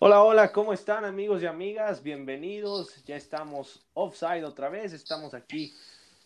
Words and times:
Hola, 0.00 0.24
hola, 0.24 0.50
¿cómo 0.50 0.72
están 0.72 1.04
amigos 1.04 1.40
y 1.40 1.46
amigas? 1.46 2.02
Bienvenidos, 2.02 3.04
ya 3.04 3.14
estamos 3.14 3.86
offside 3.94 4.42
otra 4.42 4.68
vez, 4.68 4.92
estamos 4.92 5.34
aquí 5.34 5.72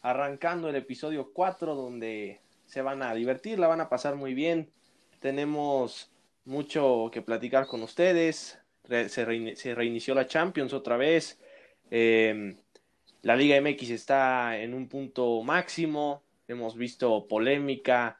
arrancando 0.01 0.71
el 0.71 0.77
episodio 0.77 1.31
4 1.35 1.75
donde 1.75 2.41
se 2.65 2.81
van 2.81 3.03
a 3.03 3.13
divertir, 3.13 3.59
la 3.59 3.67
van 3.67 3.83
a 3.83 3.91
pasar 3.91 4.17
muy 4.17 4.33
bien, 4.33 4.71
tenemos 5.21 6.11
mucho 6.47 7.11
que 7.13 7.21
platicar 7.21 7.67
con 7.67 7.83
ustedes, 7.83 8.59
se, 8.87 9.25
reinició 9.75 10.15
la 10.15 10.27
Champions 10.27 10.73
otra 10.73 10.97
vez, 10.97 11.39
em, 11.91 12.57
la 13.21 13.37
Liga 13.37 13.61
MX 13.61 13.91
está 13.91 14.59
en 14.59 14.73
un 14.73 14.89
punto 14.89 15.43
máximo, 15.43 16.23
hemos 16.47 16.75
visto 16.75 17.29
polémica 17.29 18.18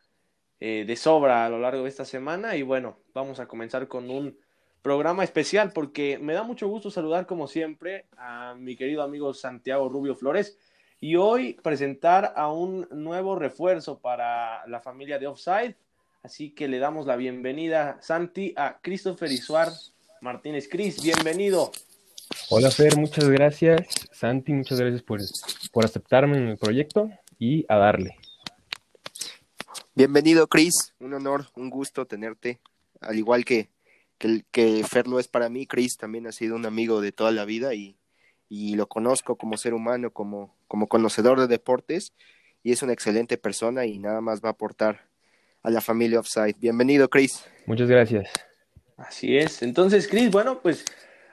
eh, 0.61 0.85
de 0.87 0.97
sobra 0.97 1.47
a 1.47 1.49
lo 1.49 1.59
largo 1.59 1.85
de 1.85 1.89
esta 1.89 2.05
semana 2.05 2.57
y 2.57 2.63
bueno, 2.63 2.99
vamos 3.15 3.39
a 3.41 3.47
comenzar 3.47 3.87
con 3.87 4.11
un 4.11 4.37
programa 4.83 5.23
especial 5.23 5.73
porque 5.73 6.19
me 6.19 6.33
da 6.33 6.43
mucho 6.43 6.69
gusto 6.69 6.91
saludar 6.91 7.27
como 7.27 7.47
siempre 7.47 8.07
a 8.17 8.55
mi 8.59 8.77
querido 8.77 9.03
amigo 9.03 9.35
Santiago 9.35 9.89
Rubio 9.89 10.17
Flores 10.17 10.59
y 11.01 11.17
hoy 11.17 11.55
presentar 11.63 12.33
a 12.37 12.51
un 12.51 12.89
nuevo 12.91 13.37
refuerzo 13.37 14.01
para 14.01 14.67
la 14.67 14.81
familia 14.81 15.19
de 15.19 15.29
Offside. 15.29 15.77
Así 16.23 16.51
que 16.51 16.67
le 16.67 16.81
damos 16.81 17.07
la 17.07 17.17
bienvenida, 17.17 17.99
Santi, 18.01 18.53
a 18.57 18.81
Christopher 18.83 19.31
Isuar 19.31 19.69
Martínez. 20.21 20.69
Cris, 20.69 21.01
bienvenido. 21.03 21.71
Hola 22.51 22.71
Fer, 22.71 22.97
muchas 22.97 23.29
gracias. 23.29 23.87
Santi, 24.11 24.53
muchas 24.53 24.81
gracias 24.81 25.03
por, 25.03 25.21
por 25.71 25.85
aceptarme 25.85 26.37
en 26.37 26.49
el 26.49 26.59
proyecto 26.59 27.11
y 27.39 27.65
a 27.69 27.77
darle. 27.77 28.17
Bienvenido, 29.99 30.47
Cris. 30.47 30.95
Un 31.01 31.13
honor, 31.13 31.47
un 31.57 31.71
gusto 31.71 32.07
tenerte. 32.07 32.61
Al 33.01 33.19
igual 33.19 33.45
que, 33.45 33.69
que, 34.17 34.45
que 34.53 34.85
Fer 34.89 35.09
lo 35.09 35.19
es 35.19 35.27
para 35.27 35.49
mí, 35.49 35.67
Cris 35.67 35.97
también 35.97 36.29
ha 36.29 36.31
sido 36.31 36.55
un 36.55 36.67
amigo 36.67 37.01
de 37.01 37.11
toda 37.11 37.33
la 37.33 37.45
vida 37.45 37.75
y, 37.75 37.99
y 38.49 38.77
lo 38.77 38.87
conozco 38.87 39.35
como 39.35 39.57
ser 39.57 39.75
humano, 39.75 40.13
como, 40.13 40.55
como 40.69 40.87
conocedor 40.87 41.41
de 41.41 41.49
deportes 41.49 42.13
y 42.63 42.71
es 42.71 42.81
una 42.85 42.93
excelente 42.93 43.39
persona 43.39 43.87
y 43.87 43.99
nada 43.99 44.21
más 44.21 44.41
va 44.41 44.51
a 44.51 44.53
aportar 44.53 45.09
a 45.65 45.71
la 45.71 45.81
familia 45.81 46.21
Offside. 46.21 46.55
Bienvenido, 46.61 47.11
Chris. 47.11 47.45
Muchas 47.67 47.89
gracias. 47.89 48.31
Así 48.97 49.37
es. 49.37 49.63
Entonces, 49.63 50.07
Chris, 50.07 50.31
bueno, 50.31 50.61
pues 50.63 50.85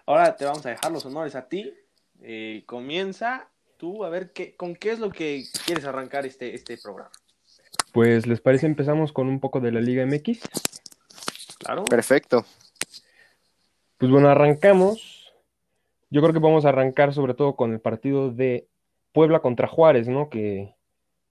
ahora 0.08 0.36
te 0.36 0.44
vamos 0.44 0.66
a 0.66 0.70
dejar 0.70 0.92
los 0.92 1.06
honores 1.06 1.36
a 1.36 1.48
ti. 1.48 1.72
Eh, 2.20 2.64
comienza 2.66 3.48
tú 3.78 4.04
a 4.04 4.10
ver 4.10 4.34
qué, 4.34 4.56
con 4.56 4.76
qué 4.76 4.94
es 4.94 4.98
lo 4.98 5.12
que 5.12 5.44
quieres 5.68 5.86
arrancar 5.86 6.26
este, 6.26 6.56
este 6.56 6.80
programa. 6.80 7.12
Pues, 7.96 8.28
¿les 8.28 8.42
parece? 8.42 8.66
Empezamos 8.66 9.14
con 9.14 9.30
un 9.30 9.40
poco 9.40 9.62
de 9.62 9.72
la 9.72 9.80
Liga 9.80 10.06
MX. 10.06 10.42
Claro. 11.60 11.86
Perfecto. 11.86 12.46
Pues 13.98 14.12
bueno, 14.12 14.28
arrancamos. 14.28 15.34
Yo 16.10 16.22
creo 16.22 16.34
que 16.34 16.40
vamos 16.40 16.66
a 16.66 16.70
arrancar 16.70 17.14
sobre 17.14 17.36
todo 17.36 17.56
con 17.56 17.72
el 17.72 17.80
partido 17.80 18.32
de 18.32 18.68
Puebla 19.14 19.40
contra 19.40 19.70
Juárez, 19.70 20.10
¿no? 20.10 20.30
Que 20.30 20.76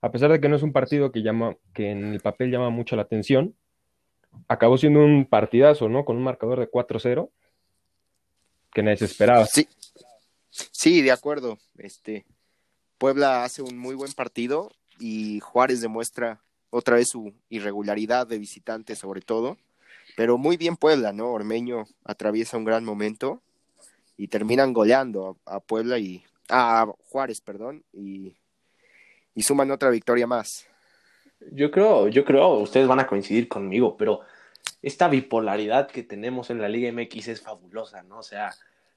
a 0.01 0.11
pesar 0.11 0.33
de 0.33 0.41
que 0.41 0.49
no 0.49 0.57
es 0.57 0.63
un 0.63 0.73
partido 0.73 1.13
que 1.13 1.21
llama, 1.21 1.55
que 1.75 1.91
en 1.91 2.15
el 2.15 2.21
papel 2.21 2.51
llama 2.51 2.71
mucho 2.71 2.97
la 2.97 3.03
atención, 3.03 3.55
acabó 4.49 4.79
siendo 4.79 5.01
un 5.01 5.27
partidazo, 5.27 5.91
¿no? 5.91 6.07
Con 6.07 6.17
un 6.17 6.23
marcador 6.23 6.61
de 6.61 6.71
4-0 6.71 7.29
que 8.73 8.83
nadie 8.83 8.97
se 8.97 9.05
esperaba. 9.05 9.45
Sí. 9.45 9.69
Sí, 10.49 11.03
de 11.03 11.13
acuerdo. 11.13 11.59
Este 11.77 12.25
Puebla 12.97 13.45
hace 13.45 13.61
un 13.61 13.77
muy 13.77 13.95
buen 13.95 14.13
partido 14.13 14.73
y 14.99 15.41
Juárez 15.41 15.83
demuestra 15.83 16.41
otra 16.75 16.97
vez 16.97 17.09
su 17.09 17.33
irregularidad 17.51 18.27
de 18.27 18.37
visitante 18.37 18.97
sobre 18.97 19.21
todo, 19.21 19.57
pero 20.17 20.39
muy 20.39 20.57
bien 20.57 20.77
Puebla, 20.77 21.13
¿no? 21.13 21.31
Ormeño 21.31 21.85
atraviesa 22.05 22.57
un 22.57 22.65
gran 22.65 22.85
momento 22.85 23.41
y 24.17 24.27
terminan 24.27 24.73
goleando 24.73 25.39
a, 25.47 25.61
Puebla 25.61 25.99
y 25.99 26.25
a 26.49 26.87
Juárez, 27.09 27.41
perdón, 27.41 27.85
y, 27.93 28.35
y 29.37 29.43
suman 29.45 29.71
otra 29.71 29.91
victoria 29.91 30.27
más. 30.27 30.67
Yo 31.53 31.71
creo, 31.71 32.09
yo 32.09 32.25
creo, 32.25 32.49
ustedes 32.55 32.89
van 32.89 33.01
a 33.01 33.07
coincidir 33.07 33.47
conmigo, 33.47 33.97
pero 33.97 34.23
esta 34.83 35.07
bipolaridad 35.07 35.87
que 35.87 36.03
tenemos 36.03 36.51
en 36.51 36.61
la 36.61 36.69
Liga 36.69 36.91
MX 36.91 37.29
es 37.29 37.41
fabulosa, 37.41 38.03
¿no? 38.03 38.19
O 38.19 38.23
sea, 38.25 38.53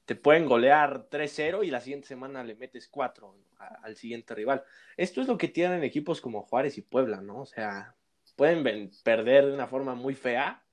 te 0.08 0.16
pueden 0.16 0.46
golear 0.46 1.10
3-0 1.10 1.66
y 1.66 1.70
la 1.70 1.82
siguiente 1.82 2.08
semana 2.08 2.42
le 2.42 2.56
metes 2.56 2.88
4 2.88 3.36
al 3.84 3.96
siguiente 3.98 4.34
rival. 4.34 4.64
Esto 4.96 5.20
es 5.20 5.28
lo 5.28 5.38
que 5.38 5.50
tienen 5.50 5.84
equipos 5.84 6.22
como 6.22 6.44
Juárez 6.44 6.78
y 6.78 6.82
Puebla, 6.82 7.20
¿no? 7.20 7.42
O 7.42 7.46
sea, 7.46 7.94
pueden 8.38 8.90
perder 9.04 9.48
de 9.48 9.54
una 9.54 9.68
forma 9.68 9.96
muy 9.96 10.16
fea 10.16 10.64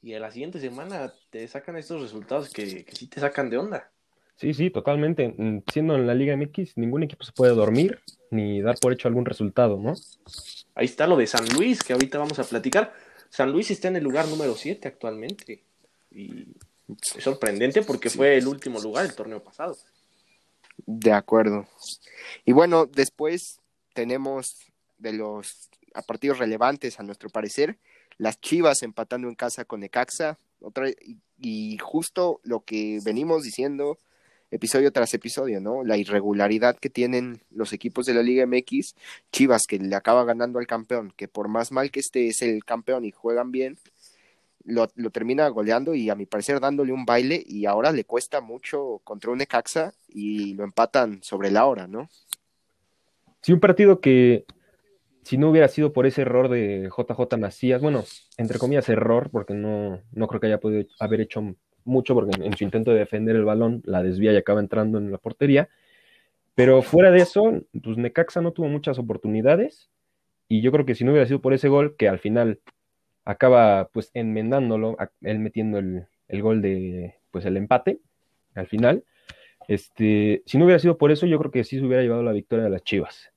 y 0.00 0.14
en 0.14 0.22
la 0.22 0.30
siguiente 0.30 0.58
semana 0.58 1.12
te 1.28 1.46
sacan 1.48 1.76
estos 1.76 2.00
resultados 2.00 2.50
que, 2.50 2.86
que 2.86 2.96
sí 2.96 3.08
te 3.08 3.20
sacan 3.20 3.50
de 3.50 3.58
onda. 3.58 3.92
Sí, 4.36 4.54
sí, 4.54 4.70
totalmente. 4.70 5.34
Mm, 5.36 5.64
siendo 5.70 5.94
en 5.94 6.06
la 6.06 6.14
Liga 6.14 6.34
MX, 6.34 6.78
ningún 6.78 7.02
equipo 7.02 7.24
se 7.24 7.32
puede 7.32 7.52
dormir 7.52 8.00
ni 8.30 8.62
dar 8.62 8.78
por 8.80 8.94
hecho 8.94 9.06
algún 9.08 9.26
resultado, 9.26 9.76
¿no? 9.76 9.92
Ahí 10.74 10.86
está 10.86 11.06
lo 11.06 11.18
de 11.18 11.26
San 11.26 11.46
Luis, 11.50 11.82
que 11.82 11.92
ahorita 11.92 12.16
vamos 12.16 12.38
a 12.38 12.44
platicar. 12.44 12.94
San 13.28 13.52
Luis 13.52 13.70
está 13.70 13.88
en 13.88 13.96
el 13.96 14.04
lugar 14.04 14.28
número 14.28 14.54
7 14.54 14.88
actualmente. 14.88 15.62
Y 16.10 16.46
sorprendente 17.02 17.82
porque 17.82 18.10
fue 18.10 18.36
el 18.36 18.46
último 18.46 18.80
lugar 18.80 19.04
el 19.04 19.14
torneo 19.14 19.42
pasado. 19.42 19.76
De 20.86 21.12
acuerdo. 21.12 21.66
Y 22.44 22.52
bueno, 22.52 22.86
después 22.86 23.60
tenemos 23.94 24.56
de 24.98 25.12
los 25.12 25.68
a 25.94 26.02
partidos 26.02 26.38
relevantes 26.38 27.00
a 27.00 27.02
nuestro 27.02 27.28
parecer, 27.28 27.78
las 28.18 28.40
Chivas 28.40 28.82
empatando 28.82 29.28
en 29.28 29.34
casa 29.34 29.64
con 29.64 29.80
Necaxa, 29.80 30.38
otra 30.60 30.88
y 31.38 31.78
justo 31.78 32.40
lo 32.42 32.60
que 32.60 33.00
venimos 33.04 33.42
diciendo 33.42 33.98
episodio 34.50 34.92
tras 34.92 35.12
episodio, 35.14 35.60
¿no? 35.60 35.84
La 35.84 35.96
irregularidad 35.96 36.76
que 36.78 36.90
tienen 36.90 37.42
los 37.50 37.72
equipos 37.72 38.06
de 38.06 38.14
la 38.14 38.22
Liga 38.22 38.46
MX, 38.46 38.94
Chivas 39.30 39.66
que 39.66 39.78
le 39.78 39.94
acaba 39.94 40.24
ganando 40.24 40.58
al 40.58 40.66
campeón, 40.66 41.12
que 41.16 41.28
por 41.28 41.48
más 41.48 41.70
mal 41.70 41.90
que 41.90 42.00
esté 42.00 42.28
es 42.28 42.42
el 42.42 42.64
campeón 42.64 43.04
y 43.04 43.12
juegan 43.12 43.52
bien, 43.52 43.78
lo, 44.68 45.10
termina 45.10 45.48
goleando 45.48 45.94
y 45.94 46.10
a 46.10 46.14
mi 46.14 46.26
parecer 46.26 46.60
dándole 46.60 46.92
un 46.92 47.04
baile 47.04 47.42
y 47.44 47.66
ahora 47.66 47.90
le 47.90 48.04
cuesta 48.04 48.40
mucho 48.40 49.00
contra 49.04 49.30
un 49.30 49.38
Necaxa 49.38 49.94
y 50.08 50.54
lo 50.54 50.64
empatan 50.64 51.22
sobre 51.22 51.50
la 51.50 51.66
hora, 51.66 51.86
¿no? 51.86 52.08
Sí, 53.40 53.52
un 53.52 53.60
partido 53.60 54.00
que 54.00 54.44
si 55.22 55.38
no 55.38 55.50
hubiera 55.50 55.68
sido 55.68 55.92
por 55.92 56.06
ese 56.06 56.22
error 56.22 56.48
de 56.48 56.90
JJ 56.90 57.36
Macías, 57.38 57.80
bueno, 57.80 58.04
entre 58.36 58.58
comillas 58.58 58.88
error, 58.88 59.30
porque 59.30 59.54
no, 59.54 60.00
no 60.12 60.26
creo 60.26 60.40
que 60.40 60.46
haya 60.48 60.60
podido 60.60 60.86
haber 61.00 61.20
hecho 61.20 61.54
mucho 61.84 62.14
porque 62.14 62.42
en, 62.42 62.56
su 62.56 62.64
intento 62.64 62.92
de 62.92 62.98
defender 62.98 63.36
el 63.36 63.44
balón 63.44 63.82
la 63.84 64.02
desvía 64.02 64.32
y 64.32 64.36
acaba 64.36 64.60
entrando 64.60 64.98
en 64.98 65.10
la 65.10 65.18
portería. 65.18 65.68
Pero 66.54 66.82
fuera 66.82 67.10
de 67.10 67.20
eso, 67.20 67.62
pues 67.82 67.96
Necaxa 67.96 68.40
no 68.40 68.52
tuvo 68.52 68.68
muchas 68.68 68.98
oportunidades 68.98 69.90
y 70.48 70.60
yo 70.60 70.72
creo 70.72 70.84
que 70.84 70.94
si 70.94 71.04
no 71.04 71.12
hubiera 71.12 71.26
sido 71.26 71.40
por 71.40 71.54
ese 71.54 71.68
gol, 71.68 71.96
que 71.96 72.08
al 72.08 72.18
final 72.18 72.60
acaba 73.28 73.90
pues 73.92 74.10
enmendándolo, 74.14 74.96
él 75.20 75.38
metiendo 75.38 75.78
el, 75.78 76.06
gol 76.42 76.62
de 76.62 77.16
pues 77.30 77.44
el 77.44 77.58
empate 77.58 78.00
al 78.54 78.66
final, 78.66 79.04
este, 79.68 80.42
si 80.46 80.56
no 80.56 80.64
hubiera 80.64 80.78
sido 80.78 80.96
por 80.96 81.12
eso, 81.12 81.26
yo 81.26 81.38
creo 81.38 81.50
que 81.50 81.62
sí 81.62 81.78
se 81.78 81.84
hubiera 81.84 82.02
llevado 82.02 82.22
la 82.22 82.32
victoria 82.32 82.64
de 82.64 82.70
las 82.70 82.82
Chivas. 82.82 83.30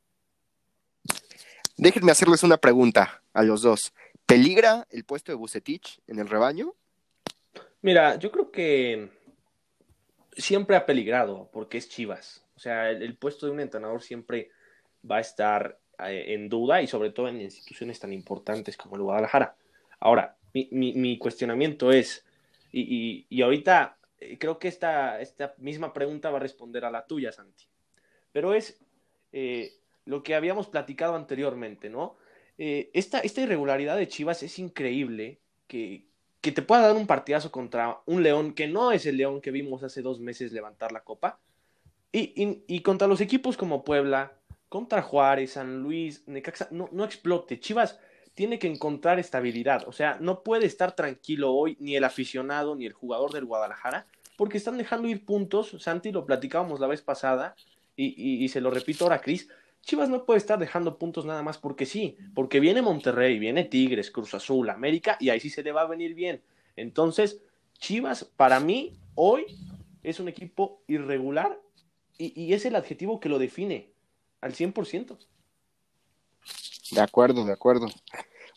Déjenme 1.75 2.13
hacerles 2.13 2.41
una 2.43 2.55
pregunta 2.55 3.21
a 3.33 3.43
los 3.43 3.63
dos. 3.63 3.93
¿Peligra 4.25 4.87
el 4.91 5.03
puesto 5.03 5.33
de 5.33 5.35
Bucetich 5.35 5.99
en 6.07 6.19
el 6.19 6.29
rebaño? 6.29 6.73
Mira, 7.81 8.15
yo 8.15 8.31
creo 8.31 8.49
que 8.49 9.09
siempre 10.31 10.77
ha 10.77 10.85
peligrado 10.85 11.49
porque 11.51 11.77
es 11.77 11.89
Chivas. 11.89 12.45
O 12.55 12.59
sea, 12.59 12.91
el, 12.91 13.17
puesto 13.17 13.45
de 13.45 13.51
un 13.51 13.59
entrenador 13.59 14.01
siempre 14.01 14.51
va 15.09 15.17
a 15.17 15.21
estar 15.21 15.77
eh, 15.99 16.27
en 16.29 16.47
duda 16.47 16.81
y 16.81 16.87
sobre 16.87 17.09
todo 17.09 17.27
en 17.27 17.41
instituciones 17.41 17.99
tan 17.99 18.13
importantes 18.13 18.77
como 18.77 18.95
el 18.95 19.01
Guadalajara. 19.01 19.57
Ahora, 20.01 20.37
mi, 20.53 20.67
mi, 20.71 21.17
cuestionamiento 21.17 21.91
es, 21.91 22.25
y, 22.73 23.25
y, 23.29 23.41
ahorita 23.41 23.97
eh, 24.19 24.37
creo 24.37 24.59
que 24.59 24.67
esta, 24.67 25.21
esta 25.21 25.55
misma 25.57 25.93
pregunta 25.93 26.29
va 26.29 26.37
a 26.37 26.41
responder 26.41 26.83
a 26.83 26.91
la 26.91 27.07
tuya, 27.07 27.31
Santi, 27.31 27.65
pero 28.33 28.53
es 28.53 28.81
eh, 29.31 29.71
lo 30.03 30.23
que 30.23 30.35
habíamos 30.35 30.67
platicado 30.67 31.15
anteriormente, 31.15 31.89
¿no? 31.89 32.17
esta, 32.57 33.21
esta 33.21 33.41
irregularidad 33.41 33.97
de 33.97 34.07
Chivas 34.07 34.43
es 34.43 34.59
increíble 34.59 35.39
que, 35.67 36.05
que 36.41 36.51
te 36.51 36.63
pueda 36.63 36.81
dar 36.81 36.95
un 36.95 37.07
partidazo 37.07 37.51
contra 37.51 38.01
un 38.07 38.23
León 38.23 38.53
que 38.53 38.67
no 38.67 38.91
es 38.91 39.05
el 39.05 39.17
León 39.17 39.41
que 39.41 39.51
vimos 39.51 39.83
hace 39.83 40.01
dos 40.01 40.19
meses 40.19 40.51
levantar 40.51 40.91
la 40.91 41.03
copa. 41.03 41.39
Y, 42.11 42.81
contra 42.81 43.07
los 43.07 43.21
equipos 43.21 43.55
como 43.55 43.85
Puebla, 43.85 44.33
contra 44.67 45.01
Juárez, 45.01 45.53
San 45.53 45.81
Luis, 45.81 46.27
Necaxa, 46.27 46.67
no, 46.71 46.89
no 46.91 47.05
explote. 47.05 47.59
Chivas 47.59 47.99
tiene 48.33 48.59
que 48.59 48.67
encontrar 48.67 49.19
estabilidad. 49.19 49.87
O 49.87 49.91
sea, 49.91 50.17
no 50.19 50.43
puede 50.43 50.65
estar 50.65 50.95
tranquilo 50.95 51.53
hoy 51.53 51.77
ni 51.79 51.95
el 51.95 52.03
aficionado 52.03 52.75
ni 52.75 52.85
el 52.85 52.93
jugador 52.93 53.31
del 53.31 53.45
Guadalajara 53.45 54.07
porque 54.37 54.57
están 54.57 54.77
dejando 54.77 55.07
ir 55.07 55.25
puntos. 55.25 55.75
Santi, 55.79 56.11
lo 56.11 56.25
platicábamos 56.25 56.79
la 56.79 56.87
vez 56.87 57.01
pasada 57.01 57.55
y, 57.95 58.43
y 58.43 58.47
se 58.49 58.61
lo 58.61 58.71
repito 58.71 59.05
ahora, 59.05 59.21
Cris. 59.21 59.47
Chivas 59.81 60.09
no 60.09 60.25
puede 60.25 60.37
estar 60.37 60.59
dejando 60.59 60.97
puntos 60.97 61.25
nada 61.25 61.41
más 61.41 61.57
porque 61.57 61.85
sí, 61.85 62.17
porque 62.35 62.59
viene 62.59 62.81
Monterrey, 62.81 63.39
viene 63.39 63.65
Tigres, 63.65 64.11
Cruz 64.11 64.33
Azul, 64.33 64.69
América, 64.69 65.17
y 65.19 65.29
ahí 65.29 65.39
sí 65.39 65.49
se 65.49 65.63
le 65.63 65.71
va 65.71 65.81
a 65.81 65.87
venir 65.87 66.13
bien. 66.13 66.41
Entonces, 66.75 67.41
Chivas, 67.79 68.25
para 68.25 68.59
mí, 68.59 68.93
hoy 69.15 69.45
es 70.03 70.19
un 70.19 70.27
equipo 70.27 70.83
irregular 70.87 71.59
y, 72.17 72.39
y 72.39 72.53
es 72.53 72.65
el 72.65 72.75
adjetivo 72.75 73.19
que 73.19 73.29
lo 73.29 73.39
define 73.39 73.91
al 74.39 74.53
100%. 74.53 75.17
De 76.91 77.01
acuerdo, 77.01 77.45
de 77.45 77.53
acuerdo. 77.53 77.87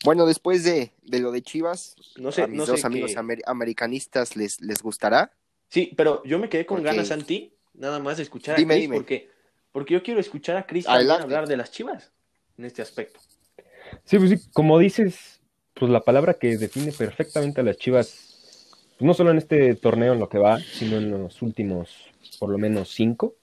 Bueno, 0.05 0.27
después 0.27 0.65
de, 0.65 0.93
de 1.03 1.19
lo 1.21 1.31
de 1.33 1.41
Chivas, 1.43 1.97
No 2.17 2.31
sé, 2.33 2.43
a 2.43 2.47
mis 2.47 2.59
no 2.59 2.67
dos 2.67 2.81
sé 2.81 2.87
amigos 2.87 3.17
amer- 3.17 3.43
americanistas 3.47 4.37
les, 4.37 4.61
les 4.61 4.83
gustará. 4.83 5.33
Sí, 5.69 5.93
pero 5.97 6.23
yo 6.25 6.39
me 6.39 6.49
quedé 6.49 6.67
con 6.67 6.79
Porque- 6.79 6.91
ganas, 6.91 7.09
Santi, 7.09 7.55
nada 7.75 7.99
más 8.01 8.19
de 8.19 8.25
escuchar 8.25 8.57
Dime, 8.57 8.75
a 8.75 8.77
Chris, 8.77 8.83
dime. 8.85 8.97
porque, 8.97 9.31
porque 9.73 9.95
yo 9.95 10.03
quiero 10.03 10.21
escuchar 10.21 10.57
a 10.57 10.67
Chris 10.67 10.87
hablar 10.87 11.49
de 11.49 11.57
las 11.57 11.71
chivas 11.71 12.13
en 12.59 12.65
este 12.67 12.83
aspecto. 12.83 13.21
Sí, 14.05 14.19
pues 14.19 14.31
sí, 14.31 14.49
como 14.53 14.79
dices, 14.79 15.41
pues 15.75 15.91
la 15.91 16.01
palabra 16.01 16.35
que 16.35 16.57
define 16.57 16.93
perfectamente 16.93 17.61
a 17.61 17.65
las 17.65 17.77
Chivas, 17.77 18.69
pues 18.99 19.03
no 19.07 19.15
solo 19.15 19.31
en 19.31 19.39
este 19.39 19.75
torneo 19.75 20.13
en 20.13 20.21
lo 20.21 20.29
que 20.29 20.39
va, 20.39 20.59
sino 20.61 20.97
en 20.99 21.11
los 21.11 21.41
últimos, 21.43 21.91
por 22.39 22.51
lo 22.51 22.59
menos 22.59 22.91
cinco, 22.93 23.35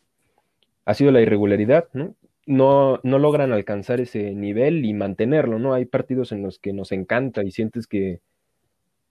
ha 0.85 0.93
sido 0.93 1.11
la 1.11 1.21
irregularidad, 1.21 1.87
¿no? 1.93 2.15
No, 2.45 2.99
no 3.03 3.19
logran 3.19 3.51
alcanzar 3.51 4.01
ese 4.01 4.31
nivel 4.31 4.83
y 4.85 4.93
mantenerlo, 4.93 5.59
¿no? 5.59 5.73
Hay 5.73 5.85
partidos 5.85 6.31
en 6.31 6.41
los 6.41 6.59
que 6.59 6.73
nos 6.73 6.91
encanta 6.91 7.43
y 7.43 7.51
sientes 7.51 7.87
que 7.87 8.19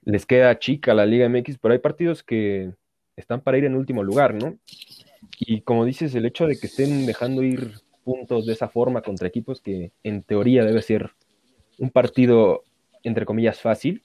les 0.03 0.27
queda 0.27 0.59
chica 0.59 0.95
la 0.95 1.07
Liga 1.07 1.29
MX, 1.29 1.59
pero 1.59 1.73
hay 1.73 1.79
partidos 1.79 2.23
que 2.23 2.73
están 3.17 3.41
para 3.41 3.59
ir 3.59 3.65
en 3.65 3.77
último 3.77 4.03
lugar, 4.03 4.35
¿no? 4.35 4.59
Y 5.39 5.61
como 5.61 5.85
dices, 5.85 6.15
el 6.15 6.27
hecho 6.27 6.47
de 6.47 6.59
que 6.59 6.67
estén 6.67 7.07
dejando 7.07 7.43
ir 7.43 7.75
puntos 8.05 8.47
de 8.47 8.55
esa 8.55 8.69
forma 8.69 9.03
contra 9.03 9.29
equipos 9.29 9.61
que 9.61 9.93
en 10.03 10.23
teoría 10.23 10.65
debe 10.65 10.83
ser 10.83 11.11
un 11.79 11.91
partido, 11.91 12.65
entre 13.03 13.27
comillas, 13.27 13.61
fácil, 13.61 14.03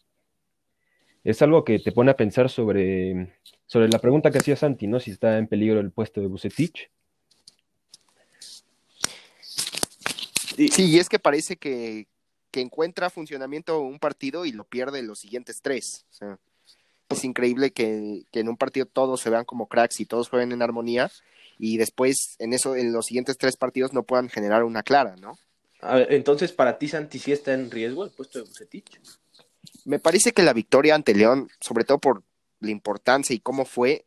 es 1.24 1.42
algo 1.42 1.64
que 1.64 1.80
te 1.80 1.92
pone 1.92 2.12
a 2.12 2.18
pensar 2.18 2.50
sobre, 2.50 3.34
sobre 3.66 3.90
la 3.90 4.00
pregunta 4.00 4.30
que 4.30 4.38
hacía 4.38 4.56
Santi, 4.56 4.88
¿no? 4.88 5.00
Si 5.00 5.12
está 5.12 5.38
en 5.38 5.48
peligro 5.48 5.80
el 5.80 5.92
puesto 5.92 6.22
de 6.22 6.28
Bucetich. 6.28 6.92
Sí, 10.56 10.70
y 10.78 11.00
es 11.00 11.10
que 11.10 11.20
parece 11.20 11.58
que, 11.58 12.08
que 12.52 12.62
encuentra 12.62 13.10
funcionamiento 13.10 13.82
un 13.82 14.00
partido 14.00 14.46
y 14.46 14.52
lo 14.52 14.64
pierde 14.64 15.04
los 15.04 15.20
siguientes 15.20 15.62
tres. 15.62 16.06
O 16.12 16.14
sea, 16.14 16.40
es 17.10 17.24
increíble 17.24 17.72
que, 17.72 18.24
que 18.32 18.40
en 18.40 18.50
un 18.50 18.58
partido 18.58 18.86
todos 18.86 19.22
se 19.22 19.30
vean 19.30 19.46
como 19.46 19.68
cracks 19.68 20.00
y 20.00 20.06
todos 20.06 20.30
jueguen 20.30 20.52
en 20.52 20.62
armonía 20.62 21.12
y 21.58 21.78
después 21.78 22.36
en 22.40 22.54
eso 22.54 22.76
en 22.76 22.94
los 22.94 23.06
siguientes 23.06 23.38
tres 23.38 23.58
partidos 23.58 23.94
no 23.94 24.04
puedan 24.04 24.30
generar 24.30 24.64
una 24.64 24.84
clara, 24.84 25.16
¿no? 25.18 25.38
A 25.82 25.96
ver, 25.96 26.14
entonces, 26.14 26.52
para 26.52 26.78
ti, 26.80 26.88
Santi, 26.88 27.20
¿sí 27.20 27.32
está 27.32 27.54
en 27.54 27.70
riesgo 27.70 28.06
el 28.06 28.12
puesto 28.12 28.40
de 28.40 28.46
Bucetich? 28.46 29.00
Me 29.84 30.00
parece 30.00 30.32
que 30.32 30.42
la 30.42 30.54
victoria 30.54 30.96
ante 30.96 31.14
León, 31.14 31.50
sobre 31.60 31.84
todo 31.84 32.00
por 32.00 32.24
la 32.60 32.72
importancia 32.72 33.36
y 33.36 33.40
cómo 33.40 33.66
fue, 33.66 34.06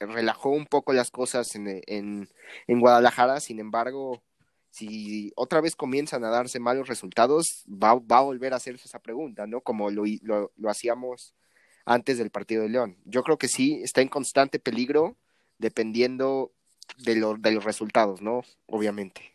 relajó 0.00 0.50
un 0.50 0.66
poco 0.66 0.92
las 0.92 1.10
cosas 1.10 1.54
en, 1.54 1.82
en, 1.86 2.28
en 2.66 2.80
Guadalajara. 2.80 3.40
Sin 3.40 3.58
embargo, 3.58 4.22
si 4.70 5.32
otra 5.36 5.60
vez 5.60 5.74
comienzan 5.74 6.24
a 6.24 6.30
darse 6.30 6.60
malos 6.60 6.88
resultados, 6.88 7.64
va, 7.68 7.94
va 7.94 8.18
a 8.18 8.22
volver 8.22 8.52
a 8.52 8.56
hacerse 8.56 8.86
esa 8.86 8.98
pregunta, 9.00 9.46
¿no? 9.46 9.60
Como 9.60 9.90
lo, 9.90 10.04
lo, 10.22 10.52
lo 10.56 10.70
hacíamos 10.70 11.34
antes 11.84 12.18
del 12.18 12.30
partido 12.30 12.62
de 12.62 12.68
León. 12.68 12.96
Yo 13.04 13.22
creo 13.22 13.38
que 13.38 13.48
sí, 13.48 13.80
está 13.82 14.02
en 14.02 14.08
constante 14.08 14.58
peligro 14.58 15.16
dependiendo 15.58 16.52
de, 16.98 17.16
lo, 17.16 17.34
de 17.36 17.52
los 17.52 17.64
resultados, 17.64 18.22
¿no? 18.22 18.42
Obviamente. 18.66 19.32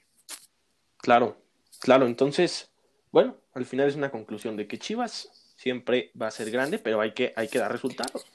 Claro, 0.97 1.37
claro. 1.79 2.05
Entonces, 2.05 2.69
bueno, 3.11 3.35
al 3.53 3.65
final 3.65 3.89
es 3.89 3.95
una 3.95 4.11
conclusión 4.11 4.55
de 4.55 4.67
que 4.67 4.79
Chivas 4.79 5.53
siempre 5.55 6.11
va 6.19 6.27
a 6.27 6.31
ser 6.31 6.49
grande, 6.51 6.79
pero 6.79 7.01
hay 7.01 7.13
que, 7.13 7.33
hay 7.35 7.47
que 7.47 7.59
dar 7.59 7.71
resultados, 7.71 8.25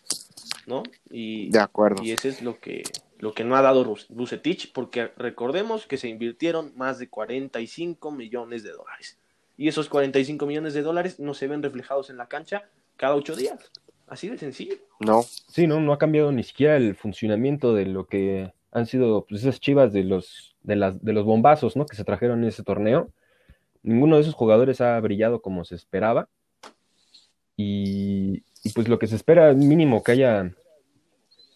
¿no? 0.66 0.82
Y, 1.10 1.50
De 1.50 1.60
acuerdo. 1.60 2.02
y 2.02 2.12
eso 2.12 2.28
es 2.28 2.42
lo 2.42 2.58
que, 2.58 2.82
lo 3.18 3.34
que 3.34 3.44
no 3.44 3.56
ha 3.56 3.62
dado 3.62 3.96
Bucetich, 4.08 4.72
porque 4.72 5.10
recordemos 5.16 5.86
que 5.86 5.96
se 5.96 6.08
invirtieron 6.08 6.72
más 6.76 6.98
de 6.98 7.08
45 7.08 8.10
millones 8.10 8.62
de 8.62 8.72
dólares. 8.72 9.18
Y 9.56 9.68
esos 9.68 9.88
45 9.88 10.46
millones 10.46 10.74
de 10.74 10.82
dólares 10.82 11.18
no 11.18 11.34
se 11.34 11.48
ven 11.48 11.62
reflejados 11.62 12.10
en 12.10 12.16
la 12.16 12.28
cancha 12.28 12.68
cada 12.96 13.16
ocho 13.16 13.34
días. 13.34 13.72
Así 14.06 14.28
de 14.28 14.38
sencillo. 14.38 14.76
No, 15.00 15.22
Sí, 15.22 15.66
¿no? 15.66 15.80
No 15.80 15.92
ha 15.92 15.98
cambiado 15.98 16.32
ni 16.32 16.44
siquiera 16.44 16.76
el 16.76 16.94
funcionamiento 16.94 17.74
de 17.74 17.86
lo 17.86 18.06
que 18.06 18.52
han 18.70 18.86
sido 18.86 19.26
pues, 19.28 19.42
esas 19.42 19.60
chivas 19.60 19.92
de 19.92 20.04
los, 20.04 20.56
de 20.62 20.76
las, 20.76 21.04
de 21.04 21.12
los 21.12 21.24
bombazos, 21.24 21.76
¿no? 21.76 21.86
Que 21.86 21.96
se 21.96 22.04
trajeron 22.04 22.42
en 22.42 22.48
ese 22.48 22.62
torneo. 22.62 23.10
Ninguno 23.82 24.16
de 24.16 24.22
esos 24.22 24.34
jugadores 24.34 24.80
ha 24.80 24.98
brillado 25.00 25.42
como 25.42 25.64
se 25.64 25.74
esperaba. 25.74 26.28
Y, 27.56 28.44
y, 28.62 28.70
pues 28.74 28.88
lo 28.88 28.98
que 28.98 29.08
se 29.08 29.16
espera 29.16 29.52
mínimo 29.52 30.02
que 30.02 30.12
haya, 30.12 30.52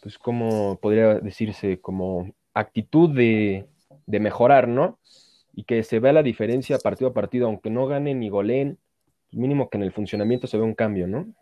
pues 0.02 0.19
como 0.19 0.78
podría 0.81 1.14
decirse, 1.14 1.81
como 1.81 2.34
actitud 2.54 3.08
de, 3.10 3.69
de 4.06 4.20
mejorar, 4.20 4.66
¿no? 4.66 4.99
Y 5.54 5.62
que 5.62 5.84
se 5.84 6.00
vea 6.00 6.12
la 6.12 6.25
diferencia 6.25 6.78
partido 6.78 7.10
a 7.10 7.14
partido, 7.14 7.46
aunque 7.46 7.70
no 7.70 7.87
ganen 7.87 8.19
ni 8.19 8.28
goleen, 8.28 8.78
mínimo 9.31 9.70
que 9.70 9.78
en 9.78 9.84
el 9.84 9.93
funcionamiento 9.93 10.49
se 10.49 10.56
vea 10.56 10.66
un 10.66 10.75
cambio, 10.75 11.06
¿no? 11.06 11.32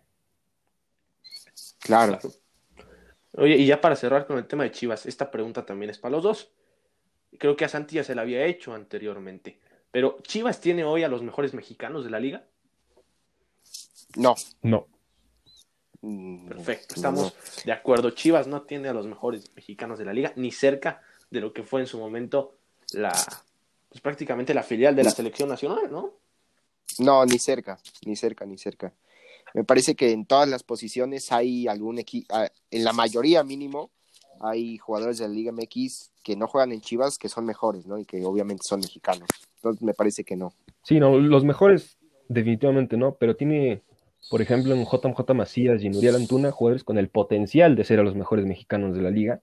claro. 1.79 2.19
Oye, 3.33 3.57
y 3.57 3.67
ya 3.67 3.81
para 3.81 3.97
cerrar 3.97 4.27
con 4.27 4.37
el 4.37 4.47
tema 4.47 4.65
de 4.65 4.73
Chivas, 4.73 5.07
esta 5.07 5.31
pregunta 5.31 5.65
también 5.65 5.91
es 5.91 5.99
para 5.99 6.13
los 6.13 6.23
dos. 6.23 6.53
Creo 7.39 7.57
que 7.57 7.65
a 7.65 7.69
Santi 7.69 7.97
ya 7.97 8.05
se 8.05 8.15
la 8.15 8.23
había 8.23 8.45
hecho 8.45 8.75
anteriormente. 8.75 9.61
Pero 9.91 10.19
¿Chivas 10.23 10.61
tiene 10.61 10.85
hoy 10.85 11.05
a 11.05 11.09
los 11.09 11.23
mejores 11.23 11.55
mexicanos 11.55 12.05
de 12.05 12.11
la 12.11 12.21
liga? 12.21 12.45
No. 14.17 14.35
No. 14.63 14.87
Perfecto, 16.01 16.95
no, 16.95 16.97
estamos 16.97 17.35
de 17.65 17.73
acuerdo. 17.73 18.11
Chivas 18.11 18.47
no 18.47 18.63
tiene 18.63 18.89
a 18.89 18.95
los 18.95 19.07
mejores 19.07 19.51
mexicanos 19.55 19.99
de 19.99 20.07
la 20.07 20.13
liga, 20.13 20.33
ni 20.37 20.51
cerca 20.51 21.03
de 21.31 21.41
lo 21.41 21.53
que 21.53 21.63
fue 21.63 21.81
en 21.81 21.87
su 21.87 21.99
momento 21.99 22.55
la, 22.93 23.13
pues 23.89 24.01
prácticamente 24.01 24.55
la 24.55 24.63
filial 24.63 24.97
de 24.97 25.05
la 25.05 25.11
selección 25.11 25.49
nacional, 25.49 25.91
¿no? 25.91 26.15
No, 26.99 27.25
ni 27.25 27.39
cerca, 27.39 27.79
ni 28.07 28.17
cerca, 28.17 28.47
ni 28.47 28.57
cerca. 28.57 28.93
Me 29.55 29.65
parece 29.65 29.95
que 29.95 30.13
en 30.13 30.27
todas 30.27 30.49
las 30.49 30.63
posiciones 30.63 31.33
hay 31.33 31.67
algún 31.67 31.99
equipo, 31.99 32.35
en 32.71 32.85
la 32.85 32.93
mayoría 32.93 33.43
mínimo, 33.43 33.91
hay 34.41 34.79
jugadores 34.79 35.19
de 35.19 35.29
la 35.29 35.35
Liga 35.35 35.53
MX 35.53 36.11
que 36.23 36.37
no 36.37 36.47
juegan 36.47 36.73
en 36.73 36.81
Chivas 36.81 37.19
que 37.19 37.29
son 37.29 37.45
mejores, 37.45 37.87
¿no? 37.87 37.99
Y 37.99 38.05
que 38.05 38.25
obviamente 38.25 38.63
son 38.65 38.81
mexicanos. 38.81 39.29
Entonces 39.57 39.83
me 39.83 39.93
parece 39.93 40.25
que 40.25 40.37
no. 40.37 40.55
Sí, 40.83 40.99
no, 40.99 41.19
los 41.19 41.45
mejores 41.45 41.99
definitivamente 42.29 42.97
no, 42.97 43.15
pero 43.15 43.37
tiene, 43.37 43.83
por 44.29 44.43
ejemplo, 44.43 44.75
en 44.75 44.85
JJ 44.85 45.35
Macías 45.35 45.83
y 45.83 45.87
en 45.87 45.97
Uriel 45.97 46.17
Antuna, 46.17 46.51
jugadores 46.51 46.85
con 46.85 46.99
el 46.99 47.09
potencial 47.09 47.77
de 47.77 47.85
ser 47.85 48.01
a 48.01 48.03
los 48.03 48.15
mejores 48.15 48.47
mexicanos 48.47 48.95
de 48.95 49.03
la 49.03 49.11
liga, 49.11 49.41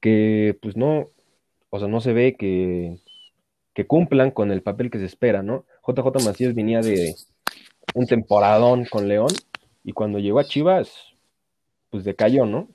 que 0.00 0.58
pues 0.60 0.76
no, 0.76 1.10
o 1.70 1.78
sea, 1.78 1.88
no 1.88 2.00
se 2.00 2.12
ve 2.12 2.36
que, 2.36 2.98
que 3.72 3.86
cumplan 3.86 4.30
con 4.30 4.50
el 4.50 4.62
papel 4.62 4.90
que 4.90 4.98
se 4.98 5.06
espera, 5.06 5.42
¿no? 5.42 5.64
JJ 5.86 6.24
Macías 6.24 6.54
venía 6.54 6.80
de 6.80 7.14
un 7.94 8.06
temporadón 8.06 8.84
con 8.86 9.08
León 9.08 9.30
y 9.84 9.92
cuando 9.92 10.18
llegó 10.18 10.38
a 10.38 10.44
Chivas, 10.44 10.92
pues 11.90 12.04
decayó, 12.04 12.46
¿no? 12.46 12.68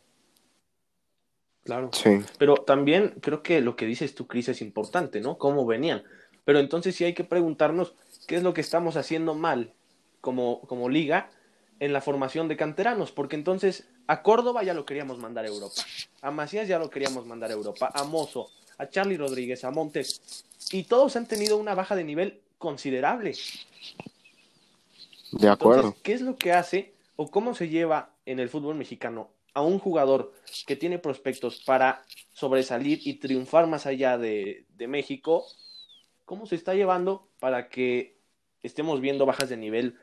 Claro. 1.63 1.89
Sí. 1.93 2.21
Pero 2.37 2.55
también 2.55 3.15
creo 3.21 3.43
que 3.43 3.61
lo 3.61 3.75
que 3.75 3.85
dices 3.85 4.15
tú, 4.15 4.25
Cris, 4.25 4.49
es 4.49 4.61
importante, 4.61 5.19
¿no? 5.21 5.37
Cómo 5.37 5.65
venían. 5.65 6.03
Pero 6.45 6.59
entonces 6.59 6.95
sí 6.95 7.03
hay 7.03 7.13
que 7.13 7.23
preguntarnos 7.23 7.95
qué 8.27 8.35
es 8.35 8.43
lo 8.43 8.53
que 8.53 8.61
estamos 8.61 8.95
haciendo 8.97 9.35
mal 9.35 9.73
como, 10.21 10.61
como 10.61 10.89
liga 10.89 11.29
en 11.79 11.93
la 11.93 12.01
formación 12.01 12.47
de 12.47 12.57
canteranos, 12.57 13.11
porque 13.11 13.35
entonces 13.35 13.87
a 14.07 14.21
Córdoba 14.21 14.63
ya 14.63 14.73
lo 14.73 14.85
queríamos 14.85 15.17
mandar 15.17 15.45
a 15.45 15.49
Europa, 15.49 15.81
a 16.21 16.31
Macías 16.31 16.67
ya 16.67 16.79
lo 16.79 16.89
queríamos 16.89 17.25
mandar 17.25 17.51
a 17.51 17.53
Europa, 17.53 17.91
a 17.93 18.03
Mozo, 18.03 18.49
a 18.77 18.89
Charlie 18.89 19.17
Rodríguez, 19.17 19.63
a 19.63 19.71
Montes, 19.71 20.45
y 20.71 20.83
todos 20.83 21.15
han 21.15 21.27
tenido 21.27 21.57
una 21.57 21.75
baja 21.75 21.95
de 21.95 22.03
nivel 22.03 22.41
considerable. 22.57 23.33
De 25.31 25.47
acuerdo. 25.47 25.81
Entonces, 25.81 26.01
¿qué 26.03 26.13
es 26.13 26.21
lo 26.21 26.35
que 26.35 26.53
hace 26.53 26.93
o 27.15 27.29
cómo 27.29 27.53
se 27.55 27.69
lleva 27.69 28.13
en 28.25 28.39
el 28.39 28.49
fútbol 28.49 28.75
mexicano 28.75 29.29
a 29.53 29.61
un 29.61 29.79
jugador 29.79 30.33
que 30.65 30.75
tiene 30.75 30.99
prospectos 30.99 31.63
para 31.65 32.03
sobresalir 32.33 32.99
y 33.03 33.15
triunfar 33.15 33.67
más 33.67 33.85
allá 33.85 34.17
de, 34.17 34.65
de 34.75 34.87
México? 34.87 35.45
¿Cómo 36.25 36.45
se 36.45 36.55
está 36.55 36.73
llevando 36.73 37.27
para 37.39 37.69
que 37.69 38.17
estemos 38.63 39.01
viendo 39.01 39.25
bajas 39.25 39.49
de 39.49 39.57
nivel 39.57 39.97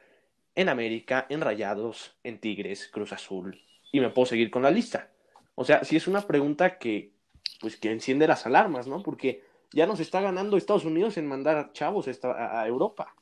en 0.57 0.69
América, 0.69 1.27
en 1.29 1.41
Rayados, 1.41 2.17
en 2.25 2.41
Tigres, 2.41 2.89
Cruz 2.93 3.13
Azul? 3.13 3.61
Y 3.93 4.01
me 4.01 4.11
puedo 4.11 4.27
seguir 4.27 4.51
con 4.51 4.63
la 4.63 4.71
lista. 4.71 5.11
O 5.55 5.65
sea, 5.65 5.85
sí 5.85 5.97
es 5.97 6.09
una 6.09 6.23
pregunta 6.27 6.79
que, 6.79 7.13
pues, 7.61 7.77
que 7.77 7.91
enciende 7.93 8.27
las 8.27 8.45
alarmas, 8.47 8.89
¿no? 8.89 9.03
Porque 9.03 9.45
ya 9.73 9.87
nos 9.87 10.01
está 10.01 10.21
ganando 10.21 10.57
Estados 10.57 10.85
Unidos 10.85 11.17
en 11.17 11.27
mandar 11.27 11.73
chavos 11.73 12.09
a, 12.25 12.61
a 12.61 12.67
Europa. 12.67 13.15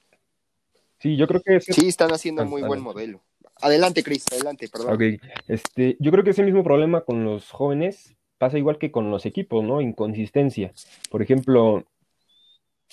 Sí, 0.98 1.16
yo 1.16 1.26
creo 1.26 1.42
que 1.42 1.56
ese, 1.56 1.72
Sí, 1.74 1.88
están 1.88 2.12
haciendo 2.12 2.42
Ah, 2.42 2.46
muy 2.46 2.62
buen 2.62 2.80
adelante. 2.80 2.94
modelo. 2.94 3.20
Adelante, 3.60 4.02
Cris, 4.02 4.24
adelante, 4.32 4.68
perdón. 4.68 4.94
Ok, 4.94 5.02
este, 5.48 5.96
yo 6.00 6.10
creo 6.10 6.24
que 6.24 6.30
ese 6.30 6.42
mismo 6.42 6.64
problema 6.64 7.02
con 7.02 7.24
los 7.24 7.50
jóvenes 7.50 8.16
pasa 8.38 8.58
igual 8.58 8.78
que 8.78 8.90
con 8.90 9.10
los 9.10 9.26
equipos, 9.26 9.62
¿no? 9.62 9.80
Inconsistencia. 9.80 10.72
Por 11.10 11.22
ejemplo, 11.22 11.84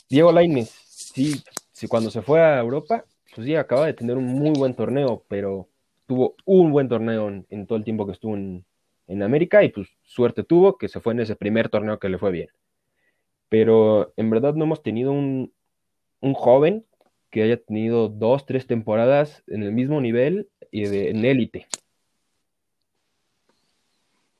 Diego 0.10 0.31
Lainez, 0.31 0.69
sí, 0.69 1.41
sí, 1.71 1.88
cuando 1.88 2.12
se 2.12 2.21
fue 2.21 2.41
a 2.41 2.60
Europa, 2.60 3.05
pues 3.34 3.48
sí, 3.48 3.56
acaba 3.56 3.86
de 3.86 3.94
tener 3.94 4.18
un 4.18 4.26
muy 4.26 4.52
buen 4.52 4.76
torneo, 4.76 5.24
pero 5.28 5.70
tuvo 6.06 6.36
un 6.46 6.72
buen 6.72 6.90
torneo 6.90 7.30
en, 7.50 7.68
todo 7.68 7.78
el 7.78 7.86
tiempo 7.86 8.06
que 8.06 8.12
estuvo 8.12 8.36
en, 8.36 8.66
América 9.22 9.62
y 9.62 9.68
pues 9.68 9.90
suerte 10.04 10.42
tuvo 10.42 10.78
que 10.78 10.88
se 10.88 11.02
fue 11.02 11.12
en 11.12 11.20
ese 11.20 11.36
primer 11.36 11.68
torneo 11.68 12.00
que 12.00 12.08
le 12.08 12.18
fue 12.18 12.32
bien. 12.32 12.50
Pero 13.50 14.14
en 14.16 14.30
verdad 14.30 14.54
no 14.54 14.64
hemos 14.64 14.82
tenido 14.82 15.12
un, 15.12 15.52
un 16.22 16.34
joven 16.34 16.86
que 17.30 17.44
haya 17.44 17.62
tenido 17.62 18.08
dos, 18.08 18.46
tres 18.46 18.68
temporadas 18.68 19.44
en 19.48 19.64
el 19.64 19.74
mismo 19.74 20.00
nivel 20.00 20.50
y 20.72 20.84
de, 20.86 21.10
en 21.10 21.26
élite. 21.26 21.68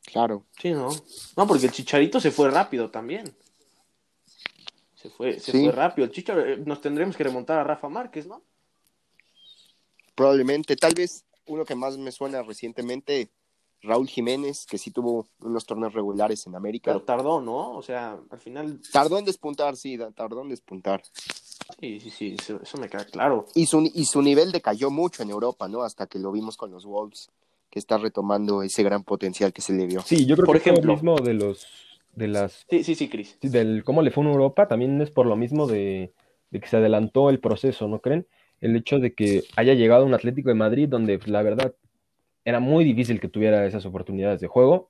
Claro. 0.06 0.46
Sí, 0.62 0.72
¿no? 0.72 0.90
No, 1.36 1.48
porque 1.48 1.66
el 1.66 1.72
Chicharito 1.72 2.22
se 2.22 2.32
fue 2.32 2.50
rápido 2.50 2.90
también. 2.90 3.34
Se 4.96 5.10
fue, 5.10 5.40
se 5.40 5.52
fue 5.52 5.72
rápido. 5.72 6.06
El 6.06 6.12
Chicharito, 6.12 6.48
eh, 6.48 6.58
nos 6.66 6.80
tendremos 6.80 7.18
que 7.18 7.24
remontar 7.26 7.60
a 7.60 7.64
Rafa 7.66 7.90
Márquez, 7.90 8.26
¿no? 8.26 8.42
Probablemente, 10.22 10.76
tal 10.76 10.94
vez 10.94 11.26
uno 11.48 11.66
que 11.66 11.74
más 11.74 11.98
me 11.98 12.12
suena 12.12 12.44
recientemente, 12.44 13.32
Raúl 13.82 14.08
Jiménez, 14.08 14.68
que 14.70 14.78
sí 14.78 14.92
tuvo 14.92 15.26
unos 15.40 15.66
torneos 15.66 15.94
regulares 15.96 16.46
en 16.46 16.56
América. 16.56 16.92
Pero 16.92 17.02
tardó, 17.02 17.42
¿no? 17.42 17.72
O 17.72 17.82
sea, 17.82 18.20
al 18.30 18.40
final. 18.40 18.80
Tardó 18.94 19.18
en 19.18 19.26
despuntar, 19.26 19.76
sí, 19.76 19.98
tardó 20.14 20.44
en 20.44 20.50
despuntar. 20.50 21.02
Sí, 21.80 22.00
sí, 22.00 22.12
sí, 22.12 22.36
eso, 22.40 22.78
me 22.78 22.88
queda 22.88 23.06
claro. 23.06 23.48
Y 23.56 23.66
su, 23.66 23.82
y 23.92 24.06
su 24.06 24.22
nivel 24.22 24.52
decayó 24.52 24.92
mucho 24.92 25.24
en 25.24 25.32
Europa, 25.32 25.68
¿no? 25.68 25.82
Hasta 25.82 26.06
que 26.06 26.20
lo 26.20 26.32
vimos 26.32 26.56
con 26.56 26.70
los 26.70 26.86
Wolves, 26.86 27.32
que 27.72 27.80
está 27.80 27.98
retomando 27.98 28.62
ese 28.62 28.84
gran 28.84 29.04
potencial 29.04 29.52
que 29.52 29.64
se 29.64 29.74
le 29.74 29.88
vio. 29.88 30.02
Sí, 30.02 30.28
yo 30.28 30.36
creo 30.36 30.46
por 30.46 30.62
que 30.62 30.70
ejemplo, 30.70 30.86
lo 30.86 30.94
mismo 30.94 31.16
de 31.16 31.34
los. 31.34 31.66
De 32.14 32.28
las, 32.28 32.64
sí, 32.70 32.84
sí, 32.84 32.94
sí, 32.94 33.10
Cris. 33.10 33.40
del 33.42 33.84
cómo 33.84 34.04
le 34.04 34.12
fue 34.12 34.24
en 34.24 34.30
Europa, 34.30 34.68
también 34.68 35.02
es 35.02 35.10
por 35.10 35.26
lo 35.26 35.36
mismo 35.36 35.66
de, 35.66 36.14
de 36.52 36.60
que 36.60 36.68
se 36.68 36.78
adelantó 36.78 37.32
el 37.32 37.40
proceso, 37.40 37.88
¿no 37.88 38.02
creen? 38.02 38.28
El 38.62 38.76
hecho 38.76 39.00
de 39.00 39.14
que 39.14 39.44
haya 39.56 39.74
llegado 39.74 40.06
un 40.06 40.14
Atlético 40.14 40.50
de 40.50 40.56
Madrid 40.56 40.88
donde 40.88 41.18
pues, 41.18 41.30
la 41.30 41.42
verdad 41.42 41.74
era 42.46 42.60
muy 42.60 42.84
difícil 42.84 43.20
que 43.20 43.28
tuviera 43.28 43.66
esas 43.66 43.86
oportunidades 43.86 44.40
de 44.40 44.48
juego. 44.48 44.90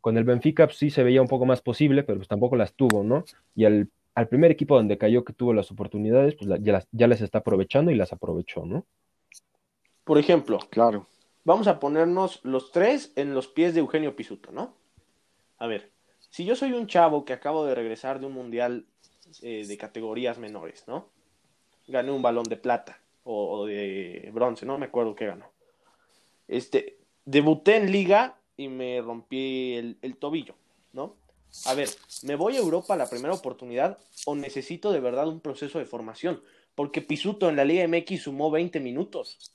Con 0.00 0.16
el 0.18 0.24
Benfica 0.24 0.66
pues, 0.66 0.78
sí 0.78 0.90
se 0.90 1.02
veía 1.02 1.22
un 1.22 1.28
poco 1.28 1.46
más 1.46 1.62
posible, 1.62 2.04
pero 2.04 2.18
pues 2.18 2.28
tampoco 2.28 2.56
las 2.56 2.74
tuvo, 2.74 3.02
¿no? 3.02 3.24
Y 3.54 3.64
al, 3.64 3.90
primer 4.28 4.50
equipo 4.50 4.76
donde 4.76 4.98
cayó 4.98 5.24
que 5.24 5.32
tuvo 5.32 5.52
las 5.52 5.70
oportunidades, 5.70 6.36
pues 6.36 6.48
ya, 6.62 6.72
las, 6.72 6.88
ya 6.92 7.06
está 7.06 7.38
aprovechando 7.38 7.90
y 7.90 7.96
las 7.96 8.12
aprovechó, 8.12 8.64
¿no? 8.64 8.86
Por 10.04 10.18
ejemplo, 10.18 10.58
claro. 10.70 11.06
Vamos 11.44 11.66
a 11.68 11.78
ponernos 11.80 12.40
los 12.44 12.72
tres 12.72 13.12
en 13.16 13.34
los 13.34 13.46
pies 13.48 13.74
de 13.74 13.80
Eugenio 13.80 14.16
Pisuto, 14.16 14.52
¿no? 14.52 14.74
A 15.58 15.66
ver, 15.66 15.90
si 16.30 16.44
yo 16.44 16.56
soy 16.56 16.72
un 16.72 16.86
chavo 16.86 17.24
que 17.24 17.32
acabo 17.32 17.64
de 17.64 17.74
regresar 17.74 18.20
de 18.20 18.26
un 18.26 18.32
mundial 18.32 18.86
eh, 19.42 19.64
de 19.66 19.76
categorías 19.76 20.38
menores, 20.38 20.84
¿no? 20.86 21.08
Gané 21.88 22.10
un 22.10 22.22
balón 22.22 22.44
de 22.44 22.56
plata 22.56 23.00
o, 23.26 23.66
de 23.66 24.30
bronce, 24.32 24.64
no 24.64 24.78
me 24.78 24.86
acuerdo 24.86 25.14
qué 25.14 25.26
ganó. 25.26 25.50
Este, 26.46 26.98
debuté 27.24 27.76
en 27.76 27.90
liga 27.90 28.38
y 28.56 28.68
me 28.68 29.00
rompí 29.02 29.74
el, 29.74 30.16
tobillo, 30.16 30.54
¿no? 30.92 31.16
A 31.64 31.74
ver, 31.74 31.88
¿me 32.22 32.36
voy 32.36 32.56
a 32.56 32.60
Europa 32.60 32.94
a 32.94 32.96
la 32.96 33.08
primera 33.08 33.34
oportunidad 33.34 33.98
o 34.26 34.34
necesito 34.34 34.92
de 34.92 35.00
verdad 35.00 35.28
un 35.28 35.40
proceso 35.40 35.78
de 35.78 35.86
formación? 35.86 36.40
Porque 36.74 37.00
Pisuto 37.00 37.48
en 37.48 37.56
la 37.56 37.64
Liga 37.64 37.86
MX 37.88 38.22
sumó 38.22 38.50
20 38.50 38.78
minutos 38.80 39.50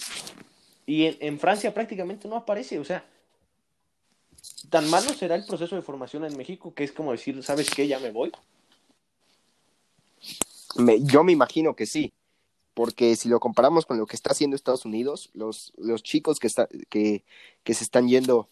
y 0.86 1.18
en, 1.20 1.40
Francia 1.40 1.74
prácticamente 1.74 2.28
no 2.28 2.36
aparece, 2.36 2.80
o 2.80 2.84
sea, 2.84 3.06
¿tan 4.70 4.90
malo 4.90 5.14
será 5.14 5.36
el 5.36 5.46
proceso 5.46 5.76
de 5.76 5.82
formación 5.84 6.26
en 6.26 6.36
México 6.36 6.74
que 6.74 6.84
es 6.84 6.92
como 6.92 7.12
decir, 7.12 7.42
¿sabes 7.44 7.70
qué? 7.70 7.88
Ya 7.88 8.00
me 8.00 8.12
voy. 8.12 8.32
Yo 11.04 11.24
me 11.24 11.32
imagino 11.32 11.76
que 11.76 11.86
sí 11.86 12.12
porque 12.74 13.16
si 13.16 13.30
lo 13.30 13.40
comparamos 13.40 13.86
con 13.86 13.98
lo 13.98 14.06
que 14.06 14.16
está 14.16 14.32
haciendo 14.32 14.56
Estados 14.56 14.86
Unidos, 14.86 15.30
los, 15.34 15.74
los 15.78 16.04
chicos 16.04 16.40
que, 16.40 16.48
está, 16.48 16.68
que, 16.90 17.24
que 17.64 17.74
se 17.74 17.84
están 17.84 18.08
yendo 18.08 18.50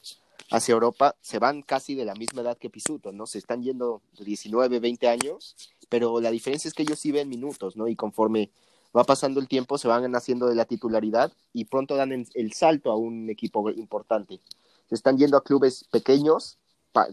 hacia 0.52 0.74
Europa 0.74 1.16
se 1.22 1.40
van 1.40 1.62
casi 1.62 1.96
de 1.96 2.06
la 2.06 2.16
misma 2.16 2.42
edad 2.42 2.58
que 2.58 2.70
Pisuto, 2.70 3.12
¿no? 3.12 3.26
Se 3.26 3.38
están 3.38 3.64
yendo 3.64 4.02
de 4.18 4.26
19, 4.26 4.80
20 4.80 5.08
años, 5.08 5.56
pero 5.90 6.20
la 6.22 6.32
diferencia 6.32 6.68
es 6.68 6.74
que 6.74 6.84
ellos 6.84 7.00
sí 7.00 7.12
ven 7.12 7.30
minutos, 7.30 7.76
¿no? 7.76 7.88
Y 7.88 7.96
conforme 7.96 8.52
va 8.96 9.04
pasando 9.04 9.40
el 9.40 9.48
tiempo 9.48 9.78
se 9.78 9.88
van 9.88 10.16
haciendo 10.16 10.48
de 10.48 10.56
la 10.56 10.66
titularidad 10.66 11.32
y 11.54 11.66
pronto 11.66 11.96
dan 11.96 12.12
el 12.12 12.54
salto 12.54 12.92
a 12.92 12.98
un 12.98 13.30
equipo 13.30 13.70
importante. 13.70 14.40
Se 14.88 14.96
están 14.96 15.18
yendo 15.18 15.38
a 15.38 15.44
clubes 15.44 15.86
pequeños 15.92 16.58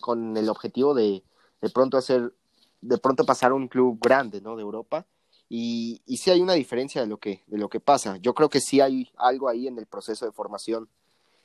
con 0.00 0.36
el 0.36 0.48
objetivo 0.48 0.94
de 0.94 1.22
de 1.60 1.70
pronto 1.70 1.96
hacer, 1.96 2.32
de 2.80 2.98
pronto 2.98 3.24
pasar 3.24 3.52
a 3.52 3.54
un 3.54 3.68
club 3.68 3.98
grande, 4.00 4.40
¿no? 4.40 4.56
De 4.56 4.62
Europa 4.62 5.06
y, 5.48 6.00
y 6.06 6.16
sí 6.16 6.30
hay 6.30 6.40
una 6.40 6.54
diferencia 6.54 7.00
de 7.00 7.06
lo, 7.06 7.18
que, 7.18 7.42
de 7.46 7.58
lo 7.58 7.68
que 7.68 7.80
pasa. 7.80 8.16
Yo 8.18 8.34
creo 8.34 8.48
que 8.48 8.60
sí 8.60 8.80
hay 8.80 9.10
algo 9.16 9.48
ahí 9.48 9.68
en 9.68 9.78
el 9.78 9.86
proceso 9.86 10.26
de 10.26 10.32
formación 10.32 10.88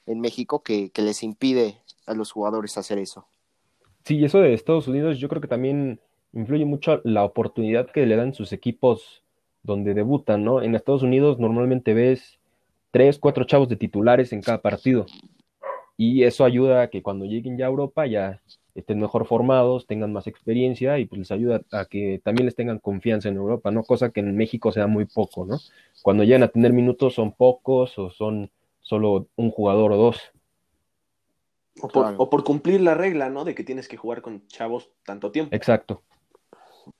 en 0.05 0.19
México 0.19 0.63
que, 0.63 0.91
les 0.95 1.23
impide 1.23 1.77
a 2.05 2.13
los 2.13 2.31
jugadores 2.31 2.77
hacer 2.77 2.97
eso. 2.97 3.25
Sí, 4.03 4.23
eso 4.23 4.39
de 4.39 4.53
Estados 4.53 4.87
Unidos 4.87 5.19
yo 5.19 5.29
creo 5.29 5.41
que 5.41 5.47
también 5.47 5.99
influye 6.33 6.65
mucho 6.65 7.01
la 7.03 7.23
oportunidad 7.23 7.91
que 7.91 8.05
le 8.05 8.15
dan 8.15 8.33
sus 8.33 8.51
equipos 8.53 9.23
donde 9.63 9.93
debutan, 9.93 10.43
¿no? 10.43 10.61
En 10.61 10.73
Estados 10.73 11.03
Unidos 11.03 11.37
normalmente 11.39 11.93
ves 11.93 12.39
tres, 12.89 13.19
cuatro 13.19 13.43
chavos 13.43 13.69
de 13.69 13.75
titulares 13.75 14.33
en 14.33 14.41
cada 14.41 14.61
partido. 14.61 15.05
Y 15.97 16.23
eso 16.23 16.45
ayuda 16.45 16.83
a 16.83 16.89
que 16.89 17.03
cuando 17.03 17.25
lleguen 17.25 17.57
ya 17.57 17.65
a 17.65 17.69
Europa 17.69 18.07
ya 18.07 18.41
estén 18.75 18.99
mejor 18.99 19.25
formados, 19.25 19.87
tengan 19.87 20.13
más 20.13 20.27
experiencia 20.27 20.99
y 20.99 21.05
pues 21.05 21.19
les 21.19 21.31
ayuda 21.31 21.61
a 21.71 21.85
que 21.85 22.21
también 22.23 22.45
les 22.45 22.55
tengan 22.55 22.79
confianza 22.79 23.29
en 23.29 23.35
Europa, 23.35 23.71
¿no? 23.71 23.83
Cosa 23.83 24.11
que 24.11 24.21
en 24.21 24.35
México 24.35 24.71
sea 24.71 24.87
muy 24.87 25.05
poco, 25.05 25.45
¿no? 25.45 25.59
Cuando 26.01 26.23
llegan 26.23 26.43
a 26.43 26.47
tener 26.47 26.73
minutos 26.73 27.15
son 27.15 27.33
pocos 27.33 27.97
o 27.99 28.09
son 28.09 28.49
solo 28.81 29.27
un 29.35 29.51
jugador 29.51 29.91
o 29.91 29.97
dos. 29.97 30.31
O 31.81 32.29
por, 32.29 32.43
cumplir 32.43 32.81
la 32.81 32.93
regla, 32.93 33.29
¿no? 33.29 33.45
De 33.45 33.55
que 33.55 33.63
tienes 33.63 33.87
que 33.87 33.97
jugar 33.97 34.21
con 34.21 34.45
chavos 34.47 34.89
tanto 35.05 35.31
tiempo. 35.31 35.55
Exacto. 35.55 36.01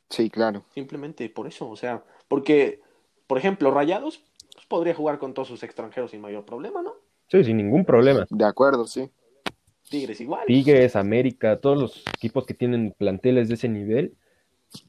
Sí, 0.10 0.30
claro. 0.30 0.64
Simplemente 0.74 1.30
por 1.30 1.48
eso, 1.48 1.70
o 1.70 1.76
sea, 1.76 2.04
porque, 2.28 2.82
por 3.28 3.38
ejemplo, 3.38 3.72
Rayados 3.72 4.24
pues, 4.54 4.66
podría 4.66 4.94
jugar 4.94 5.20
con 5.20 5.34
todos 5.34 5.48
sus 5.48 5.64
extranjeros 5.64 6.12
sin 6.12 6.22
mayor 6.22 6.46
problema, 6.46 6.82
¿no? 6.82 6.94
Sí, 7.28 7.44
sin 7.44 7.58
ningún 7.58 7.86
problema. 7.86 8.26
De 8.30 8.46
acuerdo, 8.46 8.86
sí. 8.88 9.10
Tigres 9.92 10.22
igual. 10.22 10.46
Tigres, 10.48 10.96
América, 10.96 11.60
todos 11.60 11.78
los 11.78 12.04
equipos 12.16 12.46
que 12.46 12.54
tienen 12.54 12.96
planteles 12.98 13.50
de 13.50 13.56
ese 13.56 13.68
nivel, 13.68 14.16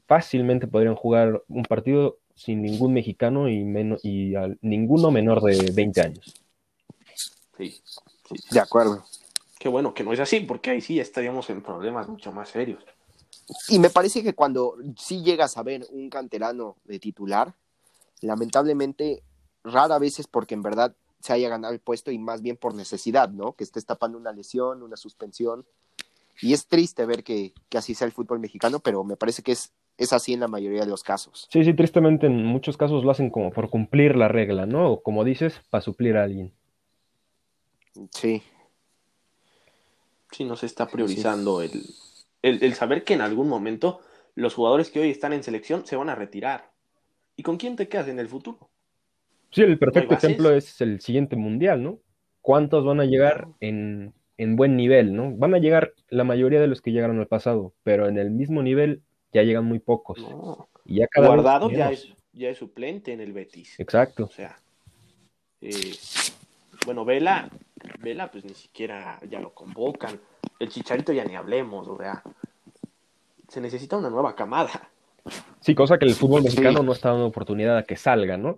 fácilmente 0.07 0.65
podrían 0.65 0.95
jugar 0.95 1.43
un 1.49 1.63
partido 1.63 2.19
sin 2.35 2.61
ningún 2.61 2.93
mexicano 2.93 3.49
y, 3.49 3.65
menos, 3.65 3.99
y 4.03 4.33
ninguno 4.61 5.11
menor 5.11 5.41
de 5.41 5.71
20 5.71 6.01
años. 6.01 6.41
Sí, 7.57 7.79
de 8.49 8.59
acuerdo. 8.59 9.03
Qué 9.59 9.67
bueno 9.67 9.93
que 9.93 10.03
no 10.05 10.13
es 10.13 10.21
así, 10.21 10.39
porque 10.39 10.71
ahí 10.71 10.81
sí 10.81 10.99
estaríamos 10.99 11.49
en 11.49 11.61
problemas 11.61 12.07
mucho 12.07 12.31
más 12.31 12.49
serios. 12.49 12.83
Y 13.67 13.79
me 13.79 13.89
parece 13.89 14.23
que 14.23 14.33
cuando 14.33 14.77
sí 14.97 15.21
llegas 15.21 15.57
a 15.57 15.63
ver 15.63 15.85
un 15.91 16.09
canterano 16.09 16.77
de 16.85 16.97
titular, 16.99 17.53
lamentablemente 18.21 19.21
rara 19.65 19.99
vez 19.99 20.19
es 20.19 20.27
porque 20.27 20.53
en 20.55 20.61
verdad 20.61 20.95
se 21.23 21.31
haya 21.31 21.47
ganado 21.47 21.73
el 21.73 21.79
puesto 21.79 22.11
y 22.11 22.17
más 22.19 22.41
bien 22.41 22.57
por 22.57 22.75
necesidad, 22.75 23.29
¿no? 23.29 23.53
Que 23.53 23.63
estés 23.63 23.85
tapando 23.85 24.17
una 24.17 24.33
lesión, 24.33 24.83
una 24.83 24.97
suspensión. 24.97 25.65
Y 26.41 26.51
es 26.51 26.67
triste 26.67 27.05
ver 27.05 27.23
que, 27.23 27.53
así 27.77 27.95
sea 27.95 28.07
el 28.07 28.11
fútbol 28.11 28.41
mexicano, 28.41 28.81
pero 28.81 29.05
me 29.05 29.15
parece 29.15 29.41
que 29.41 29.53
es, 29.53 29.71
es 29.97 30.11
así 30.11 30.33
en 30.33 30.41
la 30.41 30.49
mayoría 30.49 30.81
de 30.81 30.89
los 30.89 31.01
casos. 31.01 31.47
Sí, 31.49 31.63
sí, 31.63 31.73
tristemente 31.73 32.27
en 32.27 32.43
muchos 32.43 32.75
casos 32.75 33.05
lo 33.05 33.11
hacen 33.11 33.29
como 33.29 33.53
por 33.53 33.69
cumplir 33.69 34.17
la 34.17 34.27
regla, 34.27 34.65
¿no? 34.65 34.91
O 34.91 35.01
como 35.01 35.23
dices, 35.23 35.61
para 35.69 35.81
suplir 35.81 36.17
a 36.17 36.25
alguien. 36.25 36.51
Sí. 38.11 38.43
Sí, 40.29 40.43
no 40.43 40.57
se 40.57 40.65
está 40.65 40.87
priorizando 40.87 41.61
el, 41.61 41.85
el 42.41 42.73
saber 42.73 43.05
que 43.05 43.13
en 43.13 43.21
algún 43.21 43.47
momento 43.47 44.01
los 44.35 44.55
jugadores 44.55 44.89
que 44.89 44.99
hoy 44.99 45.09
están 45.09 45.31
en 45.31 45.43
selección 45.43 45.85
se 45.85 45.95
van 45.95 46.09
a 46.09 46.15
retirar. 46.15 46.73
¿Y 47.37 47.43
con 47.43 47.55
quién 47.55 47.77
te 47.77 47.87
quedas 47.87 48.09
en 48.09 48.19
el 48.19 48.27
futuro? 48.27 48.72
Sí, 49.53 49.61
el 49.61 49.77
perfecto 49.77 50.15
ejemplo 50.15 50.51
es 50.51 50.81
el 50.81 50.99
siguiente 50.99 51.35
mundial, 51.35 51.83
¿no? 51.83 51.99
¿Cuántos 52.41 52.83
van 52.83 52.99
a 52.99 53.05
llegar 53.05 53.47
en, 53.59 54.13
buen 54.37 54.75
nivel, 54.75 55.15
¿no? 55.15 55.31
Van 55.37 55.53
a 55.53 55.59
llegar 55.59 55.93
la 56.09 56.23
mayoría 56.23 56.59
de 56.59 56.67
los 56.67 56.81
que 56.81 56.91
llegaron 56.91 57.19
al 57.19 57.27
pasado, 57.27 57.73
pero 57.83 58.07
en 58.07 58.17
el 58.17 58.31
mismo 58.31 58.63
nivel 58.63 59.03
ya 59.31 59.43
llegan 59.43 59.65
muy 59.65 59.77
pocos. 59.77 60.17
Y 60.85 60.95
ya 60.97 61.07
cada 61.07 61.27
Guardado 61.27 61.69
ya 61.69 61.91
es, 61.91 62.13
ya 62.33 62.49
es 62.49 62.57
suplente 62.57 63.13
en 63.13 63.21
el 63.21 63.31
Betis. 63.31 63.79
Exacto. 63.79 64.25
O 64.25 64.29
sea, 64.29 64.57
eh, 65.61 65.93
bueno, 66.85 67.05
Vela, 67.05 67.47
Vela 67.99 68.31
pues 68.31 68.43
ni 68.45 68.55
siquiera 68.55 69.19
ya 69.29 69.39
lo 69.39 69.53
convocan. 69.53 70.19
El 70.59 70.69
Chicharito 70.69 71.13
ya 71.13 71.25
ni 71.25 71.35
hablemos, 71.35 71.87
o 71.87 71.97
sea, 71.97 72.23
se 73.47 73.61
necesita 73.61 73.97
una 73.97 74.09
nueva 74.09 74.35
camada. 74.35 74.89
Sí, 75.59 75.75
cosa 75.75 75.99
que 75.99 76.05
el 76.05 76.15
fútbol 76.15 76.41
mexicano 76.41 76.81
no 76.81 76.91
está 76.91 77.09
dando 77.09 77.27
oportunidad 77.27 77.77
a 77.77 77.83
que 77.83 77.95
salga, 77.95 78.35
¿no? 78.35 78.57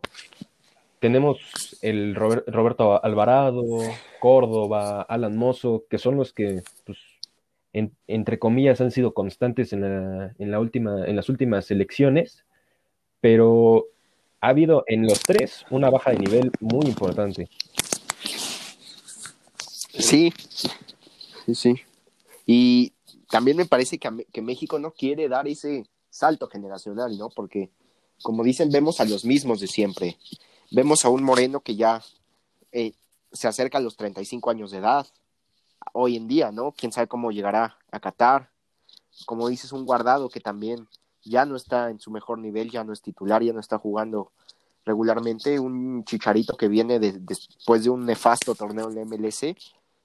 Tenemos 0.99 1.77
el 1.81 2.15
Roberto 2.15 3.03
Alvarado, 3.03 3.63
Córdoba, 4.19 5.01
Alan 5.03 5.37
Mozo, 5.37 5.85
que 5.89 5.97
son 5.97 6.17
los 6.17 6.33
que, 6.33 6.63
pues, 6.85 6.97
entre 8.07 8.39
comillas, 8.39 8.79
han 8.81 8.91
sido 8.91 9.13
constantes 9.13 9.73
en, 9.73 9.81
la, 9.81 10.33
en, 10.39 10.51
la 10.51 10.59
última, 10.59 11.05
en 11.05 11.15
las 11.15 11.29
últimas 11.29 11.69
elecciones, 11.71 12.45
pero 13.19 13.87
ha 14.39 14.49
habido 14.49 14.83
en 14.87 15.03
los 15.03 15.19
tres 15.19 15.65
una 15.69 15.89
baja 15.89 16.11
de 16.11 16.19
nivel 16.19 16.51
muy 16.59 16.85
importante. 16.85 17.49
Sí, 19.99 20.33
sí, 21.45 21.55
sí. 21.55 21.75
Y 22.45 22.93
también 23.29 23.57
me 23.57 23.65
parece 23.65 23.97
que, 23.97 24.09
que 24.31 24.41
México 24.41 24.79
no 24.79 24.91
quiere 24.91 25.27
dar 25.27 25.47
ese 25.47 25.85
salto 26.09 26.47
generacional, 26.47 27.17
¿no? 27.17 27.29
Porque, 27.29 27.69
como 28.21 28.43
dicen, 28.43 28.69
vemos 28.69 29.01
a 29.01 29.05
los 29.05 29.25
mismos 29.25 29.59
de 29.59 29.67
siempre. 29.67 30.17
Vemos 30.71 31.05
a 31.05 31.09
un 31.09 31.23
Moreno 31.23 31.59
que 31.59 31.75
ya 31.75 32.01
eh, 32.71 32.93
se 33.31 33.47
acerca 33.47 33.77
a 33.77 33.81
los 33.81 33.97
35 33.97 34.49
años 34.49 34.71
de 34.71 34.79
edad, 34.79 35.05
hoy 35.93 36.17
en 36.17 36.27
día, 36.27 36.51
¿no? 36.51 36.71
Quién 36.71 36.91
sabe 36.91 37.07
cómo 37.07 37.31
llegará 37.31 37.77
a 37.91 37.99
Qatar. 37.99 38.49
Como 39.25 39.47
dices, 39.47 39.71
un 39.71 39.85
guardado 39.85 40.29
que 40.29 40.39
también 40.39 40.87
ya 41.23 41.45
no 41.45 41.55
está 41.55 41.89
en 41.89 41.99
su 41.99 42.11
mejor 42.11 42.39
nivel, 42.39 42.71
ya 42.71 42.83
no 42.83 42.93
es 42.93 43.01
titular, 43.01 43.43
ya 43.43 43.53
no 43.53 43.59
está 43.59 43.77
jugando 43.77 44.31
regularmente. 44.85 45.59
Un 45.59 46.03
chicharito 46.03 46.57
que 46.57 46.67
viene 46.67 46.99
después 46.99 47.83
de 47.83 47.89
un 47.89 48.05
nefasto 48.05 48.55
torneo 48.55 48.89
en 48.89 48.95
la 48.95 49.05
MLS. 49.05 49.43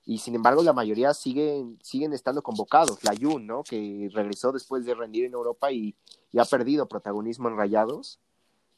Y 0.04 0.18
sin 0.18 0.34
embargo, 0.34 0.62
la 0.62 0.72
mayoría 0.72 1.14
siguen, 1.14 1.78
siguen 1.82 2.12
estando 2.12 2.42
convocados. 2.42 3.02
La 3.04 3.14
Jun, 3.18 3.46
¿no? 3.46 3.62
Que 3.62 4.10
regresó 4.12 4.52
después 4.52 4.84
de 4.84 4.94
rendir 4.94 5.24
en 5.24 5.32
Europa 5.32 5.72
y 5.72 5.94
ha 6.36 6.44
perdido 6.44 6.86
protagonismo 6.86 7.48
en 7.48 7.56
Rayados. 7.56 8.18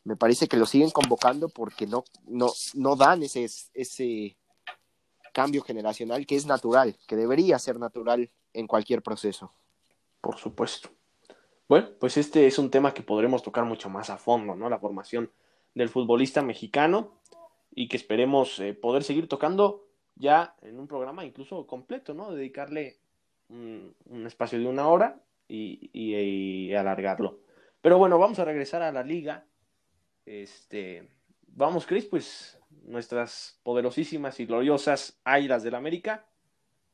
Me 0.04 0.16
parece 0.16 0.48
que 0.48 0.56
lo 0.56 0.66
siguen 0.66 0.90
convocando 0.90 1.48
porque 1.48 1.86
no, 1.86 2.04
no, 2.26 2.48
no 2.74 2.96
dan 2.96 3.22
ese, 3.22 3.44
ese, 3.74 4.36
cambio 5.32 5.62
generacional 5.62 6.26
que 6.26 6.36
es 6.36 6.46
natural, 6.46 6.96
que 7.06 7.16
debería 7.16 7.58
ser 7.58 7.78
natural 7.78 8.30
en 8.52 8.66
cualquier 8.66 9.02
proceso. 9.02 9.52
Por 10.20 10.36
supuesto. 10.36 10.90
Bueno, 11.68 11.88
pues 11.98 12.16
este 12.16 12.46
es 12.46 12.58
un 12.58 12.70
tema 12.70 12.92
que 12.92 13.02
podremos 13.02 13.42
tocar 13.42 13.64
mucho 13.64 13.88
más 13.88 14.10
a 14.10 14.18
fondo, 14.18 14.54
¿no? 14.54 14.68
La 14.68 14.78
formación 14.78 15.30
del 15.74 15.88
futbolista 15.88 16.42
mexicano 16.42 17.14
y 17.74 17.88
que 17.88 17.96
esperemos 17.96 18.60
eh, 18.60 18.74
poder 18.74 19.02
seguir 19.04 19.28
tocando 19.28 19.86
ya 20.14 20.54
en 20.60 20.78
un 20.78 20.86
programa 20.86 21.24
incluso 21.24 21.66
completo, 21.66 22.12
¿no? 22.12 22.32
Dedicarle 22.32 22.98
un, 23.48 23.94
espacio 24.26 24.58
de 24.58 24.66
una 24.66 24.88
hora 24.88 25.20
y, 25.48 25.90
y, 25.92 26.74
alargarlo. 26.74 27.40
Pero 27.80 27.98
bueno, 27.98 28.18
vamos 28.18 28.38
a 28.38 28.44
regresar 28.44 28.82
a 28.82 28.92
la 28.92 29.02
liga. 29.02 29.44
Este, 30.24 31.08
vamos, 31.48 31.86
Chris, 31.86 32.06
pues 32.06 32.58
nuestras 32.84 33.60
poderosísimas 33.62 34.38
y 34.40 34.46
gloriosas 34.46 35.20
Águilas 35.24 35.62
del 35.62 35.74
América, 35.74 36.26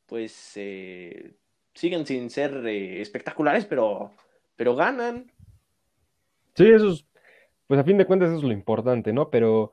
pues 0.06 0.52
eh, 0.56 1.34
siguen 1.74 2.06
sin 2.06 2.30
ser 2.30 2.66
eh, 2.66 3.00
espectaculares, 3.00 3.64
pero, 3.66 4.12
pero 4.56 4.74
ganan. 4.74 5.30
Sí, 6.54 6.68
eso 6.68 6.90
es, 6.90 7.04
pues 7.66 7.78
a 7.78 7.84
fin 7.84 7.98
de 7.98 8.06
cuentas 8.06 8.30
eso 8.30 8.38
es 8.38 8.44
lo 8.44 8.52
importante, 8.52 9.12
¿no? 9.12 9.30
Pero 9.30 9.72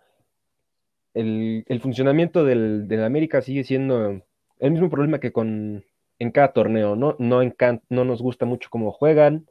el, 1.13 1.79
funcionamiento 1.81 2.43
del, 2.43 2.87
del, 2.87 3.03
América 3.03 3.41
sigue 3.41 3.63
siendo 3.63 4.21
el 4.59 4.71
mismo 4.71 4.89
problema 4.89 5.19
que 5.19 5.31
con 5.31 5.83
en 6.19 6.31
cada 6.31 6.53
torneo, 6.53 6.95
¿no? 6.95 7.15
No, 7.19 7.41
no 7.89 8.05
nos 8.05 8.21
gusta 8.21 8.45
mucho 8.45 8.69
cómo 8.69 8.91
juegan, 8.91 9.47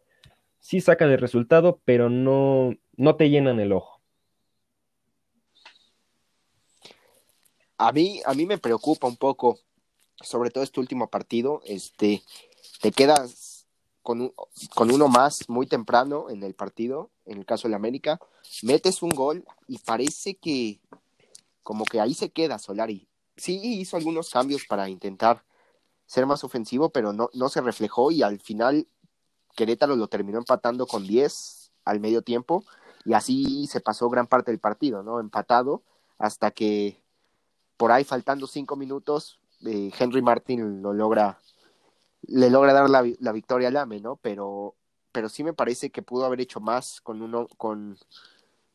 sí 0.60 0.80
sacan 0.80 1.10
el 1.10 1.18
resultado, 1.18 1.80
pero 1.84 2.08
no, 2.08 2.74
no 2.96 3.16
te 3.16 3.28
llenan 3.28 3.60
el 3.60 3.72
ojo. 3.72 3.93
A 7.78 7.92
mí, 7.92 8.20
a 8.24 8.34
mí 8.34 8.46
me 8.46 8.58
preocupa 8.58 9.06
un 9.06 9.16
poco, 9.16 9.58
sobre 10.20 10.50
todo 10.50 10.64
este 10.64 10.80
último 10.80 11.08
partido, 11.08 11.60
este, 11.64 12.22
te 12.80 12.92
quedas 12.92 13.66
con, 14.02 14.32
con 14.74 14.90
uno 14.90 15.08
más 15.08 15.48
muy 15.48 15.66
temprano 15.66 16.30
en 16.30 16.42
el 16.42 16.54
partido, 16.54 17.10
en 17.26 17.38
el 17.38 17.46
caso 17.46 17.68
de 17.68 17.70
la 17.70 17.76
América, 17.76 18.20
metes 18.62 19.02
un 19.02 19.10
gol 19.10 19.44
y 19.66 19.78
parece 19.78 20.34
que 20.36 20.80
como 21.62 21.84
que 21.84 22.00
ahí 22.00 22.14
se 22.14 22.30
queda 22.30 22.58
Solari. 22.58 23.08
Sí 23.36 23.58
hizo 23.62 23.96
algunos 23.96 24.30
cambios 24.30 24.64
para 24.68 24.88
intentar 24.88 25.42
ser 26.06 26.26
más 26.26 26.44
ofensivo, 26.44 26.90
pero 26.90 27.12
no, 27.12 27.30
no 27.32 27.48
se 27.48 27.60
reflejó 27.60 28.10
y 28.10 28.22
al 28.22 28.38
final 28.38 28.86
Querétaro 29.56 29.96
lo 29.96 30.08
terminó 30.08 30.38
empatando 30.38 30.86
con 30.86 31.06
10 31.06 31.72
al 31.84 32.00
medio 32.00 32.22
tiempo 32.22 32.64
y 33.04 33.14
así 33.14 33.66
se 33.66 33.80
pasó 33.80 34.08
gran 34.08 34.26
parte 34.26 34.50
del 34.50 34.60
partido, 34.60 35.02
¿no? 35.02 35.20
Empatado 35.20 35.82
hasta 36.18 36.50
que 36.50 37.02
por 37.84 37.92
ahí 37.92 38.02
faltando 38.02 38.46
cinco 38.46 38.76
minutos, 38.76 39.38
eh, 39.66 39.90
Henry 39.98 40.22
Martin 40.22 40.80
lo 40.80 40.94
logra, 40.94 41.38
le 42.22 42.48
logra 42.48 42.72
dar 42.72 42.88
la, 42.88 43.04
la, 43.20 43.32
victoria 43.32 43.68
al 43.68 43.76
AME, 43.76 44.00
¿no? 44.00 44.16
Pero, 44.22 44.74
pero 45.12 45.28
sí 45.28 45.44
me 45.44 45.52
parece 45.52 45.90
que 45.90 46.00
pudo 46.00 46.24
haber 46.24 46.40
hecho 46.40 46.60
más 46.60 47.02
con 47.02 47.20
uno, 47.20 47.46
con, 47.58 47.98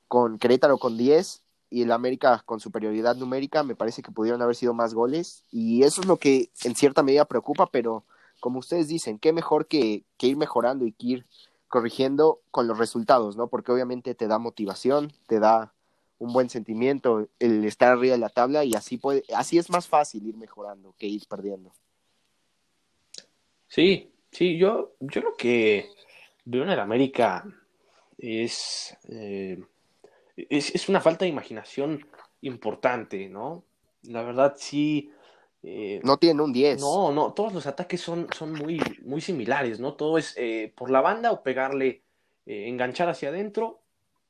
con 0.07 0.37
Querétaro 0.37 0.77
con 0.77 0.95
10 0.95 1.41
y 1.71 1.81
el 1.81 1.91
América 1.91 2.43
con 2.45 2.59
superioridad 2.59 3.15
numérica, 3.15 3.63
me 3.63 3.75
parece 3.75 4.03
que 4.03 4.11
pudieron 4.11 4.43
haber 4.43 4.55
sido 4.55 4.75
más 4.75 4.93
goles 4.93 5.43
y 5.49 5.81
eso 5.81 6.01
es 6.01 6.07
lo 6.07 6.17
que 6.17 6.51
en 6.63 6.75
cierta 6.75 7.01
medida 7.01 7.25
preocupa, 7.25 7.65
pero 7.71 8.05
como 8.39 8.59
ustedes 8.59 8.87
dicen, 8.87 9.17
qué 9.17 9.33
mejor 9.33 9.65
que, 9.65 10.05
que 10.19 10.27
ir 10.27 10.37
mejorando 10.37 10.85
y 10.85 10.91
que 10.91 11.07
ir 11.07 11.25
corrigiendo 11.67 12.41
con 12.51 12.67
los 12.67 12.77
resultados, 12.77 13.37
¿no? 13.37 13.47
Porque 13.47 13.71
obviamente 13.71 14.13
te 14.13 14.27
da 14.27 14.37
motivación, 14.37 15.11
te 15.25 15.39
da 15.39 15.73
un 16.19 16.33
buen 16.33 16.49
sentimiento 16.49 17.29
el 17.39 17.65
estar 17.65 17.93
arriba 17.93 18.13
de 18.13 18.19
la 18.19 18.29
tabla 18.29 18.63
y 18.65 18.75
así 18.75 18.97
puede, 18.97 19.23
así 19.33 19.57
es 19.57 19.69
más 19.69 19.87
fácil 19.87 20.27
ir 20.27 20.37
mejorando 20.37 20.93
que 20.97 21.07
ir 21.07 21.25
perdiendo. 21.27 21.71
Sí, 23.67 24.11
sí, 24.31 24.57
yo, 24.57 24.95
yo 24.99 25.21
lo 25.21 25.35
que 25.35 25.89
veo 26.45 26.63
en 26.63 26.69
el 26.69 26.79
América 26.79 27.45
es, 28.17 28.97
eh, 29.07 29.59
es, 30.35 30.75
es, 30.75 30.89
una 30.89 30.99
falta 30.99 31.23
de 31.23 31.29
imaginación 31.29 32.05
importante, 32.41 33.29
¿no? 33.29 33.63
La 34.03 34.23
verdad 34.23 34.55
sí. 34.57 35.11
Eh, 35.61 36.01
no 36.03 36.17
tiene 36.17 36.41
un 36.41 36.51
10. 36.51 36.81
No, 36.81 37.11
no, 37.11 37.33
todos 37.33 37.53
los 37.53 37.67
ataques 37.67 38.01
son, 38.01 38.27
son 38.35 38.53
muy, 38.53 38.81
muy 39.03 39.21
similares, 39.21 39.79
¿no? 39.79 39.93
Todo 39.93 40.17
es 40.17 40.33
eh, 40.37 40.73
por 40.75 40.89
la 40.89 41.01
banda 41.01 41.31
o 41.31 41.43
pegarle, 41.43 42.03
enganchar 42.45 43.07
hacia 43.09 43.29
adentro 43.29 43.81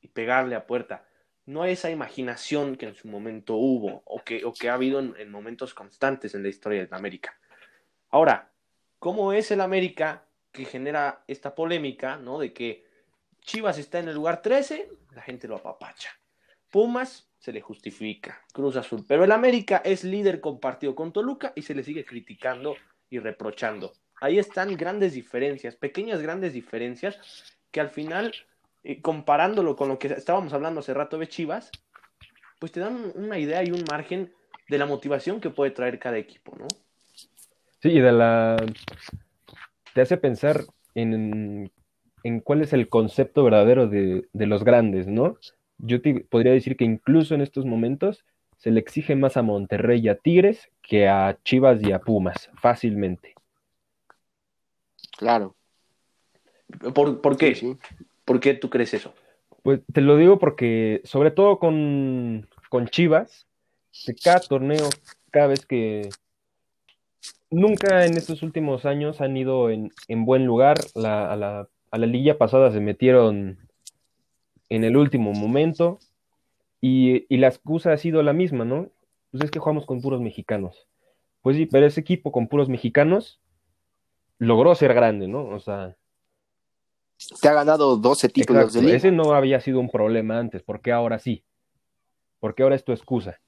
y 0.01 0.09
pegarle 0.09 0.55
a 0.55 0.67
puerta 0.67 1.08
no 1.49 1.63
hay 1.63 1.73
esa 1.73 1.89
imaginación 1.89 2.75
que 2.75 2.85
en 2.85 2.93
su 2.93 3.07
momento 3.07 3.55
hubo 3.55 4.03
o 4.05 4.23
que, 4.23 4.45
o 4.45 4.53
que 4.53 4.69
ha 4.69 4.75
habido 4.75 4.99
en, 4.99 5.31
momentos 5.31 5.73
constantes 5.73 6.35
en 6.35 6.43
la 6.43 6.49
historia 6.49 6.85
de 6.85 6.95
América. 6.95 7.39
Ahora, 8.09 8.51
¿cómo 8.99 9.33
es 9.33 9.49
el 9.49 9.61
América 9.61 10.27
que 10.51 10.65
genera 10.65 11.23
esta 11.27 11.55
polémica, 11.55 12.17
¿no? 12.17 12.37
De 12.37 12.53
que 12.53 12.85
Chivas 13.41 13.79
está 13.79 13.97
en 13.97 14.09
el 14.09 14.13
lugar 14.13 14.43
13, 14.43 14.91
la 15.15 15.23
gente 15.23 15.47
lo 15.47 15.55
apapacha. 15.55 16.11
Pumas 16.69 17.31
se 17.39 17.51
le 17.51 17.61
justifica, 17.61 18.45
Cruz 18.53 18.75
Azul. 18.75 19.03
Pero 19.07 19.23
el 19.23 19.31
América 19.31 19.81
es 19.83 20.03
líder 20.03 20.41
compartido 20.41 20.93
con 20.93 21.11
Toluca 21.11 21.51
y 21.55 21.63
se 21.63 21.73
le 21.73 21.83
sigue 21.83 22.05
criticando 22.05 22.75
y 23.09 23.17
reprochando. 23.17 23.93
Ahí 24.21 24.37
están 24.37 24.77
grandes 24.77 25.13
diferencias, 25.13 25.75
pequeñas 25.75 26.21
grandes 26.21 26.53
diferencias 26.53 27.57
que 27.71 27.81
al 27.81 27.89
final 27.89 28.35
comparándolo 29.01 29.75
con 29.75 29.89
lo 29.89 29.99
que 29.99 30.07
estábamos 30.07 30.53
hablando 30.53 30.79
hace 30.79 30.93
rato 30.93 31.17
de 31.17 31.27
Chivas, 31.27 31.71
pues 32.59 32.71
te 32.71 32.79
dan 32.79 33.11
una 33.15 33.37
idea 33.37 33.63
y 33.63 33.71
un 33.71 33.83
margen 33.89 34.33
de 34.67 34.77
la 34.77 34.85
motivación 34.85 35.39
que 35.39 35.49
puede 35.49 35.71
traer 35.71 35.99
cada 35.99 36.17
equipo, 36.17 36.55
¿no? 36.57 36.67
Sí, 37.81 37.89
y 37.89 37.99
de 37.99 38.11
la... 38.11 38.57
te 39.93 40.01
hace 40.01 40.17
pensar 40.17 40.63
en, 40.95 41.71
en 42.23 42.39
cuál 42.41 42.61
es 42.61 42.73
el 42.73 42.89
concepto 42.89 43.43
verdadero 43.43 43.87
de, 43.87 44.27
de 44.33 44.45
los 44.47 44.63
grandes, 44.63 45.07
¿no? 45.07 45.37
Yo 45.77 46.01
te 46.01 46.21
podría 46.21 46.51
decir 46.51 46.75
que 46.75 46.83
incluso 46.83 47.35
en 47.35 47.41
estos 47.41 47.65
momentos 47.65 48.25
se 48.57 48.71
le 48.71 48.81
exige 48.81 49.15
más 49.15 49.37
a 49.37 49.41
Monterrey 49.41 50.01
y 50.01 50.09
a 50.09 50.15
Tigres 50.15 50.69
que 50.81 51.07
a 51.07 51.37
Chivas 51.43 51.81
y 51.81 51.93
a 51.93 51.99
Pumas, 51.99 52.49
fácilmente. 52.61 53.33
Claro. 55.17 55.55
¿Por, 56.93 57.21
por 57.21 57.37
qué? 57.37 57.55
Sí, 57.55 57.77
¿Por 58.29 58.39
qué 58.39 58.53
tú 58.53 58.69
crees 58.69 58.93
eso? 58.93 59.15
Pues 59.63 59.81
te 59.91 60.01
lo 60.01 60.15
digo 60.15 60.37
porque, 60.37 61.01
sobre 61.03 61.31
todo 61.31 61.57
con, 61.57 62.47
Chivas, 62.91 63.47
de 64.05 64.13
cada 64.13 64.39
torneo, 64.39 64.87
cada 65.31 65.47
vez 65.47 65.65
que 65.65 66.09
nunca 67.49 68.05
en 68.05 68.15
estos 68.15 68.43
últimos 68.43 68.85
años 68.85 69.19
han 69.19 69.35
ido 69.35 69.71
en, 69.71 69.91
buen 70.25 70.45
lugar. 70.45 70.77
a, 70.93 71.35
la, 71.35 71.67
a 71.89 71.97
la 71.97 72.05
liguilla 72.05 72.37
pasada 72.37 72.71
se 72.71 72.79
metieron 72.79 73.67
en 74.69 74.83
el 74.83 74.95
último 74.95 75.33
momento 75.33 75.97
y, 76.79 77.25
y, 77.33 77.37
la 77.37 77.47
excusa 77.47 77.93
ha 77.93 77.97
sido 77.97 78.21
la 78.21 78.33
misma, 78.33 78.63
¿no? 78.63 78.91
Pues 79.31 79.45
es 79.45 79.49
que 79.49 79.57
jugamos 79.57 79.87
con 79.87 80.01
puros 80.01 80.21
mexicanos. 80.21 80.87
Pues 81.41 81.57
sí, 81.57 81.65
pero 81.65 81.87
ese 81.87 82.01
equipo 82.01 82.31
con 82.31 82.47
puros 82.47 82.69
mexicanos 82.69 83.41
logró 84.37 84.75
ser 84.75 84.93
grande, 84.93 85.27
¿no? 85.27 85.47
O 85.47 85.59
sea, 85.59 85.95
te 87.41 87.47
ha 87.47 87.53
ganado 87.53 87.97
12 87.97 88.29
títulos 88.29 88.73
de 88.73 88.81
liga. 88.81 88.97
Ese 88.97 89.11
no 89.11 89.33
había 89.33 89.59
sido 89.59 89.79
un 89.79 89.89
problema 89.89 90.39
antes, 90.39 90.63
¿por 90.63 90.81
qué 90.81 90.91
ahora 90.91 91.19
sí? 91.19 91.43
¿Por 92.39 92.55
qué 92.55 92.63
ahora 92.63 92.75
es 92.75 92.83
tu 92.83 92.91
excusa? 92.91 93.39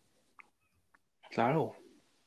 Claro. 1.30 1.76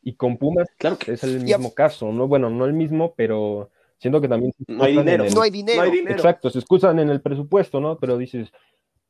Y 0.03 0.17
con 0.17 0.37
Pumas 0.39 0.69
claro 0.79 0.99
que... 0.99 1.13
es 1.13 1.25
el 1.25 1.41
mismo 1.41 1.75
caso, 1.75 2.13
¿no? 2.13 2.27
Bueno, 2.29 2.51
no 2.51 2.65
el 2.65 2.73
mismo, 2.73 3.15
pero 3.15 3.71
siento 3.99 4.21
que 4.21 4.29
también... 4.29 4.53
No 4.67 4.85
hay 4.85 4.97
dinero. 4.97 5.25
no 5.35 5.43
hay 5.43 5.51
dinero. 5.51 6.11
Exacto, 6.11 6.51
se 6.51 6.59
excusan 6.59 6.99
en 6.99 7.11
el 7.11 7.21
presupuesto, 7.21 7.81
¿no? 7.81 7.99
Pero 7.99 8.17
dices, 8.17 8.51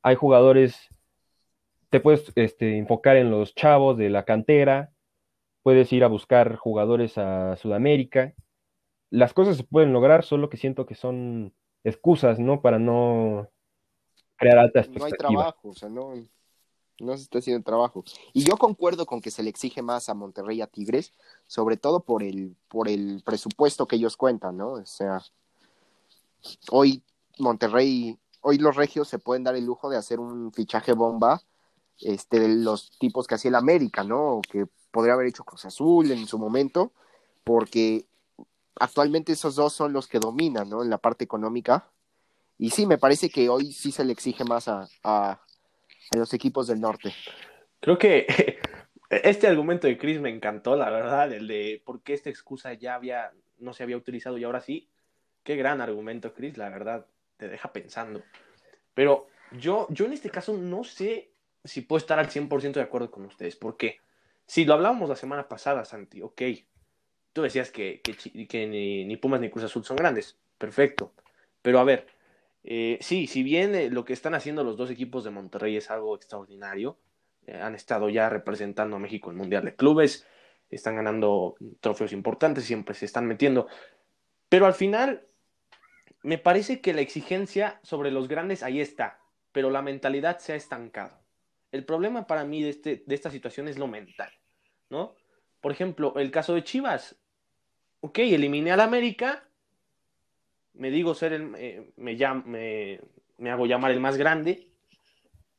hay 0.03 0.17
jugadores, 0.17 0.89
te 1.91 2.01
puedes 2.01 2.33
este, 2.35 2.79
enfocar 2.79 3.17
en 3.17 3.31
los 3.31 3.55
chavos 3.55 3.97
de 3.97 4.11
la 4.11 4.25
cantera, 4.25 4.91
puedes 5.63 5.93
ir 5.93 6.05
a 6.05 6.09
buscar 6.09 6.57
jugadores 6.57 7.17
a 7.19 7.57
Sudamérica. 7.57 8.35
Las 9.11 9.33
cosas 9.33 9.57
se 9.57 9.65
pueden 9.65 9.93
lograr, 9.93 10.25
solo 10.25 10.49
que 10.49 10.57
siento 10.57 10.87
que 10.87 10.95
son 10.95 11.55
excusas, 11.85 12.39
¿no? 12.39 12.61
Para 12.61 12.79
no 12.79 13.49
crear 14.37 14.59
alta 14.59 14.81
expectativa. 14.81 15.09
No 15.09 15.37
hay 15.37 15.43
trabajo, 15.45 15.69
o 15.69 15.75
sea, 15.75 15.89
no, 15.89 16.15
no 17.01 17.17
se 17.17 17.23
está 17.23 17.39
haciendo 17.39 17.63
trabajo. 17.63 18.05
Y 18.33 18.45
yo 18.45 18.57
concuerdo 18.57 19.07
con 19.07 19.21
que 19.21 19.31
se 19.31 19.43
le 19.43 19.51
exige 19.51 19.83
más 19.83 20.09
a 20.09 20.15
Monterrey 20.15 20.61
a 20.61 20.67
Tigres, 20.67 21.13
sobre 21.47 21.77
todo 21.77 22.01
por 22.01 22.23
el, 22.23 22.57
por 22.69 22.89
el 22.89 23.23
presupuesto 23.25 23.87
que 23.87 23.97
ellos 23.97 24.17
cuentan, 24.17 24.57
¿no? 24.57 24.73
O 24.73 24.87
sea, 24.87 25.23
hoy 26.71 27.03
Monterrey, 27.39 28.19
hoy 28.41 28.59
los 28.59 28.77
regios 28.77 29.09
se 29.09 29.19
pueden 29.19 29.45
dar 29.45 29.55
el 29.55 29.65
lujo 29.65 29.91
de 29.91 29.97
hacer 29.97 30.21
un 30.21 30.53
fichaje 30.53 30.93
bomba, 30.93 31.43
este, 32.01 32.41
de 32.41 32.49
los 32.49 32.99
tipos 32.99 33.27
que 33.27 33.35
hacía 33.37 33.51
el 33.51 33.55
América, 33.55 34.05
¿no? 34.05 34.41
Que 34.51 34.67
podría 34.91 35.15
haber 35.15 35.27
hecho 35.27 35.45
Cruz 35.45 35.65
Azul 35.65 36.11
en 36.11 36.27
su 36.27 36.39
momento, 36.39 36.93
porque 37.43 38.07
actualmente 38.77 39.33
esos 39.33 39.57
dos 39.57 39.73
son 39.73 39.93
los 39.93 40.09
que 40.09 40.19
dominan, 40.19 40.69
¿no? 40.69 40.83
En 40.83 40.91
la 40.91 40.99
parte 40.99 41.25
económica. 41.25 41.91
Y 42.59 42.71
sí, 42.71 42.87
me 42.87 42.99
parece 42.99 43.31
que 43.31 43.49
hoy 43.49 43.73
sí 43.73 43.93
se 43.93 44.05
le 44.05 44.13
exige 44.13 44.45
más 44.45 44.69
a, 44.69 44.89
a, 45.03 45.41
los 46.17 46.33
equipos 46.35 46.67
del 46.67 46.81
norte. 46.81 47.13
Creo 47.81 47.99
que 47.99 48.27
este 49.11 49.47
argumento 49.47 49.87
de 49.87 49.99
Chris 49.99 50.21
me 50.21 50.31
encantó, 50.31 50.77
la 50.77 50.91
verdad, 50.91 51.33
el 51.33 51.49
de 51.49 51.83
por 51.85 52.03
qué 52.03 52.15
esta 52.15 52.31
excusa 52.31 52.75
ya 52.75 52.95
había, 52.95 53.33
no 53.59 53.73
se 53.73 53.83
había 53.83 53.97
utilizado 53.97 54.39
y 54.39 54.45
ahora 54.45 54.61
sí. 54.61 54.89
Qué 55.43 55.57
gran 55.57 55.83
argumento, 55.83 56.33
Chris, 56.33 56.57
la 56.57 56.71
verdad, 56.71 57.07
te 57.37 57.49
deja 57.49 57.73
pensando. 57.73 58.23
Pero 58.95 59.27
yo, 59.53 59.87
yo 59.91 60.07
en 60.07 60.15
este 60.15 60.31
caso 60.31 60.57
no 60.57 60.85
sé 60.85 61.33
si 61.65 61.83
puedo 61.83 61.99
estar 61.99 62.19
al 62.19 62.31
100% 62.31 62.73
de 62.73 62.83
acuerdo 62.83 63.11
con 63.11 63.25
ustedes, 63.25 63.57
porque 63.57 63.99
si 64.47 64.65
lo 64.65 64.75
hablábamos 64.75 65.09
la 65.09 65.17
semana 65.17 65.49
pasada, 65.49 65.85
Santi, 65.85 66.23
ok, 66.23 66.43
tú 67.35 67.43
decías 67.43 67.71
que, 67.71 68.01
que, 68.01 68.67
ni, 68.67 69.17
Pumas 69.17 69.41
ni 69.41 69.51
Cruz 69.51 69.65
Azul 69.65 69.85
son 69.85 69.97
grandes, 69.97 70.39
perfecto, 70.57 71.13
pero 71.61 71.81
a 71.81 71.85
ver, 71.85 72.07
eh, 72.63 72.97
sí, 73.03 73.27
si 73.27 73.43
bien 73.43 73.75
eh, 73.75 73.91
lo 73.91 74.05
que 74.05 74.15
están 74.15 74.35
haciendo 74.35 74.65
los 74.65 74.77
dos 74.77 74.89
equipos 74.89 75.25
de 75.25 75.31
Monterrey 75.31 75.77
es 75.77 75.91
algo 75.91 76.15
extraordinario, 76.15 76.97
eh, 77.47 77.61
han 77.61 77.75
estado 77.75 78.09
ya 78.09 78.31
representando 78.31 78.97
a 78.97 79.01
México 79.01 79.31
en 79.31 79.37
Mundial 79.37 79.65
de 79.65 79.75
Clubes, 79.75 80.27
están 80.71 80.97
ganando 80.97 81.57
trofeos 81.81 82.13
importantes, 82.13 82.65
siempre 82.65 82.95
se 82.95 83.05
están 83.05 83.27
metiendo, 83.27 83.67
pero 84.49 84.67
al 84.67 84.75
final 84.75 85.27
me 86.23 86.39
parece 86.39 86.81
que 86.81 86.95
la 86.95 87.01
exigencia 87.01 87.81
sobre 87.83 88.13
los 88.13 88.29
grandes 88.29 88.63
ahí 88.63 88.81
está, 88.81 89.19
pero 89.51 89.71
la 89.71 89.83
mentalidad 89.83 90.39
se 90.39 90.53
ha 90.53 90.57
estancado. 90.57 91.19
El 91.73 91.85
problema 91.85 92.29
para 92.29 92.45
mí 92.45 92.63
de, 92.63 92.71
este, 92.71 93.03
de 93.05 93.15
esta 93.15 93.31
situación 93.31 93.67
es 93.67 93.77
lo 93.77 93.89
mental, 93.89 94.31
¿no? 94.89 95.17
Por 95.61 95.73
ejemplo, 95.73 96.13
el 96.17 96.31
caso 96.31 96.55
de 96.55 96.63
Chivas. 96.63 97.17
Ok, 98.07 98.19
eliminé 98.19 98.71
al 98.71 98.81
América, 98.81 99.49
me 100.75 100.91
digo 100.91 101.15
ser 101.15 101.33
el, 101.33 101.55
eh, 101.57 101.91
me, 101.97 102.15
me, 102.45 103.01
me 103.39 103.51
hago 103.51 103.65
llamar 103.65 103.93
el 103.93 104.01
más 104.01 104.19
grande, 104.19 104.69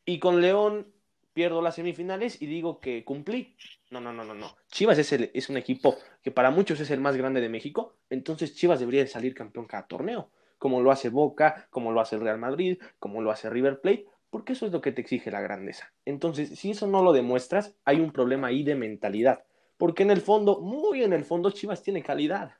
y 0.05 0.19
con 0.19 0.41
León 0.41 0.93
pierdo 1.33 1.63
las 1.63 1.73
semifinales 1.73 2.39
y 2.39 2.45
digo 2.45 2.79
que 2.79 3.03
cumplí. 3.03 3.55
No, 3.89 3.99
no, 3.99 4.13
no, 4.13 4.23
no, 4.23 4.35
no. 4.35 4.55
Chivas 4.67 4.99
es, 4.99 5.11
el, 5.13 5.31
es 5.33 5.49
un 5.49 5.57
equipo 5.57 5.97
que 6.21 6.29
para 6.29 6.51
muchos 6.51 6.79
es 6.79 6.91
el 6.91 6.99
más 6.99 7.17
grande 7.17 7.41
de 7.41 7.49
México, 7.49 7.95
entonces 8.11 8.53
Chivas 8.53 8.79
debería 8.79 9.07
salir 9.07 9.33
campeón 9.33 9.65
cada 9.65 9.87
torneo, 9.87 10.29
como 10.59 10.83
lo 10.83 10.91
hace 10.91 11.09
Boca, 11.09 11.67
como 11.71 11.93
lo 11.93 11.99
hace 11.99 12.15
el 12.15 12.21
Real 12.21 12.37
Madrid, 12.37 12.77
como 12.99 13.23
lo 13.23 13.31
hace 13.31 13.49
River 13.49 13.81
Plate, 13.81 14.05
porque 14.29 14.53
eso 14.53 14.67
es 14.67 14.71
lo 14.71 14.81
que 14.81 14.91
te 14.91 15.01
exige 15.01 15.31
la 15.31 15.41
grandeza. 15.41 15.91
Entonces, 16.05 16.59
si 16.59 16.69
eso 16.69 16.85
no 16.85 17.01
lo 17.01 17.11
demuestras, 17.11 17.75
hay 17.85 18.01
un 18.01 18.11
problema 18.11 18.49
ahí 18.49 18.61
de 18.61 18.75
mentalidad, 18.75 19.45
porque 19.77 20.03
en 20.03 20.11
el 20.11 20.21
fondo, 20.21 20.59
muy 20.59 21.03
en 21.03 21.13
el 21.13 21.25
fondo, 21.25 21.51
Chivas 21.51 21.83
tiene 21.83 22.01
calidad, 22.03 22.55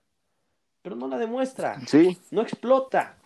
pero 0.82 0.96
no 0.96 1.08
la 1.08 1.18
demuestra, 1.18 1.80
sí. 1.88 2.18
no 2.32 2.42
explota. 2.42 3.18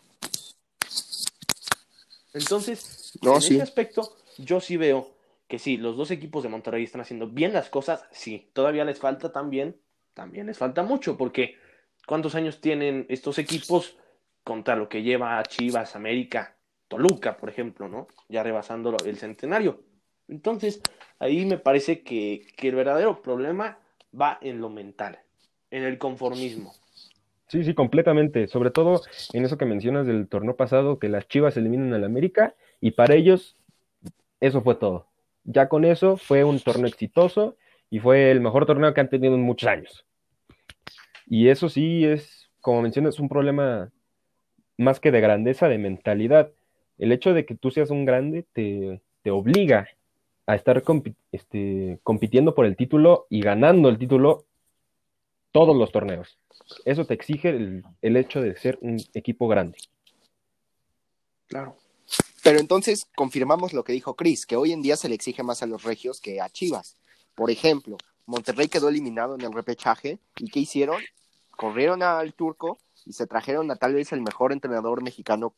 Entonces, 2.34 3.17
en 3.21 3.34
ese 3.34 3.62
aspecto, 3.62 4.15
yo 4.38 4.62
sí 4.62 4.78
veo 4.78 5.12
que 5.49 5.58
sí, 5.58 5.78
los 5.78 5.97
dos 5.97 6.12
equipos 6.12 6.43
de 6.43 6.49
Monterrey 6.49 6.84
están 6.84 7.02
haciendo 7.02 7.28
bien 7.28 7.54
las 7.54 7.69
cosas, 7.69 8.06
sí, 8.12 8.49
todavía 8.54 8.86
les 8.86 8.99
falta 8.99 9.32
también, 9.32 9.75
también 10.13 10.45
les 10.45 10.60
falta 10.60 10.84
mucho, 10.84 11.17
porque 11.17 11.58
¿cuántos 12.06 12.36
años 12.36 12.62
tienen 12.62 13.08
estos 13.10 13.39
equipos 13.39 13.97
contra 14.43 14.75
lo 14.75 14.88
que 14.88 15.02
lleva 15.02 15.41
Chivas, 15.43 15.95
América? 15.95 16.56
Toluca, 16.88 17.36
por 17.36 17.49
ejemplo, 17.49 17.89
¿no? 17.89 18.08
Ya 18.30 18.43
rebasando 18.43 18.95
el 19.04 19.17
centenario. 19.17 19.82
Entonces, 20.30 20.82
ahí 21.20 21.46
me 21.46 21.58
parece 21.58 22.02
que, 22.02 22.48
el 22.58 22.76
verdadero 22.76 23.22
problema 23.22 23.80
va 24.20 24.38
en 24.42 24.62
lo 24.62 24.70
mental, 24.70 25.20
en 25.72 25.84
el 25.84 25.98
conformismo. 25.98 26.74
Sí, 27.48 27.63
sí, 27.63 27.74
completamente. 27.74 28.48
Sobre 28.48 28.72
todo 28.72 29.02
en 29.34 29.46
eso 29.46 29.58
que 29.58 29.65
mencionas 29.65 30.06
del 30.06 30.28
torneo 30.28 30.56
pasado, 30.56 31.00
que 31.00 31.10
las 31.10 31.28
Chivas 31.28 31.58
eliminan 31.58 31.94
al 31.94 32.04
América 32.04 32.56
y 32.80 32.92
para 32.92 33.15
ellos 33.15 33.58
eso 34.39 34.62
fue 34.62 34.76
todo. 34.76 35.08
Ya 35.44 35.68
con 35.68 35.84
eso 35.84 36.18
fue 36.18 36.44
un 36.44 36.60
torneo 36.60 36.88
exitoso 36.88 37.58
y 37.89 38.00
fue 38.00 38.30
el 38.30 38.39
mejor 38.39 38.68
torneo 38.68 38.94
que 38.94 39.02
han 39.02 39.10
tenido 39.10 39.34
en 39.34 39.42
muchos 39.42 39.68
años. 39.68 40.06
Y 41.26 41.50
eso 41.50 41.70
sí 41.70 42.06
es, 42.06 42.50
como 42.62 42.84
mencionas, 42.84 43.20
un 43.20 43.30
problema 43.30 43.92
más 44.78 45.00
que 45.00 45.12
de 45.12 45.22
grandeza, 45.22 45.68
de 45.68 45.80
mentalidad 45.80 46.52
el 47.00 47.13
hecho 47.13 47.34
de 47.34 47.46
que 47.46 47.56
tú 47.56 47.72
seas 47.72 47.89
un 47.89 48.06
grande 48.06 48.46
te, 48.54 49.02
obliga 49.32 49.88
a 50.50 50.56
estar 50.56 50.82
este, 51.32 52.00
compitiendo 52.02 52.56
por 52.56 52.66
el 52.66 52.76
título 52.76 53.28
y 53.30 53.40
ganando 53.42 53.88
el 53.88 54.00
título 54.00 54.48
todos 55.52 55.78
los 55.78 55.92
torneos. 55.92 56.40
Eso 56.86 57.06
te 57.06 57.14
exige 57.14 57.50
el, 57.50 57.84
el 58.02 58.18
hecho 58.18 58.42
de 58.42 58.58
ser 58.58 58.80
un 58.82 58.98
equipo 59.14 59.48
grande. 59.48 59.78
Claro. 61.46 61.76
Pero 62.44 62.58
entonces 62.60 63.08
confirmamos 63.16 63.74
lo 63.74 63.84
que 63.84 63.94
dijo 63.94 64.16
Chris, 64.16 64.48
que 64.48 64.56
hoy 64.56 64.72
en 64.72 64.82
día 64.82 64.98
se 64.98 65.08
le 65.08 65.14
exige 65.14 65.44
más 65.44 65.62
a 65.62 65.68
los 65.68 65.84
regios 65.84 66.20
que 66.20 66.42
a 66.42 66.50
Chivas. 66.50 66.98
Por 67.36 67.52
ejemplo, 67.52 67.98
Monterrey 68.26 68.70
quedó 68.70 68.90
eliminado 68.90 69.36
en 69.36 69.42
el 69.42 69.54
repechaje 69.54 70.18
y 70.38 70.50
¿qué 70.50 70.62
hicieron? 70.62 71.00
Corrieron 71.52 72.02
al 72.02 72.34
turco 72.34 72.80
y 73.06 73.14
se 73.14 73.28
trajeron 73.28 73.70
a 73.70 73.76
tal 73.76 73.94
vez 73.94 74.14
el 74.14 74.22
mejor 74.22 74.52
entrenador 74.52 75.04
mexicano 75.04 75.54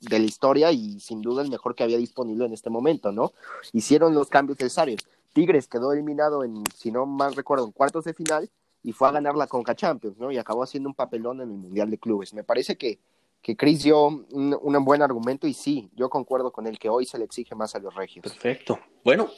de 0.00 0.18
la 0.18 0.24
historia 0.24 0.72
y 0.72 1.00
sin 1.00 1.22
duda 1.22 1.42
el 1.42 1.50
mejor 1.50 1.74
que 1.74 1.82
había 1.82 1.98
disponible 1.98 2.46
en 2.46 2.52
este 2.52 2.70
momento, 2.70 3.12
¿no? 3.12 3.32
Hicieron 3.72 4.14
los 4.14 4.28
cambios 4.28 4.58
necesarios. 4.58 5.06
Tigres 5.32 5.68
quedó 5.68 5.92
eliminado 5.92 6.44
en, 6.44 6.64
si 6.74 6.90
no 6.90 7.06
mal 7.06 7.34
recuerdo, 7.34 7.66
en 7.66 7.72
cuartos 7.72 8.04
de 8.04 8.14
final 8.14 8.50
y 8.82 8.92
fue 8.92 9.08
a 9.08 9.12
ganar 9.12 9.36
la 9.36 9.46
Conca 9.46 9.74
Champions, 9.74 10.18
¿no? 10.18 10.30
Y 10.32 10.38
acabó 10.38 10.62
haciendo 10.62 10.88
un 10.88 10.94
papelón 10.94 11.40
en 11.40 11.50
el 11.50 11.56
Mundial 11.56 11.90
de 11.90 11.98
Clubes. 11.98 12.32
Me 12.34 12.44
parece 12.44 12.76
que, 12.76 12.98
que 13.42 13.56
Chris 13.56 13.82
dio 13.82 14.06
un, 14.06 14.84
buen 14.84 15.02
argumento 15.02 15.46
y 15.46 15.54
sí, 15.54 15.90
yo 15.94 16.08
concuerdo 16.08 16.52
con 16.52 16.66
él 16.66 16.78
que 16.78 16.88
hoy 16.88 17.04
se 17.04 17.18
le 17.18 17.24
exige 17.24 17.54
más 17.54 17.74
a 17.74 17.80
los 17.80 17.94
regios. 17.94 18.22
Perfecto. 18.22 18.78
Bueno, 19.04 19.28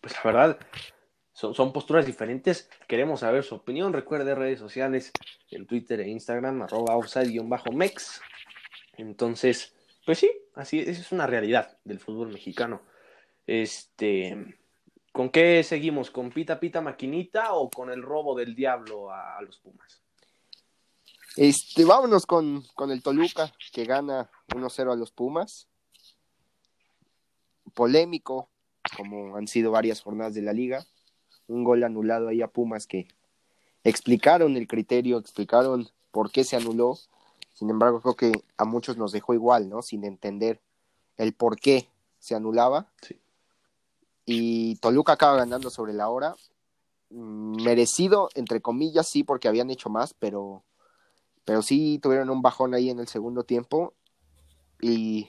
pues 0.00 0.14
la 0.14 0.22
verdad, 0.24 0.58
son, 1.32 1.54
son, 1.54 1.72
posturas 1.72 2.06
diferentes. 2.06 2.68
Queremos 2.86 3.20
saber 3.20 3.44
su 3.44 3.54
opinión. 3.54 3.92
Recuerde 3.92 4.34
redes 4.34 4.58
sociales 4.58 5.12
en 5.50 5.66
Twitter 5.66 6.00
e 6.00 6.08
Instagram, 6.08 6.62
arroba 6.62 6.96
offside-mex. 6.96 8.20
Entonces, 8.96 9.74
pues 10.08 10.20
sí, 10.20 10.30
así 10.54 10.78
es 10.78 11.12
una 11.12 11.26
realidad 11.26 11.76
del 11.84 12.00
fútbol 12.00 12.28
mexicano. 12.28 12.80
Este, 13.46 14.56
¿con 15.12 15.28
qué 15.28 15.62
seguimos? 15.62 16.10
¿Con 16.10 16.30
pita 16.30 16.58
pita 16.58 16.80
maquinita 16.80 17.52
o 17.52 17.68
con 17.68 17.90
el 17.90 18.00
robo 18.00 18.34
del 18.34 18.54
diablo 18.54 19.12
a, 19.12 19.38
los 19.42 19.58
Pumas? 19.58 20.00
Este, 21.36 21.84
vámonos 21.84 22.24
con, 22.24 22.62
con 22.74 22.90
el 22.90 23.02
Toluca, 23.02 23.52
que 23.70 23.84
gana 23.84 24.30
1-0 24.46 24.90
a 24.90 24.96
los 24.96 25.12
Pumas. 25.12 25.68
Polémico, 27.74 28.48
como 28.96 29.36
han 29.36 29.46
sido 29.46 29.72
varias 29.72 30.00
jornadas 30.00 30.32
de 30.32 30.40
la 30.40 30.54
liga. 30.54 30.86
Un 31.48 31.64
gol 31.64 31.84
anulado 31.84 32.28
ahí 32.28 32.40
a 32.40 32.48
Pumas 32.48 32.86
que 32.86 33.08
explicaron 33.84 34.56
el 34.56 34.68
criterio, 34.68 35.18
explicaron 35.18 35.90
por 36.12 36.32
qué 36.32 36.44
se 36.44 36.56
anuló 36.56 36.98
sin 37.58 37.70
embargo, 37.70 38.00
creo 38.00 38.14
que 38.14 38.44
a 38.56 38.64
muchos 38.64 38.96
nos 38.96 39.10
dejó 39.10 39.34
igual, 39.34 39.68
¿no? 39.68 39.82
Sin 39.82 40.04
entender 40.04 40.60
el 41.16 41.32
por 41.32 41.58
qué 41.58 41.88
se 42.20 42.36
anulaba. 42.36 42.86
Sí. 43.02 43.18
Y 44.26 44.76
Toluca 44.76 45.14
acaba 45.14 45.38
ganando 45.38 45.68
sobre 45.68 45.92
la 45.92 46.08
hora. 46.08 46.36
Mm, 47.10 47.64
merecido, 47.64 48.28
entre 48.36 48.60
comillas, 48.60 49.08
sí, 49.08 49.24
porque 49.24 49.48
habían 49.48 49.70
hecho 49.70 49.90
más, 49.90 50.14
pero, 50.14 50.62
pero 51.44 51.60
sí 51.60 51.98
tuvieron 52.00 52.30
un 52.30 52.42
bajón 52.42 52.74
ahí 52.74 52.90
en 52.90 53.00
el 53.00 53.08
segundo 53.08 53.42
tiempo. 53.42 53.92
Y, 54.80 55.28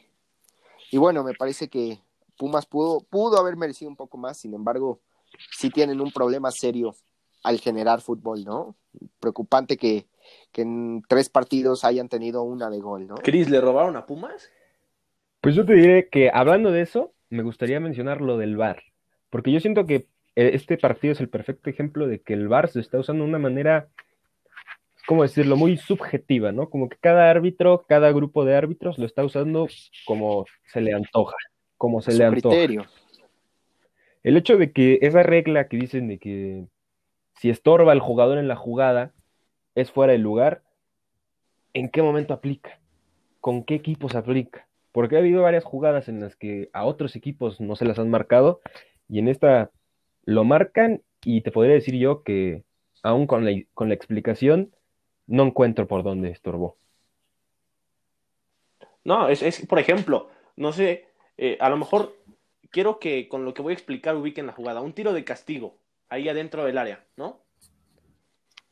y 0.92 0.98
bueno, 1.00 1.24
me 1.24 1.34
parece 1.34 1.68
que 1.68 2.00
Pumas 2.38 2.68
pudo, 2.68 3.00
pudo 3.00 3.40
haber 3.40 3.56
merecido 3.56 3.90
un 3.90 3.98
poco 3.98 4.20
más, 4.20 4.38
sin 4.38 4.54
embargo, 4.54 5.00
sí 5.58 5.72
tienen 5.72 6.00
un 6.00 6.12
problema 6.12 6.52
serio 6.52 6.96
al 7.42 7.60
generar 7.60 8.02
fútbol, 8.02 8.44
¿no? 8.44 8.76
Preocupante 9.20 9.78
que, 9.78 10.08
que 10.52 10.62
en 10.62 11.04
tres 11.08 11.30
partidos 11.30 11.86
hayan 11.86 12.10
tenido 12.10 12.44
una 12.44 12.70
de 12.70 12.80
gol, 12.80 13.08
¿no? 13.08 13.16
Cris, 13.16 13.50
¿le 13.50 13.62
robaron 13.62 13.96
a 13.96 14.06
Pumas? 14.06 14.52
Pues 15.42 15.56
yo 15.56 15.66
te 15.66 15.74
diré 15.74 16.10
que 16.10 16.30
hablando 16.34 16.72
de 16.72 16.82
eso, 16.82 17.14
me 17.30 17.44
gustaría 17.44 17.80
mencionar 17.80 18.22
lo 18.22 18.38
del 18.38 18.58
VAR, 18.58 18.84
porque 19.30 19.52
yo 19.52 19.60
siento 19.60 19.86
que 19.86 20.08
eh, 20.36 20.52
este 20.54 20.78
partido 20.78 21.14
es 21.14 21.20
el 21.20 21.30
perfecto 21.30 21.70
ejemplo 21.70 22.08
de 22.08 22.22
que 22.22 22.34
el 22.34 22.48
VAR 22.48 22.70
se 22.70 22.80
está 22.80 23.00
usando 23.00 23.24
de 23.24 23.30
una 23.30 23.40
manera, 23.40 23.88
¿cómo 25.08 25.24
decirlo?, 25.24 25.56
muy 25.56 25.78
subjetiva, 25.78 26.52
¿no? 26.52 26.70
Como 26.70 26.90
que 26.90 26.98
cada 27.00 27.30
árbitro, 27.30 27.86
cada 27.88 28.12
grupo 28.12 28.44
de 28.46 28.56
árbitros 28.56 28.98
lo 28.98 29.06
está 29.06 29.24
usando 29.24 29.68
como 30.06 30.46
se 30.66 30.82
le 30.82 30.94
antoja, 30.94 31.38
como 31.78 32.02
se 32.02 32.14
le 32.14 32.26
antoja. 32.26 32.56
Criterio. 32.56 32.86
El 34.24 34.36
hecho 34.36 34.58
de 34.58 34.72
que 34.72 35.00
esa 35.02 35.24
regla 35.24 35.68
que 35.68 35.78
dicen 35.78 36.08
de 36.10 36.20
que 36.20 36.66
si 37.36 37.50
estorba 37.50 37.94
el 37.94 38.02
jugador 38.02 38.38
en 38.38 38.50
la 38.50 38.58
jugada 38.58 39.14
es 39.76 39.92
fuera 39.92 40.14
de 40.14 40.20
lugar, 40.20 40.64
¿en 41.74 41.90
qué 41.90 42.02
momento 42.02 42.34
aplica? 42.34 42.80
¿Con 43.40 43.64
qué 43.64 43.76
equipos 43.76 44.16
aplica? 44.16 44.68
Porque 44.92 45.16
ha 45.16 45.20
habido 45.20 45.44
varias 45.44 45.64
jugadas 45.64 46.10
en 46.10 46.20
las 46.20 46.36
que 46.36 46.70
a 46.74 46.86
otros 46.86 47.16
equipos 47.16 47.62
no 47.62 47.76
se 47.76 47.86
las 47.86 48.00
han 48.00 48.10
marcado 48.10 48.62
y 49.08 49.20
en 49.20 49.28
esta 49.28 49.72
lo 50.26 50.44
marcan 50.44 51.02
y 51.24 51.42
te 51.42 51.52
podría 51.52 51.76
decir 51.76 51.96
yo 51.96 52.24
que 52.24 52.64
aún 53.04 53.28
con 53.28 53.46
la, 53.46 53.52
con 53.74 53.90
la 53.90 53.96
explicación 53.96 54.74
no 55.28 55.44
encuentro 55.44 55.88
por 55.88 56.04
dónde 56.04 56.30
estorbó. 56.30 56.78
No, 59.04 59.30
es, 59.30 59.66
por 59.68 59.80
ejemplo, 59.80 60.30
no 60.56 60.74
sé, 60.74 61.08
eh, 61.38 61.58
a 61.62 61.70
lo 61.70 61.78
mejor 61.78 62.16
quiero 62.70 63.00
que 63.00 63.28
con 63.28 63.46
lo 63.46 63.54
que 63.54 63.62
voy 63.62 63.72
a 63.72 63.76
explicar 63.76 64.16
ubiquen 64.16 64.48
la 64.48 64.54
jugada. 64.54 64.82
Un 64.82 64.94
tiro 64.94 65.14
de 65.14 65.24
castigo 65.24 65.78
ahí 66.10 66.28
adentro 66.30 66.66
del 66.66 66.78
área, 66.78 67.06
¿no? 67.16 67.40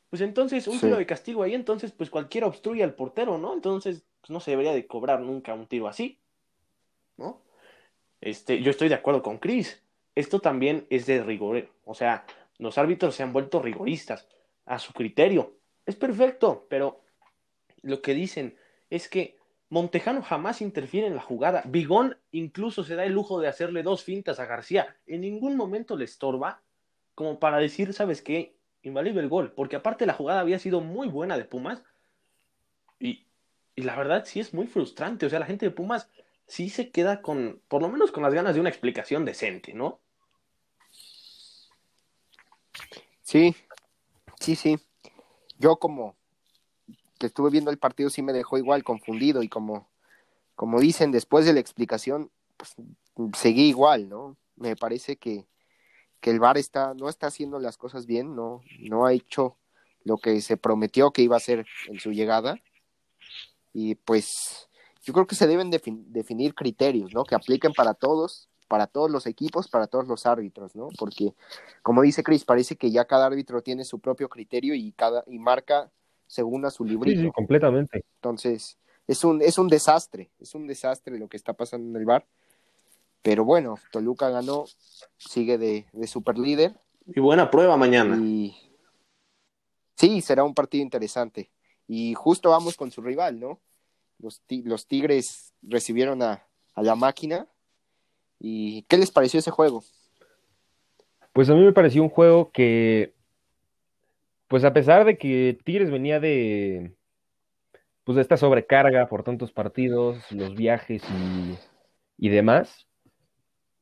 Pues 0.09 0.21
entonces, 0.21 0.67
un 0.67 0.79
tiro 0.79 0.97
de 0.97 1.05
castigo 1.05 1.43
ahí, 1.43 1.53
entonces, 1.53 1.91
pues 1.91 2.09
cualquiera 2.09 2.47
obstruye 2.47 2.83
al 2.83 2.95
portero, 2.95 3.37
¿no? 3.37 3.53
Entonces, 3.53 4.05
pues 4.21 4.29
no 4.29 4.39
se 4.39 4.51
debería 4.51 4.73
de 4.73 4.87
cobrar 4.87 5.19
nunca 5.19 5.53
un 5.53 5.67
tiro 5.67 5.87
así, 5.87 6.19
¿no? 7.17 7.41
Este, 8.21 8.61
yo 8.61 8.71
estoy 8.71 8.89
de 8.89 8.95
acuerdo 8.95 9.21
con 9.21 9.37
Chris. 9.37 9.83
Esto 10.15 10.39
también 10.39 10.87
es 10.89 11.05
de 11.05 11.21
rigor, 11.23 11.69
o 11.83 11.93
sea, 11.93 12.25
los 12.57 12.77
árbitros 12.77 13.15
se 13.15 13.23
han 13.23 13.33
vuelto 13.33 13.61
rigoristas 13.61 14.27
a 14.65 14.79
su 14.79 14.93
criterio. 14.93 15.53
Es 15.85 15.95
perfecto, 15.95 16.65
pero 16.69 17.01
lo 17.81 18.01
que 18.01 18.13
dicen 18.13 18.57
es 18.89 19.07
que 19.07 19.37
Montejano 19.69 20.21
jamás 20.21 20.61
interfiere 20.61 21.07
en 21.07 21.15
la 21.15 21.21
jugada. 21.21 21.61
Bigón 21.65 22.17
incluso 22.31 22.83
se 22.83 22.95
da 22.95 23.05
el 23.05 23.13
lujo 23.13 23.39
de 23.39 23.47
hacerle 23.47 23.83
dos 23.83 24.03
fintas 24.03 24.39
a 24.39 24.45
García. 24.45 24.95
En 25.05 25.21
ningún 25.21 25.57
momento 25.57 25.95
le 25.97 26.05
estorba 26.05 26.61
como 27.15 27.39
para 27.39 27.57
decir, 27.57 27.93
¿sabes 27.93 28.21
qué? 28.21 28.56
Inválido 28.83 29.19
el 29.19 29.29
gol. 29.29 29.53
Porque 29.53 29.75
aparte 29.75 30.05
la 30.05 30.13
jugada 30.13 30.41
había 30.41 30.59
sido 30.59 30.81
muy 30.81 31.07
buena 31.07 31.37
de 31.37 31.45
Pumas. 31.45 31.83
Y, 32.99 33.25
y 33.75 33.81
la 33.83 33.95
verdad 33.95 34.25
sí 34.25 34.39
es 34.39 34.53
muy 34.53 34.67
frustrante. 34.67 35.25
O 35.25 35.29
sea, 35.29 35.39
la 35.39 35.45
gente 35.45 35.65
de 35.65 35.71
Pumas 35.71 36.09
sí 36.47 36.69
se 36.69 36.89
queda 36.89 37.21
con, 37.21 37.61
por 37.67 37.81
lo 37.81 37.89
menos 37.89 38.11
con 38.11 38.23
las 38.23 38.33
ganas 38.33 38.55
de 38.55 38.61
una 38.61 38.69
explicación 38.69 39.25
decente, 39.25 39.73
¿no? 39.73 39.99
Sí, 43.21 43.55
sí, 44.39 44.55
sí. 44.55 44.79
Yo 45.59 45.75
como 45.77 46.15
que 47.19 47.27
estuve 47.27 47.49
viendo 47.49 47.71
el 47.71 47.77
partido 47.77 48.09
sí 48.09 48.21
me 48.21 48.33
dejó 48.33 48.57
igual 48.57 48.83
confundido 48.83 49.43
y 49.43 49.49
como, 49.49 49.89
como 50.55 50.79
dicen 50.79 51.11
después 51.11 51.45
de 51.45 51.53
la 51.53 51.59
explicación, 51.59 52.31
pues, 52.55 52.75
seguí 53.33 53.67
igual, 53.67 54.07
¿no? 54.07 54.37
Me 54.55 54.75
parece 54.75 55.17
que, 55.17 55.45
que 56.19 56.31
el 56.31 56.39
VAR 56.39 56.57
está, 56.57 56.93
no 56.93 57.09
está 57.09 57.27
haciendo 57.27 57.59
las 57.59 57.77
cosas 57.77 58.05
bien, 58.05 58.35
no, 58.35 58.61
no 58.79 59.05
ha 59.05 59.13
hecho 59.13 59.57
lo 60.03 60.17
que 60.17 60.41
se 60.41 60.57
prometió 60.57 61.11
que 61.11 61.21
iba 61.21 61.35
a 61.35 61.37
hacer 61.37 61.65
en 61.87 61.99
su 61.99 62.11
llegada. 62.11 62.59
Y 63.73 63.95
pues 63.95 64.69
yo 65.03 65.13
creo 65.13 65.27
que 65.27 65.35
se 65.35 65.47
deben 65.47 65.69
definir 65.69 66.55
criterios, 66.55 67.13
¿no? 67.13 67.23
Que 67.23 67.35
apliquen 67.35 67.73
para 67.73 67.93
todos, 67.93 68.49
para 68.67 68.87
todos 68.87 69.11
los 69.11 69.27
equipos, 69.27 69.67
para 69.67 69.87
todos 69.87 70.07
los 70.07 70.25
árbitros, 70.25 70.75
¿no? 70.75 70.89
Porque, 70.97 71.33
como 71.81 72.01
dice 72.01 72.23
Chris, 72.23 72.43
parece 72.43 72.75
que 72.75 72.91
ya 72.91 73.05
cada 73.05 73.27
árbitro 73.27 73.61
tiene 73.61 73.85
su 73.85 73.99
propio 73.99 74.29
criterio 74.29 74.73
y 74.73 74.91
cada 74.93 75.23
y 75.27 75.39
marca 75.39 75.91
según 76.25 76.65
a 76.65 76.71
su 76.71 76.83
librito. 76.83 77.21
Sí, 77.21 77.31
completamente. 77.31 78.03
Entonces, 78.15 78.77
es 79.07 79.23
un, 79.23 79.41
es 79.41 79.57
un 79.57 79.67
desastre, 79.67 80.29
es 80.39 80.53
un 80.55 80.67
desastre 80.67 81.17
lo 81.17 81.27
que 81.27 81.37
está 81.37 81.53
pasando 81.53 81.89
en 81.89 81.95
el 81.95 82.05
bar. 82.05 82.25
Pero 83.21 83.43
bueno, 83.43 83.75
Toluca 83.91 84.29
ganó, 84.29 84.65
sigue 85.17 85.57
de, 85.57 85.87
de 85.91 86.07
super 86.07 86.37
líder. 86.37 86.73
Y 87.05 87.19
buena 87.19 87.49
prueba 87.49 87.77
mañana. 87.77 88.17
Y 88.17 88.55
sí, 89.95 90.21
será 90.21 90.43
un 90.43 90.53
partido 90.53 90.83
interesante. 90.83 91.51
Y 91.87 92.13
justo 92.13 92.49
vamos 92.49 92.77
con 92.77 92.91
su 92.91 93.01
rival, 93.01 93.39
¿no? 93.39 93.59
Los, 94.19 94.41
los 94.49 94.87
Tigres 94.87 95.53
recibieron 95.61 96.21
a, 96.21 96.45
a 96.73 96.81
la 96.81 96.95
máquina. 96.95 97.47
¿Y 98.39 98.83
qué 98.83 98.97
les 98.97 99.11
pareció 99.11 99.39
ese 99.39 99.51
juego? 99.51 99.83
Pues 101.33 101.49
a 101.49 101.53
mí 101.53 101.61
me 101.61 101.73
pareció 101.73 102.01
un 102.03 102.09
juego 102.09 102.51
que 102.51 103.13
pues 104.47 104.63
a 104.63 104.73
pesar 104.73 105.05
de 105.05 105.17
que 105.17 105.57
Tigres 105.63 105.91
venía 105.91 106.19
de, 106.19 106.95
pues 108.03 108.15
de 108.15 108.21
esta 108.21 108.37
sobrecarga 108.37 109.07
por 109.07 109.23
tantos 109.23 109.51
partidos, 109.51 110.31
los 110.31 110.55
viajes 110.55 111.03
y, 112.17 112.29
demás, 112.29 112.86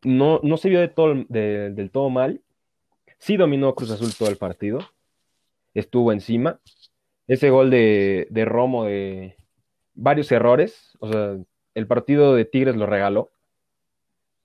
no, 0.06 0.40
no 0.44 0.58
se 0.58 0.70
vio 0.70 0.80
de 0.80 0.88
todo, 0.88 1.16
del 1.28 1.90
todo 1.92 2.10
mal. 2.10 2.42
Sí 3.18 3.38
dominó 3.38 3.76
Cruz 3.76 3.92
Azul 3.92 4.14
todo 4.18 4.30
el 4.30 4.38
partido, 4.38 4.80
estuvo 5.74 6.12
encima. 6.12 6.60
Ese 7.28 7.50
gol 7.50 7.70
de, 7.70 8.28
de 8.30 8.46
Romo 8.46 8.86
de 8.86 9.36
varios 9.96 10.32
errores, 10.32 10.96
o 11.00 11.12
sea, 11.12 11.38
el 11.74 11.88
partido 11.88 12.36
de 12.36 12.46
Tigres 12.46 12.76
lo 12.76 12.86
regaló. 12.86 13.32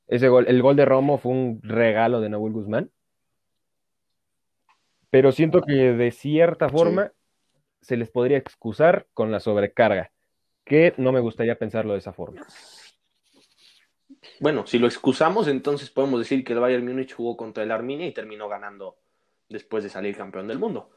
Ese 0.09 0.29
gol, 0.29 0.47
el 0.49 0.63
gol 0.63 0.77
de 0.77 0.85
Romo 0.85 1.19
fue 1.19 1.33
un 1.33 1.61
regalo 1.63 2.21
de 2.21 2.31
Nahuel 2.31 2.53
Guzmán. 2.53 2.91
Pero 5.11 5.33
siento 5.33 5.63
que 5.63 5.73
de 5.93 6.11
cierta 6.11 6.69
forma 6.69 7.13
se 7.81 7.97
les 7.97 8.11
podría 8.11 8.39
excusar 8.39 9.07
con 9.13 9.33
la 9.33 9.41
sobrecarga, 9.41 10.13
que 10.65 10.95
no 10.97 11.13
me 11.13 11.21
gustaría 11.21 11.59
pensarlo 11.59 11.93
de 11.93 11.99
esa 11.99 12.13
forma. 12.13 12.47
Bueno, 14.39 14.67
si 14.67 14.79
lo 14.79 14.87
excusamos, 14.87 15.49
entonces 15.49 15.91
podemos 15.91 16.21
decir 16.21 16.45
que 16.45 16.53
el 16.53 16.61
Bayern 16.61 16.85
Múnich 16.87 17.15
jugó 17.15 17.37
contra 17.37 17.63
el 17.63 17.71
Arminia 17.71 18.07
y 18.07 18.13
terminó 18.13 18.49
ganando 18.49 18.97
después 19.49 19.85
de 19.85 19.91
salir 19.91 20.17
campeón 20.17 20.47
del 20.47 20.59
mundo. 20.59 20.91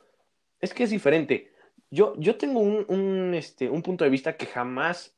Es 0.60 0.74
que 0.74 0.84
es 0.84 0.90
diferente. 0.90 1.54
Yo, 1.90 2.14
yo 2.18 2.38
tengo 2.38 2.60
un, 2.60 3.34
este, 3.34 3.70
un 3.70 3.82
punto 3.82 4.04
de 4.04 4.10
vista 4.10 4.38
que 4.38 4.46
jamás, 4.46 5.16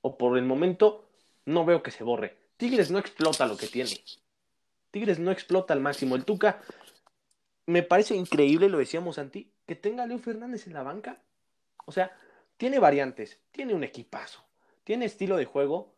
o 0.00 0.16
por 0.16 0.38
el 0.38 0.44
momento, 0.44 1.08
no 1.44 1.64
veo 1.64 1.82
que 1.82 1.90
se 1.90 2.04
borre. 2.04 2.36
Tigres 2.56 2.90
no 2.90 2.98
explota 2.98 3.46
lo 3.46 3.56
que 3.56 3.66
tiene. 3.66 3.90
Tigres 4.90 5.18
no 5.18 5.30
explota 5.30 5.74
al 5.74 5.80
máximo. 5.80 6.16
El 6.16 6.24
Tuca 6.24 6.62
me 7.66 7.82
parece 7.82 8.14
increíble, 8.14 8.68
lo 8.68 8.78
decíamos 8.78 9.16
Santi, 9.16 9.52
que 9.66 9.74
tenga 9.74 10.06
Leo 10.06 10.18
Fernández 10.18 10.66
en 10.66 10.72
la 10.72 10.82
banca. 10.82 11.20
O 11.84 11.92
sea, 11.92 12.16
tiene 12.56 12.78
variantes, 12.78 13.40
tiene 13.50 13.74
un 13.74 13.84
equipazo, 13.84 14.44
tiene 14.84 15.04
estilo 15.04 15.36
de 15.36 15.44
juego, 15.44 15.94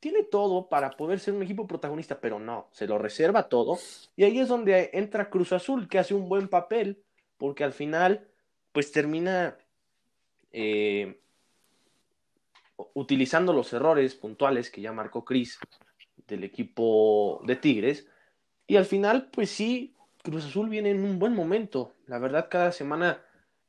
tiene 0.00 0.24
todo 0.24 0.68
para 0.68 0.90
poder 0.90 1.20
ser 1.20 1.34
un 1.34 1.42
equipo 1.42 1.66
protagonista, 1.66 2.20
pero 2.20 2.38
no, 2.38 2.68
se 2.72 2.86
lo 2.86 2.98
reserva 2.98 3.48
todo. 3.48 3.78
Y 4.16 4.24
ahí 4.24 4.38
es 4.38 4.48
donde 4.48 4.90
entra 4.94 5.28
Cruz 5.28 5.52
Azul, 5.52 5.88
que 5.88 5.98
hace 5.98 6.14
un 6.14 6.28
buen 6.28 6.48
papel, 6.48 7.02
porque 7.36 7.64
al 7.64 7.74
final, 7.74 8.26
pues 8.72 8.90
termina 8.92 9.58
eh, 10.52 11.20
utilizando 12.94 13.52
los 13.52 13.72
errores 13.74 14.14
puntuales 14.14 14.70
que 14.70 14.80
ya 14.80 14.92
marcó 14.92 15.24
Cris 15.24 15.58
del 16.26 16.44
equipo 16.44 17.42
de 17.44 17.56
Tigres. 17.56 18.08
Y 18.66 18.76
al 18.76 18.86
final, 18.86 19.28
pues 19.30 19.50
sí, 19.50 19.94
Cruz 20.22 20.46
Azul 20.46 20.70
viene 20.70 20.90
en 20.90 21.04
un 21.04 21.18
buen 21.18 21.34
momento. 21.34 21.92
La 22.06 22.18
verdad, 22.18 22.48
cada 22.50 22.72
semana 22.72 23.22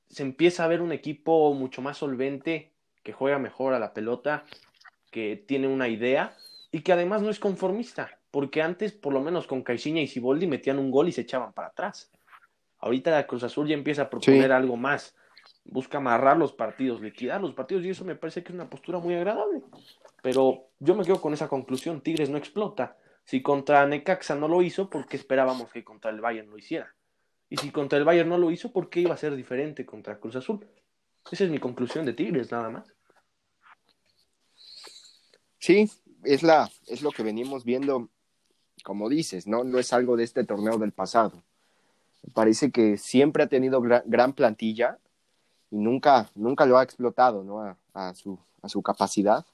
se 0.10 0.24
empieza 0.24 0.64
a 0.64 0.68
ver 0.68 0.82
un 0.82 0.94
equipo 0.94 1.54
mucho 1.54 1.82
más 1.82 1.98
solvente, 1.98 2.72
que 3.04 3.14
juega 3.14 3.40
mejor 3.40 3.74
a 3.74 3.80
la 3.80 3.94
pelota, 3.94 4.46
que 5.12 5.36
tiene 5.36 5.68
una 5.68 5.88
idea 5.88 6.36
y 6.72 6.82
que 6.82 6.94
además 6.94 7.22
no 7.22 7.30
es 7.30 7.40
conformista, 7.40 8.18
porque 8.32 8.62
antes, 8.62 8.94
por 8.94 9.14
lo 9.14 9.22
menos 9.22 9.46
con 9.46 9.62
Caixinha 9.62 10.02
y 10.02 10.08
Siboldi, 10.08 10.48
metían 10.48 10.80
un 10.80 10.90
gol 10.90 11.10
y 11.10 11.12
se 11.12 11.22
echaban 11.22 11.54
para 11.54 11.68
atrás. 11.68 12.12
Ahorita 12.80 13.12
la 13.12 13.28
Cruz 13.28 13.44
Azul 13.44 13.68
ya 13.68 13.76
empieza 13.76 14.04
a 14.04 14.10
proponer 14.10 14.52
algo 14.52 14.78
más, 14.78 15.16
busca 15.66 16.00
amarrar 16.00 16.38
los 16.38 16.54
partidos, 16.54 17.02
liquidar 17.02 17.42
los 17.42 17.54
partidos 17.54 17.84
y 17.86 17.90
eso 17.90 18.06
me 18.06 18.16
parece 18.16 18.42
que 18.42 18.50
es 18.50 18.56
una 18.56 18.70
postura 18.70 19.00
muy 19.00 19.14
agradable. 19.14 19.62
Pero 20.24 20.70
yo 20.80 20.96
me 20.96 21.04
quedo 21.04 21.22
con 21.22 21.34
esa 21.34 21.48
conclusión, 21.48 22.02
Tigres 22.02 22.30
no 22.30 22.38
explota, 22.38 22.98
si 23.26 23.42
contra 23.42 23.86
Necaxa 23.86 24.36
no 24.36 24.48
lo 24.48 24.62
hizo, 24.62 24.90
¿por 24.90 25.08
qué 25.08 25.18
esperábamos 25.18 25.72
que 25.72 25.84
contra 25.84 26.10
el 26.10 26.22
Bayern 26.22 26.50
lo 26.50 26.58
hiciera? 26.58 26.94
Y 27.50 27.58
si 27.58 27.70
contra 27.70 28.00
el 28.00 28.06
Bayern 28.06 28.30
no 28.30 28.38
lo 28.38 28.50
hizo, 28.50 28.72
¿por 28.72 28.90
qué 28.90 29.02
iba 29.02 29.14
a 29.14 29.18
ser 29.18 29.36
diferente 29.36 29.86
contra 29.86 30.20
Cruz 30.20 30.38
Azul? 30.38 30.66
Esa 31.30 31.44
es 31.44 31.50
mi 31.50 31.60
conclusión 31.60 32.06
de 32.06 32.14
Tigres, 32.14 32.52
nada 32.52 32.70
más. 32.70 32.94
Sí, 35.62 35.90
es, 36.24 36.44
la, 36.44 36.70
es 36.88 37.02
lo 37.02 37.12
que 37.12 37.24
venimos 37.24 37.64
viendo, 37.64 38.10
como 38.84 39.08
dices, 39.08 39.48
¿no? 39.48 39.64
No 39.64 39.80
es 39.80 39.94
algo 39.94 40.18
de 40.18 40.26
este 40.26 40.44
torneo 40.44 40.78
del 40.78 40.92
pasado. 40.92 41.42
Parece 42.34 42.72
que 42.72 42.98
siempre 42.98 43.44
ha 43.44 43.48
tenido 43.48 43.82
gran, 43.82 44.34
plantilla 44.34 45.00
y 45.70 45.78
nunca, 45.78 46.30
nunca 46.36 46.66
lo 46.66 46.78
ha 46.78 46.84
explotado, 46.84 47.46
¿no? 47.46 47.78
a, 47.94 48.14
su, 48.14 48.38
a 48.62 48.68
su 48.68 48.82
capacidad 48.82 49.46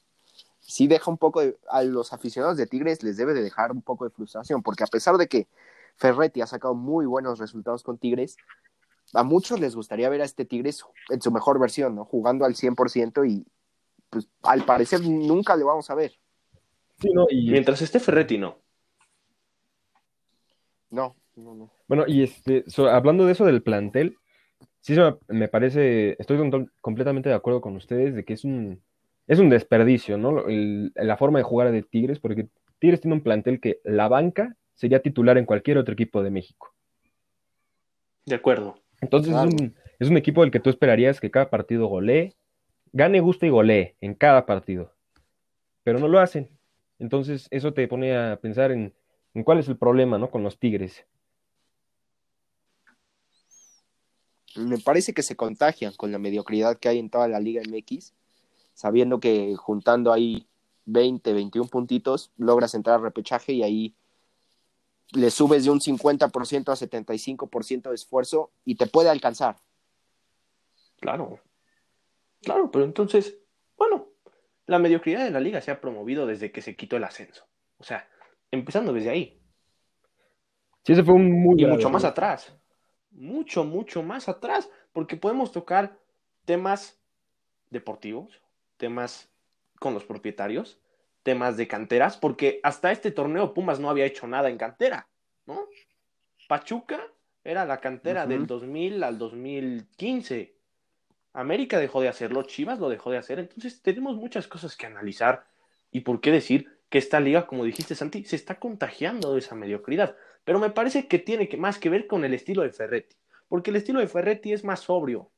sí 0.68 0.88
deja 0.88 1.10
un 1.10 1.18
poco 1.18 1.42
de, 1.42 1.58
a 1.70 1.82
los 1.84 2.12
aficionados 2.12 2.58
de 2.58 2.68
Tigres 2.68 3.02
les 3.02 3.16
debe 3.16 3.34
de 3.34 3.42
dejar 3.42 3.72
un 3.72 3.82
poco 3.82 4.04
de 4.04 4.12
frustración, 4.12 4.62
porque 4.62 4.84
a 4.84 4.88
pesar 4.88 5.16
de 5.18 5.28
que 5.28 5.48
Ferretti 5.96 6.42
ha 6.42 6.48
sacado 6.48 6.76
muy 6.76 7.06
buenos 7.06 7.40
resultados 7.40 7.84
con 7.84 7.98
Tigres. 7.98 8.38
A 9.14 9.24
muchos 9.24 9.60
les 9.60 9.76
gustaría 9.76 10.10
ver 10.10 10.22
a 10.22 10.26
este 10.26 10.46
Tigres 10.46 10.84
en 11.10 11.22
su 11.22 11.32
mejor 11.32 11.60
versión, 11.60 11.96
¿no? 11.96 12.06
Jugando 12.06 12.46
al 12.46 12.56
100% 12.56 13.28
y 13.28 13.46
pues 14.10 14.30
al 14.44 14.64
parecer 14.64 15.02
nunca 15.02 15.56
le 15.56 15.64
vamos 15.64 15.90
a 15.90 15.96
ver. 15.96 16.14
Sí, 17.00 17.10
no, 17.14 17.26
y... 17.30 17.52
Mientras 17.52 17.82
esté 17.82 18.00
Ferretti, 18.00 18.38
no. 18.38 18.60
No, 20.90 21.16
no, 21.36 21.54
no. 21.54 21.72
Bueno, 21.88 22.06
y 22.08 22.24
este, 22.24 22.64
hablando 22.90 23.26
de 23.26 23.34
eso 23.34 23.46
del 23.46 23.62
plantel, 23.62 24.18
sí 24.82 24.96
me 25.28 25.48
parece, 25.48 26.16
estoy 26.20 26.38
completamente 26.82 27.30
de 27.30 27.36
acuerdo 27.36 27.62
con 27.62 27.76
ustedes 27.76 28.16
de 28.16 28.24
que 28.24 28.34
es 28.34 28.44
un, 28.44 28.82
es 29.28 29.40
un 29.40 29.50
desperdicio, 29.50 30.18
¿no? 30.18 30.46
la 30.48 31.18
forma 31.18 31.40
de 31.40 31.44
jugar 31.44 31.72
de 31.72 31.84
Tigres, 31.84 32.20
porque 32.20 32.48
Tigres 32.80 33.02
tiene 33.02 33.16
un 33.16 33.24
plantel 33.24 33.60
que 33.60 33.80
la 33.84 34.08
banca 34.08 34.56
sería 34.74 35.02
titular 35.02 35.38
en 35.38 35.46
cualquier 35.46 35.78
otro 35.78 35.94
equipo 35.94 36.24
de 36.24 36.32
México. 36.32 36.74
De 38.26 38.36
acuerdo. 38.36 38.76
Entonces 39.02 39.34
es, 39.34 39.40
un, 39.40 39.76
es, 40.00 40.10
un, 40.10 40.18
equipo 40.18 40.42
del 40.42 40.52
que 40.52 40.60
tú 40.60 40.70
esperarías 40.70 41.20
que 41.20 41.32
cada 41.32 41.50
partido 41.50 41.88
golee, 41.88 42.34
gane, 42.94 43.20
guste 43.20 43.48
y 43.48 43.50
golee 43.50 43.96
en 44.02 44.14
cada 44.16 44.46
partido. 44.46 44.94
Pero 45.84 46.00
no 46.00 46.08
lo 46.08 46.20
hacen. 46.20 46.50
Entonces 47.00 47.48
eso 47.52 47.74
te 47.74 47.88
pone 47.88 48.16
a 48.16 48.40
pensar 48.40 48.72
en, 48.72 48.94
en 49.34 49.44
cuál 49.44 49.60
es 49.60 49.68
el 49.68 49.78
problema, 49.78 50.18
¿no? 50.18 50.30
Con 50.30 50.44
los 50.44 50.60
Tigres. 50.60 51.06
Me 54.56 54.80
parece 54.80 55.14
que 55.14 55.22
se 55.22 55.36
contagian 55.36 55.94
con 55.94 56.12
la 56.12 56.18
mediocridad 56.18 56.78
que 56.78 56.90
hay 56.90 56.98
en 56.98 57.10
toda 57.10 57.28
la 57.28 57.40
Liga 57.40 57.62
MX, 57.62 58.14
sabiendo 58.74 59.20
que 59.20 59.56
juntando 59.56 60.12
ahí 60.12 60.48
20, 60.86 61.34
21 61.34 61.70
puntitos, 61.70 62.32
logras 62.38 62.74
entrar 62.74 62.96
al 62.96 63.04
repechaje 63.04 63.54
y 63.54 63.62
ahí 63.62 63.96
le 65.12 65.30
subes 65.30 65.64
de 65.64 65.70
un 65.70 65.80
50% 65.80 66.72
a 66.72 66.76
75% 66.76 67.90
de 67.90 67.96
esfuerzo 67.96 68.52
y 68.66 68.76
te 68.76 68.88
puede 68.88 69.10
alcanzar. 69.10 69.58
Claro, 71.00 71.40
claro, 72.48 72.72
pero 72.72 72.86
entonces, 72.86 73.38
bueno, 73.78 74.08
la 74.66 74.80
mediocridad 74.80 75.24
de 75.24 75.32
la 75.32 75.40
liga 75.42 75.60
se 75.60 75.72
ha 75.72 75.82
promovido 75.82 76.26
desde 76.26 76.52
que 76.52 76.62
se 76.62 76.76
quitó 76.76 76.96
el 76.96 77.04
ascenso. 77.04 77.46
O 77.78 77.84
sea, 77.84 78.10
empezando 78.52 78.94
desde 78.94 79.10
ahí. 79.10 79.42
Sí, 80.84 80.94
ese 80.94 81.04
fue 81.04 81.14
un 81.14 81.30
muy... 81.30 81.62
Y 81.62 81.66
mucho 81.66 81.90
más 81.90 82.06
atrás. 82.06 82.58
Mucho, 83.12 83.66
mucho 83.66 84.02
más 84.02 84.30
atrás. 84.30 84.70
Porque 84.94 85.18
podemos 85.18 85.52
tocar 85.52 86.00
temas 86.46 87.02
deportivos, 87.70 88.42
temas 88.78 89.30
con 89.80 89.94
los 89.94 90.06
propietarios, 90.06 90.80
temas 91.24 91.58
de 91.58 91.68
canteras, 91.68 92.16
porque 92.16 92.62
hasta 92.64 92.92
este 92.92 93.12
torneo 93.12 93.54
Pumas 93.54 93.82
no 93.82 93.90
había 93.90 94.06
hecho 94.06 94.26
nada 94.28 94.50
en 94.50 94.58
cantera, 94.58 95.10
¿no? 95.46 95.68
Pachuca 96.48 97.02
era 97.44 97.66
la 97.66 97.82
cantera 97.82 98.26
del 98.26 98.48
2000 98.48 99.04
al 99.04 99.18
2015. 99.18 100.57
América 101.34 101.80
dejó 101.80 102.02
de 102.02 102.08
hacerlo, 102.08 102.44
Chivas 102.44 102.80
lo 102.80 102.90
dejó 102.90 103.12
de 103.12 103.18
hacer, 103.18 103.40
entonces 103.40 103.82
tenemos 103.82 104.16
muchas 104.16 104.48
cosas 104.48 104.76
que 104.76 104.86
analizar 104.86 105.46
y 105.92 106.02
por 106.02 106.22
qué 106.22 106.32
decir 106.32 106.68
que 106.90 106.98
esta 106.98 107.20
liga, 107.20 107.48
como 107.48 107.66
dijiste 107.66 107.96
Santi, 107.96 108.24
se 108.26 108.36
está 108.36 108.60
contagiando 108.60 109.34
de 109.34 109.40
esa 109.40 109.56
mediocridad, 109.56 110.16
pero 110.44 110.60
me 110.60 110.70
parece 110.70 111.08
que 111.08 111.20
tiene 111.20 111.50
que, 111.50 111.58
más 111.58 111.80
que 111.80 111.90
ver 111.90 112.08
con 112.08 112.26
el 112.26 112.34
estilo 112.34 112.64
de 112.64 112.72
Ferretti, 112.72 113.16
porque 113.48 113.70
el 113.70 113.76
estilo 113.76 114.00
de 114.00 114.08
Ferretti 114.08 114.54
es 114.54 114.64
más 114.64 114.82
sobrio, 114.82 115.30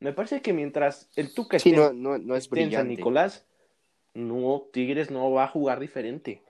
me 0.00 0.12
parece 0.12 0.42
que 0.42 0.52
mientras 0.52 1.10
el 1.16 1.32
Tuca 1.32 1.58
sí, 1.58 1.72
no, 1.72 1.92
no, 1.92 2.36
es 2.36 2.50
brillante. 2.50 2.76
San 2.76 2.88
Nicolás, 2.88 3.46
no, 4.14 4.66
Tigres 4.72 5.10
no 5.10 5.30
va 5.30 5.44
a 5.44 5.48
jugar 5.48 5.80
diferente. 5.80 6.42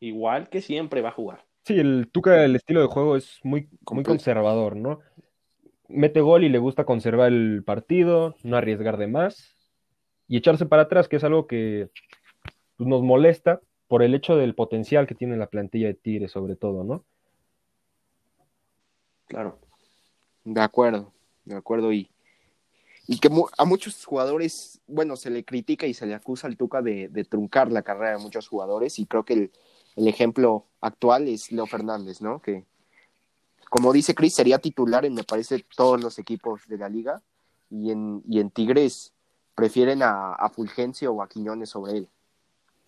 Igual 0.00 0.48
que 0.48 0.60
siempre 0.60 1.00
va 1.02 1.10
a 1.10 1.12
jugar. 1.12 1.44
Sí, 1.64 1.78
el 1.78 2.08
Tuca, 2.10 2.44
el 2.44 2.56
estilo 2.56 2.80
de 2.80 2.88
juego 2.88 3.16
es 3.16 3.38
muy, 3.42 3.68
muy 3.90 4.02
conservador, 4.02 4.76
¿no? 4.76 5.00
Mete 5.88 6.20
gol 6.20 6.44
y 6.44 6.48
le 6.48 6.58
gusta 6.58 6.84
conservar 6.84 7.32
el 7.32 7.62
partido, 7.64 8.36
no 8.42 8.56
arriesgar 8.56 8.96
de 8.96 9.06
más 9.06 9.54
y 10.28 10.38
echarse 10.38 10.66
para 10.66 10.82
atrás, 10.82 11.08
que 11.08 11.16
es 11.16 11.24
algo 11.24 11.46
que 11.46 11.90
pues, 12.76 12.88
nos 12.88 13.02
molesta 13.02 13.60
por 13.88 14.02
el 14.02 14.14
hecho 14.14 14.36
del 14.36 14.54
potencial 14.54 15.06
que 15.06 15.14
tiene 15.14 15.36
la 15.36 15.48
plantilla 15.48 15.88
de 15.88 15.94
Tigres, 15.94 16.32
sobre 16.32 16.56
todo, 16.56 16.84
¿no? 16.84 17.04
Claro. 19.26 19.58
De 20.44 20.60
acuerdo, 20.60 21.12
de 21.44 21.56
acuerdo. 21.56 21.92
Y 21.92 22.10
y 23.06 23.18
que 23.18 23.28
a 23.58 23.64
muchos 23.64 24.04
jugadores, 24.04 24.80
bueno, 24.86 25.16
se 25.16 25.28
le 25.30 25.44
critica 25.44 25.86
y 25.86 25.92
se 25.92 26.06
le 26.06 26.14
acusa 26.14 26.46
al 26.46 26.56
Tuca 26.56 26.80
de, 26.80 27.08
truncar 27.28 27.70
la 27.70 27.82
carrera 27.82 28.16
de 28.16 28.22
muchos 28.22 28.48
jugadores 28.48 28.98
y 28.98 29.06
creo 29.06 29.24
que 29.24 29.34
el, 29.34 30.08
ejemplo 30.08 30.66
actual 30.80 31.28
es 31.28 31.52
Leo 31.52 31.66
Fernández, 31.66 32.20
¿no? 32.20 32.40
Que, 32.40 32.64
como 33.68 33.92
dice 33.92 34.14
Chris, 34.14 34.34
sería 34.34 34.58
titular 34.58 35.04
en, 35.04 35.14
me 35.14 35.24
parece, 35.24 35.64
todos 35.76 36.02
los 36.02 36.18
equipos 36.18 36.66
de 36.68 36.78
la 36.78 36.88
liga 36.88 37.22
y 37.70 37.90
en, 37.90 38.22
y 38.28 38.40
en 38.40 38.50
Tigres 38.50 39.12
prefieren 39.54 40.02
a, 40.02 40.34
a 40.34 40.48
Fulgencio 40.50 41.12
o 41.12 41.22
a 41.22 41.28
Quiñones 41.28 41.70
sobre 41.70 41.98
él. 41.98 42.08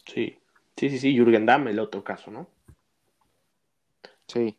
Sí, 0.04 0.38
sí, 0.76 0.90
sí, 0.90 0.98
sí, 0.98 1.16
Jürgen 1.16 1.46
Damm, 1.46 1.68
el 1.68 1.78
otro 1.78 2.02
caso, 2.02 2.30
¿no? 2.30 2.48
Sí, 4.26 4.56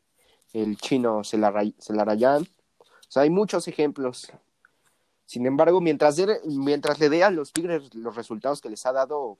el 0.54 0.78
chino 0.78 1.24
Celarayán. 1.24 2.44
O 2.44 3.10
sea, 3.12 3.24
hay 3.24 3.30
muchos 3.30 3.68
ejemplos 3.68 4.32
sin 5.28 5.46
embargo, 5.46 5.82
mientras, 5.82 6.18
mientras 6.46 7.00
le 7.00 7.10
dé 7.10 7.24
a 7.24 7.30
los 7.30 7.52
Tigres 7.52 7.94
los 7.94 8.16
resultados 8.16 8.62
que 8.62 8.70
les 8.70 8.86
ha 8.86 8.94
dado, 8.94 9.38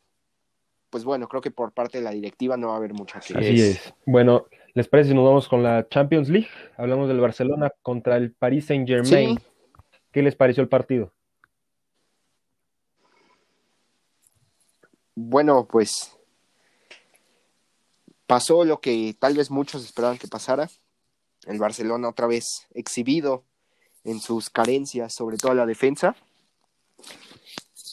pues 0.90 1.06
bueno, 1.06 1.30
creo 1.30 1.42
que 1.42 1.50
por 1.50 1.72
parte 1.72 2.00
de 2.00 2.04
la 2.04 2.12
directiva 2.12 2.58
no 2.58 2.68
va 2.68 2.74
a 2.74 2.78
haber 2.78 2.94
mucha 2.94 3.20
Así 3.20 3.34
es. 3.34 3.94
Bueno, 4.06 4.48
¿les 4.74 4.88
parece 4.88 5.10
si 5.10 5.16
nos 5.16 5.26
vamos 5.26 5.48
con 5.48 5.64
la 5.64 5.88
Champions 5.88 6.30
League? 6.30 6.48
Hablamos 6.78 7.08
del 7.08 7.20
Barcelona 7.20 7.72
contra 7.82 8.18
el 8.18 8.32
Paris 8.34 8.66
Saint 8.66 8.88
Germain. 8.88 9.40
¿Qué 10.12 10.22
les 10.22 10.36
pareció 10.36 10.64
el 10.64 10.70
partido? 10.70 11.14
Bueno, 15.16 15.68
pues 15.68 16.18
pasó 18.28 18.66
lo 18.66 18.80
que 18.80 19.16
tal 19.18 19.36
vez 19.36 19.50
muchos 19.50 19.84
esperaban 19.84 20.18
que 20.18 20.28
pasara. 20.28 20.70
El 21.46 21.60
Barcelona 21.60 22.10
otra 22.10 22.28
vez 22.28 22.68
exhibido 22.74 23.44
en 24.04 24.20
sus 24.20 24.50
carencias, 24.50 25.14
sobre 25.16 25.38
todo 25.38 25.54
la 25.54 25.66
defensa. 25.66 26.16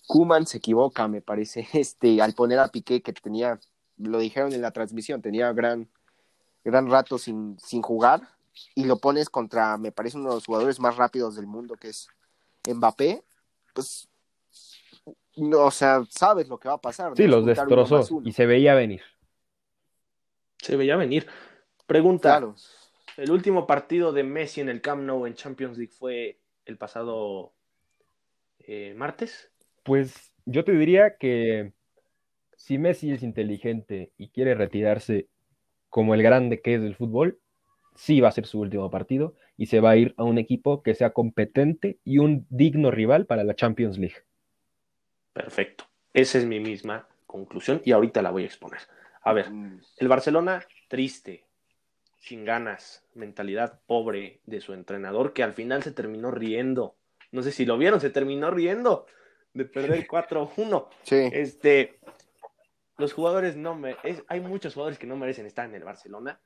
Kuman 0.06 0.46
se 0.46 0.58
equivoca, 0.58 1.08
me 1.08 1.20
parece, 1.22 1.66
este, 1.72 2.20
al 2.20 2.34
poner 2.34 2.58
a 2.58 2.68
Piqué, 2.68 3.02
que 3.02 3.12
tenía, 3.12 3.58
lo 3.96 4.18
dijeron 4.18 4.52
en 4.52 4.62
la 4.62 4.70
transmisión, 4.70 5.22
tenía 5.22 5.52
gran, 5.52 5.88
gran 6.64 6.90
rato 6.90 7.18
sin, 7.18 7.58
sin 7.58 7.82
jugar, 7.82 8.22
y 8.74 8.84
lo 8.84 8.98
pones 8.98 9.28
contra, 9.28 9.76
me 9.78 9.92
parece, 9.92 10.16
uno 10.16 10.30
de 10.30 10.36
los 10.36 10.46
jugadores 10.46 10.80
más 10.80 10.96
rápidos 10.96 11.36
del 11.36 11.46
mundo, 11.46 11.74
que 11.76 11.88
es 11.88 12.08
Mbappé, 12.66 13.22
pues, 13.74 14.08
no, 15.36 15.66
o 15.66 15.70
sea, 15.70 16.02
sabes 16.08 16.48
lo 16.48 16.58
que 16.58 16.68
va 16.68 16.74
a 16.74 16.80
pasar. 16.80 17.12
Sí, 17.16 17.26
los 17.26 17.44
destrozó 17.44 18.22
y 18.24 18.32
se 18.32 18.46
veía 18.46 18.74
venir. 18.74 19.02
Se 20.58 20.76
veía 20.76 20.96
venir. 20.96 21.26
Pregunta, 21.86 22.40
el 23.16 23.30
último 23.30 23.66
partido 23.66 24.12
de 24.12 24.22
Messi 24.22 24.60
en 24.60 24.68
el 24.68 24.80
Camp 24.80 25.02
Nou 25.02 25.26
en 25.26 25.34
Champions 25.34 25.76
League 25.76 25.92
fue 25.92 26.38
el 26.64 26.78
pasado 26.78 27.52
eh, 28.60 28.94
martes. 28.96 29.50
Pues 29.82 30.32
yo 30.46 30.64
te 30.64 30.72
diría 30.72 31.16
que 31.16 31.72
si 32.56 32.78
Messi 32.78 33.12
es 33.12 33.22
inteligente 33.22 34.12
y 34.16 34.28
quiere 34.28 34.54
retirarse 34.54 35.28
como 35.94 36.16
el 36.16 36.24
grande 36.24 36.60
que 36.60 36.74
es 36.74 36.82
del 36.82 36.96
fútbol, 36.96 37.38
sí 37.94 38.20
va 38.20 38.26
a 38.26 38.32
ser 38.32 38.46
su 38.46 38.58
último 38.58 38.90
partido 38.90 39.36
y 39.56 39.66
se 39.66 39.78
va 39.78 39.90
a 39.90 39.96
ir 39.96 40.12
a 40.16 40.24
un 40.24 40.38
equipo 40.38 40.82
que 40.82 40.92
sea 40.96 41.10
competente 41.10 41.98
y 42.04 42.18
un 42.18 42.48
digno 42.50 42.90
rival 42.90 43.26
para 43.26 43.44
la 43.44 43.54
Champions 43.54 43.96
League. 43.96 44.16
Perfecto. 45.32 45.84
Esa 46.12 46.38
es 46.38 46.46
mi 46.46 46.58
misma 46.58 47.06
conclusión 47.28 47.80
y 47.84 47.92
ahorita 47.92 48.22
la 48.22 48.32
voy 48.32 48.42
a 48.42 48.46
exponer. 48.46 48.80
A 49.22 49.32
ver, 49.34 49.52
mm. 49.52 49.82
el 49.98 50.08
Barcelona 50.08 50.66
triste, 50.88 51.44
sin 52.18 52.44
ganas, 52.44 53.04
mentalidad 53.14 53.78
pobre 53.86 54.40
de 54.46 54.60
su 54.60 54.72
entrenador, 54.72 55.32
que 55.32 55.44
al 55.44 55.52
final 55.52 55.84
se 55.84 55.92
terminó 55.92 56.32
riendo. 56.32 56.96
No 57.30 57.40
sé 57.44 57.52
si 57.52 57.64
lo 57.64 57.78
vieron, 57.78 58.00
se 58.00 58.10
terminó 58.10 58.50
riendo 58.50 59.06
de 59.52 59.64
perder 59.64 60.04
4-1. 60.08 60.88
Sí. 61.04 61.30
Este, 61.32 62.00
los 62.96 63.12
jugadores 63.12 63.56
no 63.56 63.74
me, 63.74 63.96
hay 64.28 64.40
muchos 64.40 64.74
jugadores 64.74 64.98
que 64.98 65.06
no 65.06 65.16
merecen 65.16 65.46
estar 65.46 65.68
en 65.68 65.74
el 65.74 65.84
Barcelona. 65.84 66.40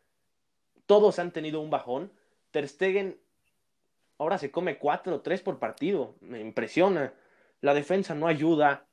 Todos 0.86 1.18
han 1.18 1.32
tenido 1.32 1.61
un 1.61 1.70
bajón. 1.70 2.11
Ter 2.51 2.66
Stegen 2.66 3.18
ahora 4.16 4.38
se 4.38 4.51
come 4.51 4.78
4 4.78 5.20
3 5.20 5.42
por 5.42 5.59
partido. 5.59 6.14
Me 6.20 6.40
impresiona. 6.40 7.12
La 7.61 7.74
defensa 7.74 8.14
no 8.14 8.26
ayuda. 8.26 8.86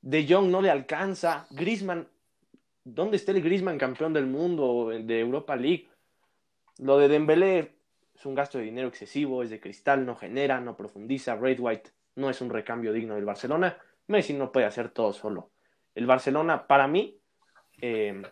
De 0.00 0.26
Jong 0.28 0.48
no 0.48 0.62
le 0.62 0.70
alcanza. 0.70 1.48
Griezmann, 1.50 2.08
¿dónde 2.84 3.16
está 3.16 3.32
el 3.32 3.42
Griezmann 3.42 3.78
campeón 3.78 4.12
del 4.12 4.26
mundo 4.26 4.90
de 4.90 5.20
Europa 5.20 5.56
League? 5.56 5.88
Lo 6.78 6.98
de 6.98 7.08
Dembélé 7.08 7.74
es 8.14 8.24
un 8.24 8.34
gasto 8.34 8.58
de 8.58 8.64
dinero 8.64 8.88
excesivo, 8.88 9.42
es 9.42 9.50
de 9.50 9.60
cristal, 9.60 10.06
no 10.06 10.14
genera, 10.14 10.60
no 10.60 10.76
profundiza. 10.76 11.34
Red 11.34 11.58
White 11.58 11.90
no 12.14 12.30
es 12.30 12.40
un 12.40 12.50
recambio 12.50 12.92
digno 12.92 13.16
del 13.16 13.24
Barcelona. 13.24 13.76
Messi 14.06 14.34
no 14.34 14.52
puede 14.52 14.66
hacer 14.66 14.90
todo 14.90 15.12
solo. 15.12 15.50
El 15.96 16.06
Barcelona, 16.06 16.66
para 16.66 16.86
mí, 16.86 17.18
eh, 17.80 18.22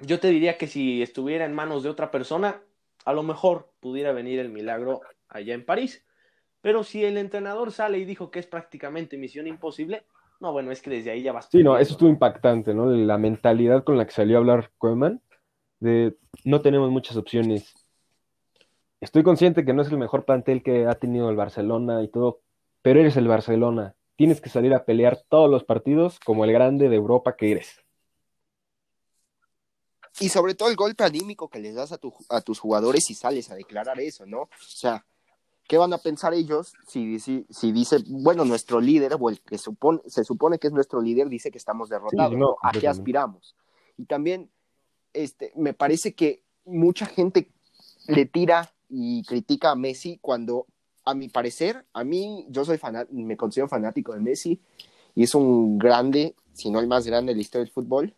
yo 0.00 0.18
te 0.18 0.28
diría 0.28 0.56
que 0.56 0.66
si 0.66 1.02
estuviera 1.02 1.44
en 1.44 1.54
manos 1.54 1.82
de 1.82 1.90
otra 1.90 2.10
persona, 2.10 2.62
a 3.04 3.12
lo 3.12 3.22
mejor 3.22 3.70
pudiera 3.80 4.12
venir 4.12 4.40
el 4.40 4.48
milagro 4.48 5.02
allá 5.28 5.54
en 5.54 5.64
París. 5.64 6.04
Pero 6.62 6.84
si 6.84 7.04
el 7.04 7.18
entrenador 7.18 7.70
sale 7.70 7.98
y 7.98 8.04
dijo 8.04 8.30
que 8.30 8.38
es 8.38 8.46
prácticamente 8.46 9.18
misión 9.18 9.46
imposible, 9.46 10.04
no, 10.40 10.52
bueno, 10.52 10.70
es 10.70 10.80
que 10.80 10.90
desde 10.90 11.10
ahí 11.10 11.22
ya 11.22 11.32
vas. 11.32 11.48
Sí, 11.50 11.62
no, 11.62 11.78
eso 11.78 11.92
estuvo 11.92 12.08
impactante, 12.08 12.74
¿no? 12.74 12.86
La 12.90 13.18
mentalidad 13.18 13.84
con 13.84 13.98
la 13.98 14.06
que 14.06 14.12
salió 14.12 14.36
a 14.36 14.40
hablar 14.40 14.70
Koeman, 14.78 15.20
de 15.80 16.16
no 16.44 16.62
tenemos 16.62 16.90
muchas 16.90 17.18
opciones. 17.18 17.74
Estoy 19.02 19.22
consciente 19.22 19.66
que 19.66 19.74
no 19.74 19.82
es 19.82 19.90
el 19.90 19.98
mejor 19.98 20.24
plantel 20.24 20.62
que 20.62 20.86
ha 20.86 20.94
tenido 20.94 21.28
el 21.28 21.36
Barcelona 21.36 22.02
y 22.02 22.08
todo, 22.08 22.40
pero 22.80 23.00
eres 23.00 23.18
el 23.18 23.28
Barcelona. 23.28 23.95
Tienes 24.16 24.40
que 24.40 24.48
salir 24.48 24.74
a 24.74 24.84
pelear 24.84 25.22
todos 25.28 25.50
los 25.50 25.64
partidos 25.64 26.18
como 26.20 26.44
el 26.44 26.52
grande 26.52 26.88
de 26.88 26.96
Europa 26.96 27.36
que 27.36 27.52
eres. 27.52 27.84
Y 30.20 30.30
sobre 30.30 30.54
todo 30.54 30.70
el 30.70 30.76
golpe 30.76 31.04
anímico 31.04 31.48
que 31.48 31.58
les 31.58 31.74
das 31.74 31.92
a, 31.92 31.98
tu, 31.98 32.14
a 32.30 32.40
tus 32.40 32.58
jugadores 32.58 33.04
si 33.04 33.14
sales 33.14 33.50
a 33.50 33.54
declarar 33.54 34.00
eso, 34.00 34.24
¿no? 34.24 34.42
O 34.42 34.48
sea, 34.58 35.04
¿qué 35.68 35.76
van 35.76 35.92
a 35.92 35.98
pensar 35.98 36.32
ellos 36.32 36.72
si, 36.88 37.20
si, 37.20 37.46
si 37.50 37.72
dice, 37.72 37.98
bueno, 38.08 38.44
nuestro 38.46 38.80
líder, 38.80 39.16
o 39.20 39.28
el 39.28 39.40
que 39.42 39.58
supone, 39.58 40.00
se 40.06 40.24
supone 40.24 40.58
que 40.58 40.68
es 40.68 40.72
nuestro 40.72 41.02
líder, 41.02 41.28
dice 41.28 41.50
que 41.50 41.58
estamos 41.58 41.90
derrotados, 41.90 42.32
Sí, 42.32 42.36
no, 42.36 42.46
¿no? 42.46 42.56
¿A 42.62 42.72
qué 42.72 42.88
aspiramos? 42.88 43.54
Y 43.98 44.06
también, 44.06 44.50
este, 45.12 45.52
me 45.54 45.74
parece 45.74 46.14
que 46.14 46.42
mucha 46.64 47.06
gente 47.06 47.50
le 48.08 48.24
tira 48.26 48.72
y 48.88 49.22
critica 49.24 49.72
a 49.72 49.76
Messi 49.76 50.18
cuando, 50.22 50.66
a 51.06 51.14
mi 51.14 51.28
parecer, 51.28 51.86
a 51.92 52.04
mí, 52.04 52.44
yo 52.50 52.64
soy 52.64 52.78
fanat 52.78 53.08
me 53.10 53.36
considero 53.36 53.68
fanático 53.68 54.12
de 54.12 54.20
Messi 54.20 54.60
y 55.14 55.22
es 55.22 55.34
un 55.34 55.78
grande, 55.78 56.34
si 56.52 56.70
no 56.70 56.80
el 56.80 56.88
más 56.88 57.06
grande 57.06 57.32
de 57.32 57.36
la 57.36 57.40
historia 57.40 57.64
del 57.64 57.72
fútbol. 57.72 58.14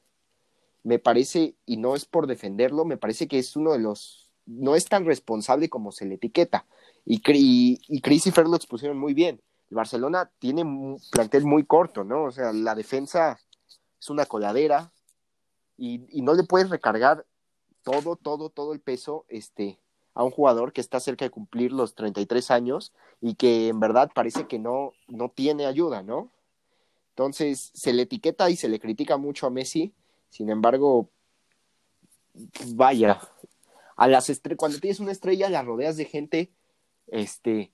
Me 0.82 0.98
parece, 0.98 1.54
y 1.66 1.76
no 1.76 1.94
es 1.94 2.06
por 2.06 2.26
defenderlo, 2.26 2.86
me 2.86 2.96
parece 2.96 3.28
que 3.28 3.38
es 3.38 3.56
uno 3.56 3.72
de 3.72 3.78
los, 3.78 4.30
no 4.46 4.74
es 4.74 4.86
tan 4.86 5.04
responsable 5.04 5.68
como 5.68 5.92
se 5.92 6.06
le 6.06 6.14
etiqueta. 6.14 6.64
Y, 7.04 7.20
y, 7.26 7.78
y 7.88 8.00
Chris 8.00 8.26
y 8.26 8.30
Fer 8.30 8.48
lo 8.48 8.56
expusieron 8.56 8.98
muy 8.98 9.12
bien. 9.12 9.40
El 9.70 9.76
Barcelona 9.76 10.30
tiene 10.38 10.62
un 10.62 10.98
plantel 11.12 11.44
muy 11.44 11.66
corto, 11.66 12.04
¿no? 12.04 12.24
O 12.24 12.30
sea, 12.30 12.54
la 12.54 12.74
defensa 12.74 13.38
es 14.00 14.08
una 14.08 14.24
coladera 14.24 14.90
y, 15.76 16.06
y 16.08 16.22
no 16.22 16.32
le 16.32 16.44
puedes 16.44 16.70
recargar 16.70 17.26
todo, 17.82 18.16
todo, 18.16 18.48
todo 18.48 18.72
el 18.72 18.80
peso 18.80 19.26
este, 19.28 19.78
a 20.18 20.24
un 20.24 20.32
jugador 20.32 20.72
que 20.72 20.80
está 20.80 20.98
cerca 20.98 21.24
de 21.24 21.30
cumplir 21.30 21.72
los 21.72 21.94
33 21.94 22.50
años 22.50 22.92
y 23.20 23.36
que 23.36 23.68
en 23.68 23.78
verdad 23.78 24.10
parece 24.12 24.48
que 24.48 24.58
no, 24.58 24.92
no 25.06 25.28
tiene 25.28 25.64
ayuda, 25.64 26.02
¿no? 26.02 26.28
Entonces 27.10 27.70
se 27.72 27.92
le 27.92 28.02
etiqueta 28.02 28.50
y 28.50 28.56
se 28.56 28.68
le 28.68 28.80
critica 28.80 29.16
mucho 29.16 29.46
a 29.46 29.50
Messi, 29.50 29.94
sin 30.28 30.50
embargo, 30.50 31.08
vaya, 32.74 33.20
a 33.94 34.08
las 34.08 34.28
cuando 34.56 34.80
tienes 34.80 34.98
una 34.98 35.12
estrella 35.12 35.48
la 35.50 35.62
rodeas 35.62 35.96
de 35.96 36.06
gente 36.06 36.50
este, 37.06 37.70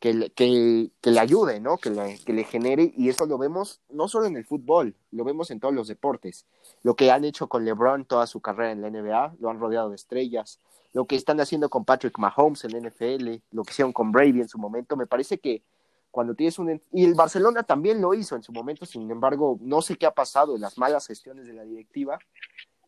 que, 0.00 0.14
le- 0.14 0.30
que, 0.30 0.90
que 1.00 1.10
le 1.10 1.20
ayude, 1.20 1.60
¿no? 1.60 1.76
Que 1.78 1.90
le, 1.90 2.18
que 2.24 2.32
le 2.32 2.44
genere, 2.44 2.92
y 2.96 3.08
eso 3.08 3.26
lo 3.26 3.38
vemos 3.38 3.80
no 3.90 4.08
solo 4.08 4.26
en 4.26 4.36
el 4.36 4.44
fútbol, 4.44 4.94
lo 5.10 5.24
vemos 5.24 5.50
en 5.50 5.60
todos 5.60 5.74
los 5.74 5.88
deportes. 5.88 6.46
Lo 6.82 6.94
que 6.94 7.10
han 7.10 7.24
hecho 7.24 7.48
con 7.48 7.64
LeBron 7.64 8.04
toda 8.04 8.26
su 8.26 8.40
carrera 8.40 8.72
en 8.72 8.82
la 8.82 8.90
NBA, 8.90 9.36
lo 9.40 9.50
han 9.50 9.58
rodeado 9.58 9.90
de 9.90 9.96
estrellas. 9.96 10.60
Lo 10.92 11.06
que 11.06 11.16
están 11.16 11.40
haciendo 11.40 11.68
con 11.68 11.84
Patrick 11.84 12.18
Mahomes 12.18 12.64
en 12.64 12.72
la 12.72 12.88
NFL, 12.88 13.42
lo 13.50 13.62
que 13.64 13.72
hicieron 13.72 13.92
con 13.92 14.10
Brady 14.12 14.40
en 14.40 14.48
su 14.48 14.58
momento, 14.58 14.96
me 14.96 15.06
parece 15.06 15.38
que 15.38 15.62
cuando 16.10 16.34
tienes 16.34 16.58
un... 16.58 16.80
Y 16.92 17.04
el 17.04 17.14
Barcelona 17.14 17.62
también 17.62 18.00
lo 18.00 18.14
hizo 18.14 18.34
en 18.36 18.42
su 18.42 18.52
momento, 18.52 18.86
sin 18.86 19.10
embargo, 19.10 19.58
no 19.60 19.82
sé 19.82 19.96
qué 19.96 20.06
ha 20.06 20.14
pasado 20.14 20.54
en 20.54 20.62
las 20.62 20.78
malas 20.78 21.06
gestiones 21.06 21.46
de 21.46 21.52
la 21.52 21.64
directiva. 21.64 22.18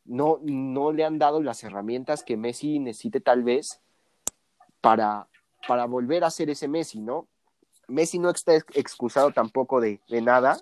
No, 0.06 0.38
no 0.42 0.92
le 0.92 1.04
han 1.04 1.18
dado 1.18 1.42
las 1.42 1.62
herramientas 1.62 2.24
que 2.24 2.36
Messi 2.38 2.78
necesite 2.78 3.20
tal 3.20 3.42
vez 3.42 3.80
para, 4.80 5.28
para 5.66 5.84
volver 5.86 6.24
a 6.24 6.30
ser 6.30 6.50
ese 6.50 6.68
Messi, 6.68 7.00
¿no? 7.00 7.26
Messi 7.88 8.18
no 8.18 8.30
está 8.30 8.54
ex- 8.54 8.66
excusado 8.74 9.30
tampoco 9.32 9.80
de, 9.80 10.00
de 10.08 10.22
nada, 10.22 10.58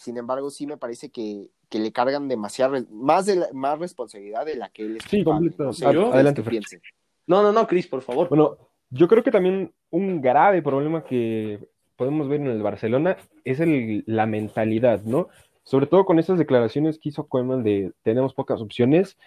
sin 0.00 0.16
embargo 0.16 0.50
sí 0.50 0.66
me 0.66 0.76
parece 0.76 1.10
que, 1.10 1.46
que 1.68 1.78
le 1.78 1.92
cargan 1.92 2.28
demasiada, 2.28 2.82
más, 2.90 3.26
de 3.26 3.36
la- 3.36 3.48
más 3.52 3.78
responsabilidad 3.78 4.44
de 4.46 4.56
la 4.56 4.68
que 4.70 4.82
él 4.86 4.96
es 4.96 5.04
Sí, 5.04 5.22
completo. 5.22 5.64
No 5.64 5.72
sé, 5.72 5.86
adelante, 5.86 6.42
piensen. 6.42 6.80
No, 7.26 7.42
no, 7.42 7.52
no, 7.52 7.66
Cris, 7.66 7.86
por 7.86 8.02
favor. 8.02 8.28
Bueno, 8.28 8.56
yo 8.90 9.06
creo 9.06 9.22
que 9.22 9.30
también 9.30 9.72
un 9.90 10.20
grave 10.20 10.62
problema 10.62 11.04
que 11.04 11.68
podemos 11.96 12.28
ver 12.28 12.40
en 12.40 12.46
el 12.46 12.62
Barcelona 12.62 13.16
es 13.44 13.60
el, 13.60 14.02
la 14.06 14.26
mentalidad, 14.26 15.02
¿no? 15.02 15.28
Sobre 15.62 15.86
todo 15.86 16.06
con 16.06 16.18
esas 16.18 16.38
declaraciones 16.38 16.98
que 16.98 17.10
hizo 17.10 17.26
Koeman 17.26 17.62
de 17.62 17.92
tenemos 18.02 18.32
pocas 18.32 18.60
opciones, 18.62 19.18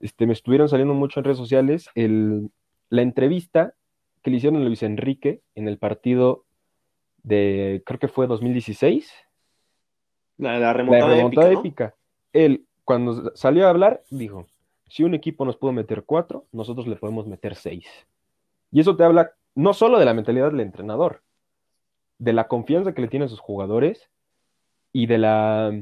este, 0.00 0.26
me 0.26 0.32
estuvieron 0.32 0.68
saliendo 0.68 0.94
mucho 0.94 1.20
en 1.20 1.24
redes 1.24 1.36
sociales 1.36 1.88
el, 1.94 2.50
la 2.88 3.02
entrevista 3.02 3.74
que 4.22 4.30
le 4.30 4.36
hicieron 4.36 4.60
a 4.60 4.64
Luis 4.64 4.82
Enrique 4.82 5.42
en 5.54 5.68
el 5.68 5.78
partido 5.78 6.44
de, 7.22 7.82
creo 7.84 7.98
que 7.98 8.08
fue 8.08 8.26
2016, 8.26 9.12
La, 10.38 10.52
la 10.52 10.58
la 10.58 10.72
remontada, 10.72 11.14
remontada 11.14 11.46
épica, 11.48 11.54
¿no? 11.54 11.60
épica. 11.60 11.94
Él, 12.32 12.66
cuando 12.84 13.34
salió 13.36 13.66
a 13.66 13.70
hablar, 13.70 14.02
dijo, 14.10 14.46
si 14.88 15.04
un 15.04 15.14
equipo 15.14 15.44
nos 15.44 15.56
pudo 15.56 15.72
meter 15.72 16.04
cuatro, 16.04 16.46
nosotros 16.52 16.86
le 16.86 16.96
podemos 16.96 17.26
meter 17.26 17.54
seis. 17.54 17.86
Y 18.72 18.80
eso 18.80 18.96
te 18.96 19.04
habla 19.04 19.32
no 19.54 19.72
solo 19.72 19.98
de 19.98 20.04
la 20.04 20.14
mentalidad 20.14 20.50
del 20.50 20.60
entrenador, 20.60 21.22
de 22.18 22.32
la 22.32 22.48
confianza 22.48 22.92
que 22.92 23.02
le 23.02 23.08
tienen 23.08 23.28
sus 23.28 23.40
jugadores 23.40 24.10
y 24.92 25.06
de 25.06 25.18
la 25.18 25.72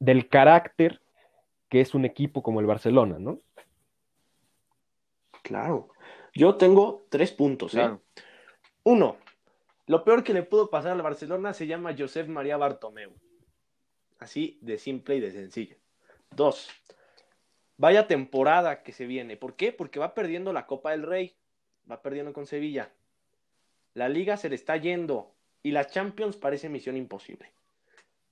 del 0.00 0.28
carácter 0.28 1.00
que 1.68 1.80
es 1.80 1.94
un 1.94 2.04
equipo 2.04 2.42
como 2.42 2.60
el 2.60 2.66
Barcelona, 2.66 3.18
¿no? 3.18 3.38
Claro. 5.42 5.88
Yo 6.34 6.56
tengo 6.56 7.06
tres 7.08 7.32
puntos, 7.32 7.74
¿eh? 7.74 7.78
Claro. 7.78 8.02
Uno, 8.84 9.16
lo 9.86 10.04
peor 10.04 10.22
que 10.22 10.34
le 10.34 10.42
pudo 10.42 10.70
pasar 10.70 10.92
al 10.92 11.02
Barcelona 11.02 11.52
se 11.54 11.66
llama 11.66 11.94
Josep 11.96 12.28
María 12.28 12.56
Bartomeu. 12.56 13.12
Así 14.18 14.58
de 14.60 14.78
simple 14.78 15.16
y 15.16 15.20
de 15.20 15.30
sencillo. 15.30 15.76
Dos, 16.30 16.68
vaya 17.76 18.06
temporada 18.06 18.82
que 18.82 18.92
se 18.92 19.06
viene. 19.06 19.36
¿Por 19.36 19.56
qué? 19.56 19.72
Porque 19.72 19.98
va 19.98 20.14
perdiendo 20.14 20.52
la 20.52 20.66
Copa 20.66 20.90
del 20.90 21.04
Rey. 21.04 21.36
Va 21.90 22.02
perdiendo 22.02 22.32
con 22.32 22.46
Sevilla. 22.46 22.92
La 23.94 24.08
liga 24.08 24.36
se 24.36 24.48
le 24.48 24.54
está 24.54 24.76
yendo 24.76 25.34
y 25.62 25.70
la 25.70 25.86
Champions 25.86 26.36
parece 26.36 26.68
misión 26.68 26.96
imposible. 26.96 27.52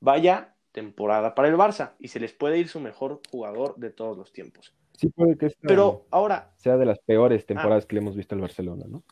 Vaya 0.01 0.55
temporada 0.72 1.34
para 1.34 1.49
el 1.49 1.57
Barça 1.57 1.94
y 1.99 2.09
se 2.09 2.20
les 2.20 2.32
puede 2.32 2.59
ir 2.59 2.68
su 2.68 2.80
mejor 2.80 3.20
jugador 3.30 3.76
de 3.76 3.90
todos 3.90 4.16
los 4.16 4.32
tiempos. 4.32 4.74
Sí 4.97 5.09
puede 5.09 5.36
que 5.36 5.47
esta 5.47 5.66
Pero 5.66 6.07
ahora, 6.11 6.53
sea 6.57 6.76
de 6.76 6.86
las 6.86 6.99
peores 7.01 7.44
temporadas 7.44 7.86
que 7.86 7.94
le 7.94 8.01
hemos 8.01 8.16
visto 8.16 8.34
al 8.34 8.40
Barcelona, 8.40 8.86
¿no? 8.88 9.03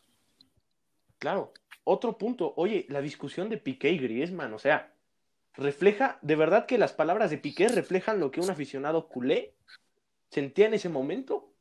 Claro, 1.19 1.53
otro 1.83 2.17
punto. 2.17 2.53
Oye, 2.57 2.85
la 2.89 3.01
discusión 3.01 3.49
de 3.49 3.57
Piqué 3.57 3.91
y 3.91 3.99
Griezmann, 3.99 4.53
o 4.53 4.59
sea, 4.59 4.93
refleja, 5.53 6.17
de 6.21 6.35
verdad 6.35 6.65
que 6.65 6.77
las 6.77 6.93
palabras 6.93 7.29
de 7.29 7.37
Piqué 7.37 7.67
reflejan 7.67 8.19
lo 8.19 8.31
que 8.31 8.41
un 8.41 8.49
aficionado 8.49 9.07
culé 9.07 9.53
sentía 10.29 10.67
en 10.67 10.73
ese 10.73 10.89
momento. 10.89 11.53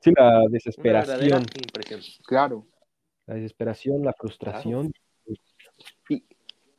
Sí, 0.00 0.12
la 0.16 0.42
desesperación, 0.48 1.44
impresión. 1.56 2.00
Claro. 2.26 2.66
la 3.26 3.34
desesperación, 3.34 4.04
la 4.04 4.12
frustración. 4.12 4.92
Y, 6.08 6.24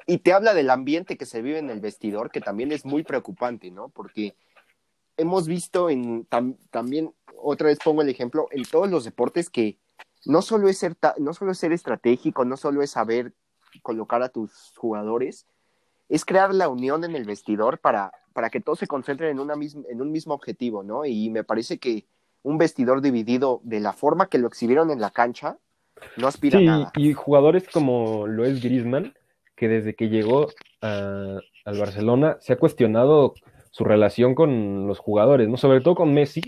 y 0.06 0.18
te 0.20 0.34
habla 0.34 0.54
del 0.54 0.70
ambiente 0.70 1.18
que 1.18 1.26
se 1.26 1.42
vive 1.42 1.58
en 1.58 1.70
el 1.70 1.80
vestidor, 1.80 2.32
que 2.32 2.42
también 2.42 2.72
es 2.72 2.86
muy 2.86 3.04
preocupante, 3.04 3.72
¿no? 3.72 3.90
Porque 3.90 4.36
hemos 5.18 5.48
visto 5.48 5.90
en 5.90 6.28
tam- 6.28 6.58
también, 6.72 7.14
otra 7.38 7.68
vez 7.68 7.80
pongo 7.84 8.02
el 8.02 8.10
ejemplo, 8.10 8.48
en 8.52 8.64
todos 8.64 8.90
los 8.90 9.04
deportes 9.06 9.50
que 9.50 9.78
no 10.26 10.42
solo 10.42 10.70
es 10.70 10.78
ser, 10.78 10.96
ta- 10.96 11.16
no 11.18 11.34
solo 11.34 11.52
es 11.52 11.58
ser 11.58 11.72
estratégico, 11.74 12.46
no 12.46 12.58
solo 12.58 12.82
es 12.82 12.92
saber 12.92 13.34
colocar 13.82 14.22
a 14.24 14.30
tus 14.30 14.74
jugadores, 14.78 15.46
es 16.10 16.26
crear 16.26 16.54
la 16.54 16.70
unión 16.70 17.04
en 17.04 17.16
el 17.16 17.26
vestidor 17.26 17.80
para, 17.80 18.12
para 18.34 18.50
que 18.50 18.62
todos 18.62 18.80
se 18.80 18.88
concentren 18.88 19.32
en, 19.32 19.40
una 19.40 19.56
misma, 19.56 19.84
en 19.90 20.02
un 20.02 20.12
mismo 20.12 20.34
objetivo, 20.34 20.84
¿no? 20.84 21.06
Y 21.06 21.30
me 21.30 21.44
parece 21.44 21.80
que 21.80 22.06
un 22.44 22.58
vestidor 22.58 23.02
dividido 23.02 23.62
de 23.64 23.80
la 23.80 23.94
forma 23.94 24.28
que 24.28 24.38
lo 24.38 24.48
exhibieron 24.48 24.92
en 24.92 25.00
la 25.02 25.12
cancha 25.12 25.58
no 26.18 26.28
aspira 26.28 26.60
Sí, 26.60 26.68
a 26.68 26.72
nada. 26.72 26.92
y 26.98 27.14
jugadores 27.14 27.68
como 27.70 28.28
lo 28.28 28.46
es 28.46 28.62
Griezmann, 28.62 29.14
que 29.56 29.68
desde 29.68 29.96
que 29.96 30.10
llegó 30.10 30.48
a- 30.82 31.38
al 31.66 31.80
Barcelona 31.80 32.38
se 32.42 32.54
ha 32.54 32.58
cuestionado 32.60 33.34
su 33.74 33.84
relación 33.84 34.36
con 34.36 34.86
los 34.88 35.00
jugadores, 35.00 35.50
¿no? 35.50 35.58
Sobre 35.58 35.82
todo 35.82 35.96
con 35.96 36.14
Messi, 36.14 36.42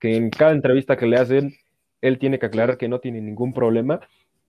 que 0.00 0.16
en 0.16 0.30
cada 0.30 0.50
entrevista 0.50 0.96
que 0.96 1.06
le 1.06 1.16
hacen, 1.16 1.54
él 2.00 2.18
tiene 2.18 2.40
que 2.40 2.46
aclarar 2.46 2.76
que 2.76 2.88
no 2.88 2.98
tiene 2.98 3.20
ningún 3.20 3.52
problema, 3.54 4.00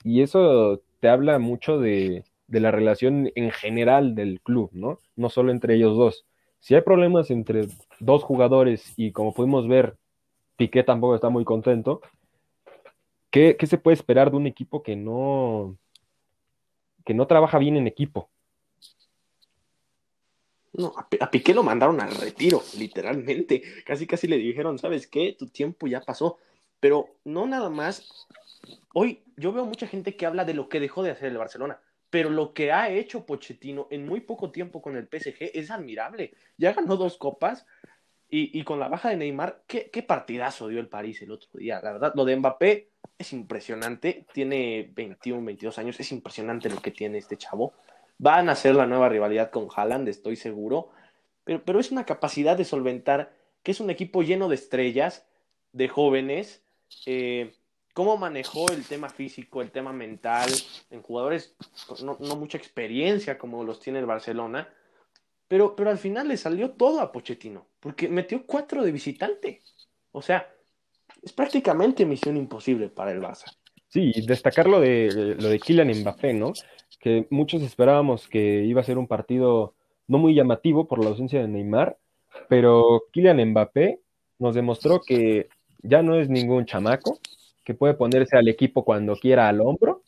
y 0.03 0.23
eso 0.23 0.81
te 0.99 1.09
habla 1.09 1.37
mucho 1.37 1.79
de, 1.79 2.23
de 2.47 2.59
la 2.59 2.71
relación 2.71 3.31
en 3.35 3.51
general 3.51 4.15
del 4.15 4.41
club, 4.41 4.71
¿no? 4.73 4.99
No 5.15 5.29
solo 5.29 5.51
entre 5.51 5.75
ellos 5.75 5.95
dos. 5.95 6.25
Si 6.59 6.73
hay 6.73 6.81
problemas 6.81 7.29
entre 7.29 7.67
dos 7.99 8.23
jugadores 8.23 8.93
y 8.97 9.11
como 9.11 9.33
pudimos 9.33 9.67
ver, 9.67 9.95
Piqué 10.55 10.83
tampoco 10.83 11.13
está 11.13 11.29
muy 11.29 11.45
contento, 11.45 12.01
¿Qué, 13.29 13.57
qué 13.57 13.67
se 13.67 13.77
puede 13.77 13.93
esperar 13.93 14.31
de 14.31 14.37
un 14.37 14.47
equipo 14.47 14.81
que 14.81 14.95
no, 14.95 15.77
que 17.05 17.13
no 17.13 17.27
trabaja 17.27 17.59
bien 17.59 17.77
en 17.77 17.85
equipo? 17.85 18.31
No, 20.73 20.93
a, 20.95 21.31
Piqué 21.31 21.53
lo 21.53 21.63
mandaron 21.63 21.99
al 22.01 22.15
retiro, 22.15 22.61
literalmente. 22.77 23.61
Casi, 23.85 24.05
casi 24.05 24.27
le 24.27 24.37
dijeron, 24.37 24.77
¿sabes 24.77 25.07
qué? 25.07 25.35
Tu 25.37 25.47
tiempo 25.47 25.87
ya 25.87 26.01
pasó. 26.01 26.37
Pero 26.79 27.17
no 27.23 27.47
nada 27.47 27.69
más. 27.69 28.27
Hoy 28.93 29.23
yo 29.37 29.51
veo 29.51 29.65
mucha 29.65 29.87
gente 29.87 30.15
que 30.15 30.25
habla 30.25 30.45
de 30.45 30.53
lo 30.53 30.69
que 30.69 30.79
dejó 30.79 31.03
de 31.03 31.11
hacer 31.11 31.29
el 31.29 31.37
Barcelona. 31.37 31.79
Pero 32.09 32.29
lo 32.29 32.53
que 32.53 32.71
ha 32.71 32.89
hecho 32.89 33.25
Pochettino 33.25 33.87
en 33.91 34.05
muy 34.05 34.21
poco 34.21 34.51
tiempo 34.51 34.81
con 34.81 34.95
el 34.95 35.07
PSG 35.07 35.51
es 35.53 35.71
admirable. 35.71 36.33
Ya 36.57 36.73
ganó 36.73 36.95
dos 36.95 37.17
copas 37.17 37.65
y, 38.29 38.63
con 38.63 38.79
la 38.79 38.89
baja 38.89 39.09
de 39.09 39.15
Neymar, 39.15 39.63
¿qué, 39.67 39.89
¿qué, 39.89 40.03
partidazo 40.03 40.67
dio 40.67 40.81
el 40.81 40.89
París 40.89 41.21
el 41.21 41.31
otro 41.31 41.49
día. 41.53 41.79
La 41.81 41.93
verdad, 41.93 42.13
lo 42.13 42.25
de 42.25 42.35
Mbappé 42.35 42.89
es 43.17 43.33
impresionante. 43.33 44.25
Tiene 44.33 44.91
21, 44.93 45.45
22 45.45 45.77
años. 45.79 45.99
Es 45.99 46.11
impresionante 46.11 46.69
lo 46.69 46.81
que 46.81 46.91
tiene 46.91 47.19
este 47.19 47.37
chavo. 47.37 47.73
Van 48.17 48.49
a 48.49 48.55
ser 48.55 48.75
la 48.75 48.85
nueva 48.85 49.09
rivalidad 49.09 49.51
con 49.51 49.67
Haaland, 49.73 50.07
estoy 50.07 50.35
seguro. 50.35 50.89
Pero, 51.43 51.63
pero 51.63 51.79
es 51.79 51.91
una 51.91 52.05
capacidad 52.05 52.57
de 52.57 52.65
solventar 52.65 53.33
que 53.63 53.71
es 53.71 53.79
un 53.79 53.89
equipo 53.89 54.23
lleno 54.23 54.47
de 54.47 54.55
estrellas, 54.55 55.25
de 55.73 55.87
jóvenes. 55.87 56.63
Eh, 57.05 57.53
cómo 57.97 58.15
manejó 58.15 58.71
el 58.71 58.85
tema 58.85 59.09
físico, 59.09 59.61
el 59.61 59.71
tema 59.71 59.91
mental, 59.91 60.49
en 60.91 61.01
jugadores 61.01 61.55
no, 62.03 62.15
no, 62.19 62.35
mucha 62.35 62.57
experiencia 62.57 63.39
como 63.39 63.63
los 63.63 63.79
tiene 63.79 63.97
el 63.97 64.05
Barcelona, 64.05 64.69
pero, 65.47 65.75
pero 65.75 65.89
al 65.89 65.97
final 65.97 66.27
le 66.27 66.37
salió 66.37 66.71
todo 66.71 67.01
a 67.01 67.11
Pochettino, 67.11 67.65
porque 67.79 68.07
metió 68.07 68.45
cuatro 68.45 68.83
de 68.83 68.91
visitante. 68.91 69.61
O 70.11 70.21
sea, 70.21 70.47
es 71.23 71.33
prácticamente 71.33 72.05
misión 72.05 72.37
imposible 72.37 72.89
para 72.89 73.11
el 73.11 73.19
Barça. 73.19 73.51
Sí, 73.87 74.13
destacar 74.27 74.67
lo 74.67 74.79
de, 74.79 75.35
lo 75.39 75.49
de 75.49 75.59
Kylian 75.59 75.89
Mbappé, 76.01 76.33
¿no? 76.33 76.53
Que 76.99 77.27
muchos 77.29 77.61
esperábamos 77.61 78.27
que 78.27 78.63
iba 78.65 78.81
a 78.81 78.85
ser 78.85 78.97
un 78.97 79.07
partido 79.07 79.73
no 80.07 80.17
muy 80.17 80.33
llamativo 80.33 80.87
por 80.87 81.03
la 81.03 81.09
ausencia 81.09 81.41
de 81.41 81.47
Neymar, 81.47 81.97
pero 82.47 83.03
Kylian 83.11 83.51
Mbappé 83.51 83.99
nos 84.39 84.55
demostró 84.55 85.01
que 85.01 85.49
ya 85.81 86.01
no 86.01 86.15
es 86.15 86.29
ningún 86.29 86.65
chamaco, 86.65 87.19
que 87.63 87.73
puede 87.73 87.93
ponerse 87.93 88.37
al 88.37 88.47
equipo 88.47 88.85
cuando 88.85 89.15
quiera 89.17 89.49
al 89.49 89.61
hombro 89.61 90.01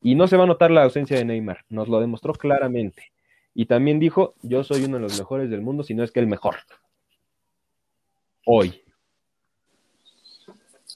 y 0.00 0.14
no 0.14 0.26
se 0.26 0.36
va 0.36 0.44
a 0.44 0.46
notar 0.46 0.70
la 0.70 0.84
ausencia 0.84 1.16
de 1.16 1.24
Neymar, 1.24 1.64
nos 1.68 1.88
lo 1.88 2.00
demostró 2.00 2.32
claramente. 2.32 3.12
Y 3.54 3.66
también 3.66 4.00
dijo, 4.00 4.34
yo 4.42 4.64
soy 4.64 4.84
uno 4.84 4.96
de 4.96 5.02
los 5.02 5.18
mejores 5.18 5.50
del 5.50 5.60
mundo, 5.60 5.84
si 5.84 5.94
no 5.94 6.02
es 6.02 6.10
que 6.10 6.20
el 6.20 6.26
mejor. 6.26 6.56
Hoy. 8.46 8.82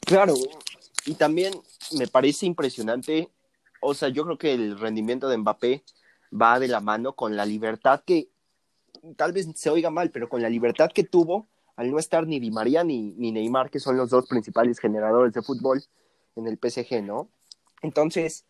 Claro, 0.04 0.34
y 1.06 1.14
también 1.14 1.52
me 1.96 2.06
parece 2.06 2.46
impresionante, 2.46 3.28
o 3.80 3.94
sea, 3.94 4.08
yo 4.08 4.24
creo 4.24 4.38
que 4.38 4.54
el 4.54 4.78
rendimiento 4.78 5.28
de 5.28 5.38
Mbappé 5.38 5.84
va 6.32 6.58
de 6.58 6.68
la 6.68 6.80
mano 6.80 7.14
con 7.14 7.36
la 7.36 7.46
libertad 7.46 8.02
que, 8.04 8.28
tal 9.16 9.32
vez 9.32 9.48
se 9.54 9.70
oiga 9.70 9.90
mal, 9.90 10.10
pero 10.10 10.28
con 10.28 10.42
la 10.42 10.48
libertad 10.48 10.90
que 10.92 11.04
tuvo 11.04 11.48
al 11.76 11.90
no 11.90 11.98
estar 11.98 12.26
ni 12.26 12.40
Di 12.40 12.50
María 12.50 12.82
ni, 12.82 13.12
ni 13.12 13.30
Neymar, 13.30 13.70
que 13.70 13.78
son 13.78 13.96
los 13.96 14.10
dos 14.10 14.26
principales 14.26 14.80
generadores 14.80 15.32
de 15.32 15.42
fútbol 15.42 15.82
en 16.34 16.48
el 16.48 16.58
PSG, 16.58 17.02
¿no? 17.02 17.28
Entonces, 17.82 18.44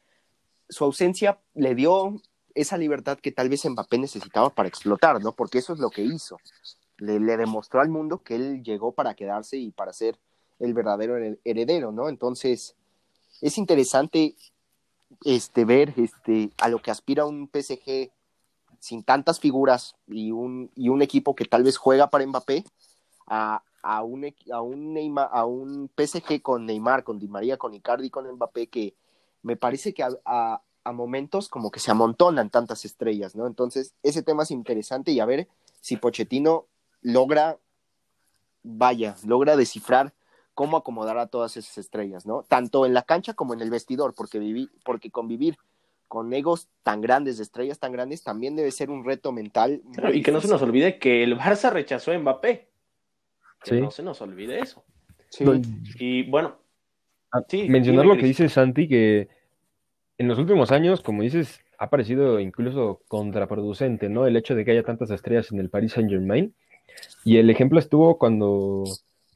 su 0.68 0.84
ausencia 0.84 1.38
le 1.54 1.74
dio 1.74 2.22
esa 2.54 2.78
libertad 2.78 3.18
que 3.18 3.30
tal 3.30 3.50
vez 3.50 3.64
Mbappé 3.66 3.98
necesitaba 3.98 4.50
para 4.50 4.68
explotar, 4.68 5.22
¿no? 5.22 5.32
Porque 5.32 5.58
eso 5.58 5.74
es 5.74 5.78
lo 5.78 5.90
que 5.90 6.02
hizo. 6.02 6.38
Le, 6.96 7.20
le 7.20 7.36
demostró 7.36 7.80
al 7.80 7.90
mundo 7.90 8.22
que 8.22 8.34
él 8.34 8.62
llegó 8.62 8.92
para 8.92 9.14
quedarse 9.14 9.58
y 9.58 9.70
para 9.72 9.92
ser 9.92 10.18
el 10.58 10.72
verdadero 10.72 11.16
heredero, 11.44 11.92
¿no? 11.92 12.08
Entonces, 12.08 12.76
es 13.42 13.58
interesante 13.58 14.34
este, 15.24 15.64
ver 15.64 15.94
este, 15.96 16.50
a 16.58 16.68
lo 16.68 16.80
que 16.80 16.90
aspira 16.90 17.24
un 17.24 17.48
PSG 17.48 18.10
sin 18.78 19.02
tantas 19.02 19.40
figuras 19.40 19.96
y 20.06 20.30
un, 20.30 20.70
y 20.76 20.88
un 20.88 21.02
equipo 21.02 21.34
que 21.34 21.44
tal 21.44 21.64
vez 21.64 21.76
juega 21.76 22.10
para 22.10 22.26
Mbappé 22.26 22.64
a, 23.26 23.62
a, 23.82 24.02
un, 24.02 24.32
a, 24.52 24.60
un 24.60 24.94
Neymar, 24.94 25.28
a 25.32 25.44
un 25.44 25.90
PSG 25.96 26.40
con 26.42 26.66
Neymar, 26.66 27.04
con 27.04 27.18
Di 27.18 27.28
María, 27.28 27.56
con 27.56 27.74
Icardi, 27.74 28.10
con 28.10 28.30
Mbappé, 28.30 28.68
que 28.68 28.94
me 29.42 29.56
parece 29.56 29.92
que 29.94 30.02
a, 30.02 30.10
a, 30.24 30.62
a 30.84 30.92
momentos 30.92 31.48
como 31.48 31.70
que 31.70 31.80
se 31.80 31.90
amontonan 31.90 32.50
tantas 32.50 32.84
estrellas, 32.84 33.34
¿no? 33.34 33.46
Entonces, 33.46 33.94
ese 34.02 34.22
tema 34.22 34.44
es 34.44 34.50
interesante 34.50 35.12
y 35.12 35.20
a 35.20 35.26
ver 35.26 35.48
si 35.80 35.96
Pochettino 35.96 36.66
logra, 37.02 37.58
vaya, 38.62 39.16
logra 39.24 39.56
descifrar 39.56 40.12
cómo 40.58 40.76
acomodar 40.76 41.18
a 41.18 41.28
todas 41.28 41.56
esas 41.56 41.78
estrellas, 41.78 42.26
¿no? 42.26 42.42
Tanto 42.42 42.84
en 42.84 42.92
la 42.92 43.02
cancha 43.02 43.32
como 43.32 43.54
en 43.54 43.60
el 43.60 43.70
vestidor, 43.70 44.12
porque, 44.16 44.40
viví, 44.40 44.68
porque 44.84 45.08
convivir 45.08 45.56
con 46.08 46.32
egos 46.32 46.66
tan 46.82 47.00
grandes, 47.00 47.36
de 47.36 47.44
estrellas 47.44 47.78
tan 47.78 47.92
grandes, 47.92 48.24
también 48.24 48.56
debe 48.56 48.72
ser 48.72 48.90
un 48.90 49.04
reto 49.04 49.30
mental. 49.30 49.82
y 50.12 50.20
que 50.20 50.32
no 50.32 50.40
se 50.40 50.48
nos 50.48 50.60
olvide 50.60 50.98
que 50.98 51.22
el 51.22 51.38
Barça 51.38 51.70
rechazó 51.70 52.10
a 52.10 52.18
Mbappé. 52.18 52.66
Que 53.62 53.80
no 53.80 53.92
se 53.92 54.02
nos 54.02 54.20
olvide 54.20 54.58
eso. 54.58 54.84
Sí. 55.30 55.44
Y 56.00 56.28
bueno, 56.28 56.56
ah, 57.30 57.44
mencionar 57.68 58.04
lo 58.04 58.16
que 58.16 58.26
dice 58.26 58.48
Santi, 58.48 58.88
que 58.88 59.28
en 60.16 60.26
los 60.26 60.40
últimos 60.40 60.72
años, 60.72 61.02
como 61.02 61.22
dices, 61.22 61.60
ha 61.78 61.88
parecido 61.88 62.40
incluso 62.40 63.00
contraproducente, 63.06 64.08
¿no? 64.08 64.26
El 64.26 64.36
hecho 64.36 64.56
de 64.56 64.64
que 64.64 64.72
haya 64.72 64.82
tantas 64.82 65.12
estrellas 65.12 65.52
en 65.52 65.60
el 65.60 65.70
Paris 65.70 65.92
Saint 65.92 66.10
Germain. 66.10 66.52
Y 67.24 67.36
el 67.36 67.48
ejemplo 67.48 67.78
estuvo 67.78 68.18
cuando 68.18 68.82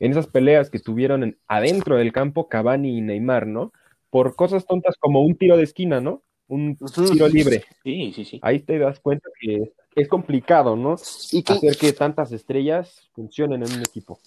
en 0.02 0.10
esas 0.10 0.26
peleas 0.26 0.68
que 0.68 0.80
tuvieron 0.80 1.38
adentro 1.46 1.96
del 1.96 2.12
campo 2.12 2.48
Cavani 2.48 2.98
y 2.98 3.00
Neymar, 3.00 3.46
¿no? 3.46 3.72
Por 4.10 4.34
cosas 4.34 4.66
tontas 4.66 4.96
como 4.98 5.22
un 5.22 5.36
tiro 5.36 5.56
de 5.56 5.62
esquina, 5.62 6.00
¿no? 6.00 6.24
Un 6.48 6.76
tiro 6.76 7.28
libre. 7.28 7.64
Sí, 7.84 8.12
sí, 8.12 8.24
sí. 8.24 8.40
Ahí 8.42 8.58
te 8.58 8.80
das 8.80 8.98
cuenta 8.98 9.30
que 9.40 9.72
es 9.94 10.08
complicado, 10.08 10.74
¿no? 10.74 10.96
Y 11.30 11.44
Hacer 11.48 11.76
que 11.76 11.92
tantas 11.92 12.32
estrellas 12.32 13.08
funcionen 13.12 13.62
en 13.62 13.72
un 13.72 13.80
equipo. 13.80 14.18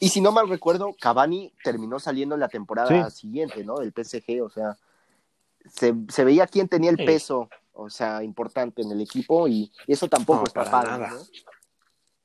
Y 0.00 0.08
si 0.08 0.22
no 0.22 0.32
mal 0.32 0.48
recuerdo, 0.48 0.96
Cavani 0.98 1.52
terminó 1.62 1.98
saliendo 1.98 2.34
en 2.34 2.40
la 2.40 2.48
temporada 2.48 3.10
siguiente, 3.10 3.62
¿no? 3.62 3.76
Del 3.76 3.92
PSG, 3.92 4.42
o 4.42 4.48
sea, 4.48 4.78
se, 5.66 6.24
veía 6.24 6.46
quién 6.46 6.66
tenía 6.66 6.88
el 6.88 6.96
peso, 6.96 7.50
o 7.74 7.90
sea, 7.90 8.22
importante 8.24 8.80
en 8.80 8.90
el 8.90 9.02
equipo 9.02 9.46
y, 9.48 9.70
eso 9.86 10.08
tampoco 10.08 10.44
está 10.46 10.64
padre, 10.70 11.08
¿no? 11.08 11.18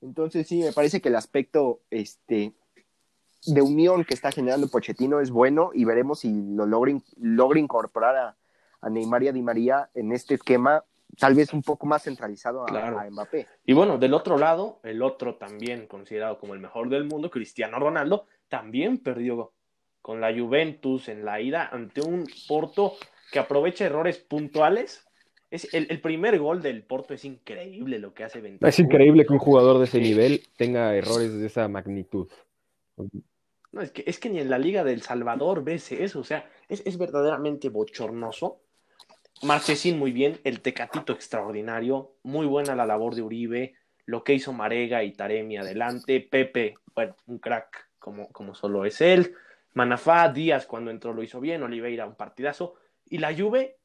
Entonces 0.04 0.48
sí, 0.48 0.60
me 0.60 0.74
parece 0.74 1.02
que 1.02 1.10
el 1.10 1.16
aspecto 1.16 1.82
este, 1.90 2.54
de 3.46 3.62
unión 3.62 4.04
que 4.04 4.14
está 4.14 4.32
generando 4.32 4.68
Pochettino 4.68 5.22
es 5.22 5.32
bueno 5.32 5.72
y 5.74 5.86
veremos 5.86 6.20
si 6.20 6.32
lo 6.32 6.66
logra, 6.66 6.94
logra 7.18 7.60
incorporar 7.60 8.16
a, 8.16 8.38
a, 8.82 8.90
Neymar 8.90 9.24
y 9.24 9.28
a 9.30 9.32
Di 9.32 9.42
María 9.42 9.90
en 9.94 10.12
este 10.12 10.36
esquema 10.36 10.84
tal 11.18 11.36
vez 11.36 11.54
un 11.54 11.62
poco 11.62 11.86
más 11.86 12.04
centralizado 12.04 12.66
a, 12.68 13.10
Mbappé. 13.10 13.48
Y 13.66 13.74
bueno, 13.74 13.98
del 13.98 14.14
otro 14.14 14.38
lado, 14.38 14.80
el 14.84 15.02
otro 15.02 15.36
también 15.36 15.88
considerado 15.88 16.40
como 16.40 16.54
el 16.54 16.60
mejor 16.60 16.90
del 16.90 17.06
mundo, 17.06 17.30
Cristiano 17.30 17.80
Ronaldo, 17.80 18.26
también 18.50 18.98
perdió 18.98 19.54
con 20.02 20.22
la 20.22 20.34
Juventus 20.34 21.08
en 21.08 21.24
la 21.24 21.40
ida 21.40 21.70
ante 21.72 22.02
un 22.02 22.28
Porto 22.48 22.94
que 23.32 23.40
aprovecha 23.40 23.86
errores 23.86 24.18
puntuales 24.18 25.08
es 25.54 25.72
el, 25.72 26.02
primer 26.02 26.40
gol 26.40 26.64
del 26.64 26.82
Porto 26.82 27.14
es 27.14 27.24
increíble 27.26 28.00
lo 28.00 28.12
que 28.16 28.24
hace 28.24 28.42
Bentancur. 28.42 28.70
Es 28.70 28.80
increíble 28.80 29.24
que 29.24 29.34
un 29.34 29.40
jugador 29.40 29.78
de 29.78 29.86
ese 29.86 30.00
nivel 30.00 30.42
tenga 30.58 30.96
errores 30.96 31.32
de 31.32 31.46
esa 31.46 31.68
magnitud. 31.68 32.28
No, 33.72 33.82
es 33.84 33.92
que, 33.92 34.04
es 34.08 34.20
que 34.20 34.32
ni 34.32 34.40
en 34.40 34.50
la 34.50 34.58
Liga 34.58 34.84
del 34.84 35.04
Salvador 35.04 35.64
ves 35.64 35.92
eso, 35.92 36.22
o 36.22 36.24
sea, 36.24 36.50
es, 36.68 36.98
verdaderamente 36.98 37.70
bochornoso. 37.70 38.62
Marchesín 39.44 40.00
muy 40.00 40.12
bien, 40.12 40.40
el 40.44 40.60
Tecatito 40.62 41.14
extraordinario, 41.14 42.16
muy 42.24 42.48
buena 42.48 42.76
la 42.76 42.88
labor 42.88 43.14
de 43.14 43.22
Uribe, 43.22 43.76
lo 44.08 44.24
que 44.24 44.34
hizo 44.34 44.54
Marega 44.54 45.04
y 45.04 45.14
Taremi 45.14 45.58
adelante, 45.58 46.20
Pepe, 46.20 46.78
bueno, 46.96 47.16
un 47.28 47.38
crack 47.38 47.90
como, 48.00 48.28
como 48.30 48.56
solo 48.56 48.86
es 48.86 49.02
él, 49.02 49.36
Manafá, 49.74 50.30
Díaz 50.30 50.66
cuando 50.66 50.90
entró 50.90 51.14
lo 51.14 51.22
hizo 51.22 51.40
bien, 51.40 51.62
Oliveira 51.62 52.08
un 52.08 52.16
partidazo, 52.16 52.74
y 53.06 53.20
la 53.20 53.36
Juve 53.36 53.78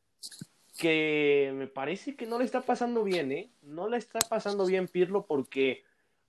que 0.79 1.53
me 1.55 1.66
parece 1.66 2.14
que 2.14 2.24
no 2.24 2.39
le 2.39 2.45
está 2.45 2.62
pasando 2.62 3.03
bien, 3.03 3.33
¿eh? 3.33 3.51
No 3.62 3.89
le 3.89 3.97
está 3.97 4.20
pasando 4.20 4.64
bien 4.64 4.87
Pirlo 4.87 5.26
porque 5.26 5.83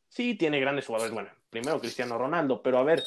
sí 0.08 0.34
tiene 0.34 0.60
grandes 0.60 0.88
jugadores. 0.88 1.14
Bueno, 1.14 1.30
primero 1.52 1.80
Cristiano 1.80 2.18
Ronaldo, 2.18 2.64
pero 2.64 2.80
a 2.80 2.84
ver, 2.84 3.04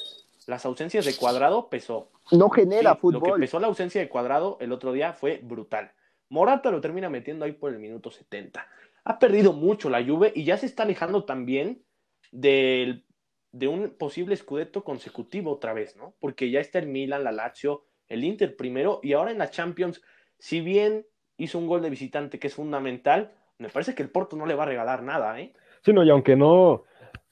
las 0.46 0.64
ausencias 0.64 1.04
de 1.04 1.16
cuadrado 1.16 1.68
pesó. 1.68 2.10
No 2.30 2.48
genera 2.48 2.94
fútbol. 2.94 3.28
Lo 3.28 3.34
que 3.34 3.40
pesó 3.40 3.58
la 3.58 3.66
ausencia 3.66 4.00
de 4.00 4.08
cuadrado 4.08 4.56
el 4.60 4.70
otro 4.70 4.92
día 4.92 5.12
fue 5.14 5.40
brutal. 5.42 5.92
Morata 6.28 6.70
lo 6.70 6.80
termina 6.80 7.10
metiendo 7.10 7.44
ahí 7.44 7.52
por 7.52 7.72
el 7.72 7.80
minuto 7.80 8.12
70. 8.12 8.64
Ha 9.04 9.18
perdido 9.18 9.52
mucho 9.52 9.90
la 9.90 10.02
Juve 10.02 10.32
y 10.36 10.44
ya 10.44 10.56
se 10.56 10.66
está 10.66 10.84
alejando 10.84 11.24
también 11.24 11.82
del, 12.30 13.04
de 13.50 13.66
un 13.66 13.90
posible 13.90 14.34
escudeto 14.34 14.84
consecutivo 14.84 15.50
otra 15.50 15.72
vez, 15.72 15.96
¿no? 15.96 16.14
Porque 16.20 16.52
ya 16.52 16.60
está 16.60 16.78
el 16.78 16.86
Milan, 16.86 17.24
la 17.24 17.32
Lazio, 17.32 17.84
el 18.08 18.22
Inter 18.22 18.56
primero 18.56 19.00
y 19.02 19.14
ahora 19.14 19.32
en 19.32 19.38
la 19.38 19.50
Champions, 19.50 20.00
si 20.38 20.60
bien 20.60 21.04
hizo 21.42 21.58
un 21.58 21.66
gol 21.66 21.82
de 21.82 21.90
visitante 21.90 22.38
que 22.38 22.46
es 22.46 22.54
fundamental, 22.54 23.32
me 23.58 23.68
parece 23.68 23.94
que 23.94 24.02
el 24.02 24.10
Porto 24.10 24.36
no 24.36 24.46
le 24.46 24.54
va 24.54 24.62
a 24.64 24.66
regalar 24.66 25.02
nada, 25.02 25.38
¿eh? 25.40 25.52
Sí, 25.84 25.92
no, 25.92 26.04
y 26.04 26.10
aunque 26.10 26.36
no, 26.36 26.84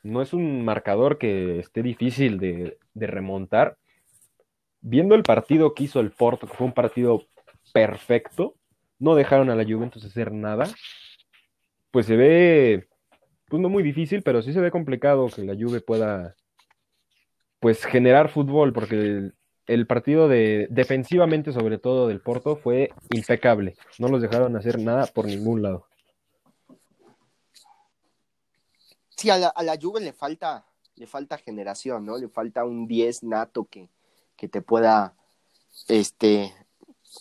no 0.02 0.22
es 0.22 0.32
un 0.32 0.64
marcador 0.64 1.18
que 1.18 1.61
esté 1.61 1.82
difícil 1.82 2.38
de, 2.38 2.78
remontar, 2.94 3.78
viendo 4.80 5.14
el 5.14 5.22
partido 5.22 5.74
que 5.74 5.84
hizo 5.84 6.00
el 6.00 6.11
Porto, 6.11 6.46
que 6.46 6.54
fue 6.54 6.66
un 6.66 6.72
partido 6.72 7.22
perfecto, 7.72 8.54
no 8.98 9.14
dejaron 9.14 9.50
a 9.50 9.54
la 9.54 9.64
Juventus 9.64 10.04
hacer 10.04 10.32
nada, 10.32 10.68
pues 11.90 12.06
se 12.06 12.16
ve, 12.16 12.88
pues 13.48 13.61
no 13.62 13.68
muy 13.68 13.82
difícil, 13.82 14.22
pero 14.22 14.42
sí 14.42 14.52
se 14.52 14.61
ve 14.61 14.70
complicado 14.70 15.28
que 15.28 15.42
la 15.42 15.54
Juve 15.54 15.80
pueda, 15.80 16.34
pues 17.61 17.84
generar 17.84 18.28
fútbol, 18.28 18.72
porque 18.72 19.30
el, 19.74 19.86
partido 19.86 20.28
de 20.28 20.66
defensivamente, 20.70 21.52
sobre 21.52 21.78
todo 21.78 22.08
del 22.08 22.20
Porto, 22.20 22.56
fue 22.56 22.92
impecable. 23.10 23.76
No 23.98 24.08
los 24.08 24.22
dejaron 24.22 24.56
hacer 24.56 24.78
nada 24.78 25.06
por 25.06 25.26
ningún 25.26 25.62
lado. 25.62 25.86
Sí, 29.16 29.30
a 29.30 29.38
la, 29.38 29.48
a 29.48 29.62
la 29.62 29.78
Juve 29.80 30.00
le 30.00 30.12
falta, 30.12 30.64
le 30.96 31.06
falta 31.06 31.38
generación, 31.38 32.06
¿no? 32.06 32.16
Le 32.16 32.28
falta 32.28 32.64
un 32.64 32.86
10 32.86 33.24
nato 33.24 33.64
que, 33.64 33.88
que 34.36 34.48
te 34.48 34.62
pueda, 34.62 35.14
este, 35.88 36.54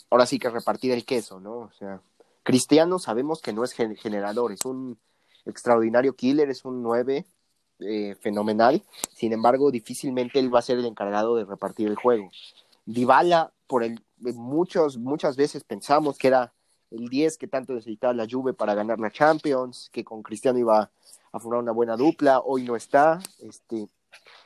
ahora 0.09 0.25
sí 0.25 0.39
que 0.39 0.49
repartir 0.49 0.91
el 0.91 1.05
queso, 1.05 1.39
¿no? 1.39 1.57
O 1.59 1.71
sea, 1.73 2.01
Cristiano 2.43 2.99
sabemos 2.99 3.41
que 3.41 3.53
no 3.53 3.63
es 3.63 3.73
generador, 3.73 4.51
es 4.51 4.65
un 4.65 4.97
extraordinario 5.45 6.15
killer, 6.15 6.49
es 6.49 6.65
un 6.65 6.81
9 6.81 7.25
eh, 7.79 8.15
fenomenal, 8.19 8.83
sin 9.13 9.33
embargo, 9.33 9.71
difícilmente 9.71 10.39
él 10.39 10.53
va 10.53 10.59
a 10.59 10.63
ser 10.63 10.77
el 10.77 10.85
encargado 10.85 11.35
de 11.35 11.45
repartir 11.45 11.87
el 11.87 11.95
juego. 11.95 12.29
Dybala, 12.85 13.51
por 13.67 13.83
el, 13.83 14.01
muchos, 14.19 14.97
muchas 14.97 15.37
veces 15.37 15.63
pensamos 15.63 16.17
que 16.17 16.27
era 16.27 16.53
el 16.91 17.07
10 17.07 17.37
que 17.37 17.47
tanto 17.47 17.73
necesitaba 17.73 18.13
la 18.13 18.27
Juve 18.29 18.53
para 18.53 18.73
ganar 18.73 18.99
la 18.99 19.11
Champions, 19.11 19.89
que 19.91 20.03
con 20.03 20.23
Cristiano 20.23 20.59
iba 20.59 20.91
a 21.31 21.39
formar 21.39 21.61
una 21.61 21.71
buena 21.71 21.95
dupla, 21.95 22.39
hoy 22.39 22.63
no 22.63 22.75
está, 22.75 23.19
este, 23.39 23.87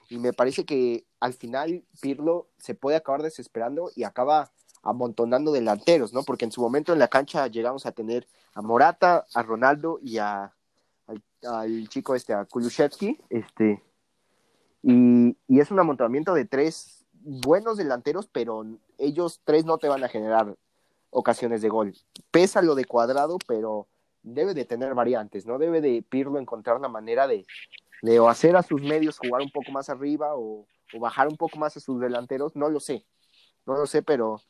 y 0.10 0.18
me 0.18 0.34
parece 0.34 0.66
que 0.66 1.06
al 1.20 1.34
final 1.34 1.84
Pirlo 2.02 2.48
se 2.58 2.76
puede 2.76 2.98
acabar 2.98 3.24
desesperando 3.24 3.92
y 3.96 4.04
acaba 4.04 4.52
amontonando 4.84 5.52
delanteros, 5.52 6.14
¿no? 6.14 6.24
Porque 6.24 6.46
en 6.46 6.52
su 6.52 6.62
momento 6.62 6.92
en 6.94 7.00
la 7.00 7.08
cancha 7.08 7.48
llegamos 7.48 7.86
a 7.86 7.94
tener 7.94 8.28
a 8.54 8.62
Morata, 8.62 9.26
a 9.34 9.42
Ronaldo 9.42 10.00
y 10.02 10.18
a 10.18 10.54
al, 11.08 11.90
chico 11.90 12.16
este, 12.16 12.34
a 12.34 12.46
Kulusevski, 12.46 13.20
este, 13.30 13.84
y, 14.82 15.38
y 15.48 15.60
es 15.60 15.72
un 15.72 15.80
amontonamiento 15.80 16.34
de 16.34 16.46
tres 16.46 17.06
buenos 17.24 17.78
delanteros, 17.78 18.28
pero 18.28 18.66
ellos 18.98 19.42
tres 19.44 19.66
no 19.66 19.78
te 19.78 19.88
van 19.88 20.04
a 20.04 20.10
generar 20.10 20.56
ocasiones 21.10 21.62
de 21.62 21.70
gol. 21.70 21.94
Pesa 22.32 22.62
lo 22.62 22.76
de 22.76 22.86
cuadrado, 22.86 23.38
pero 23.48 23.88
debe 24.24 24.54
de 24.54 24.66
tener 24.66 24.94
variantes, 24.94 25.46
¿no? 25.46 25.58
Debe 25.58 25.82
de 25.82 26.04
Pirlo 26.08 26.40
encontrar 26.40 26.78
una 26.78 26.88
manera 26.88 27.28
de, 27.28 27.46
de 28.02 28.28
hacer 28.28 28.56
a 28.56 28.64
sus 28.64 28.82
medios 28.82 29.20
jugar 29.20 29.42
un 29.42 29.52
poco 29.52 29.72
más 29.72 29.90
arriba 29.90 30.36
o, 30.36 30.66
o, 30.94 31.00
bajar 31.00 31.28
un 31.28 31.38
poco 31.38 31.58
más 31.58 31.76
a 31.78 31.80
sus 31.80 32.00
delanteros, 32.00 32.56
no 32.56 32.70
lo 32.70 32.80
sé, 32.80 33.06
no 33.66 33.76
lo 33.78 33.86
sé, 33.86 34.02
pero 34.02 34.42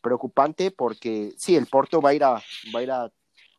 preocupante 0.00 0.70
porque 0.70 1.32
sí, 1.36 1.56
el 1.56 1.66
Porto 1.66 2.00
va 2.00 2.10
a 2.10 2.14
ir 2.14 2.24
a, 2.24 2.32
va 2.74 2.80
a, 2.80 2.82
ir 2.82 2.90
a, 2.90 3.10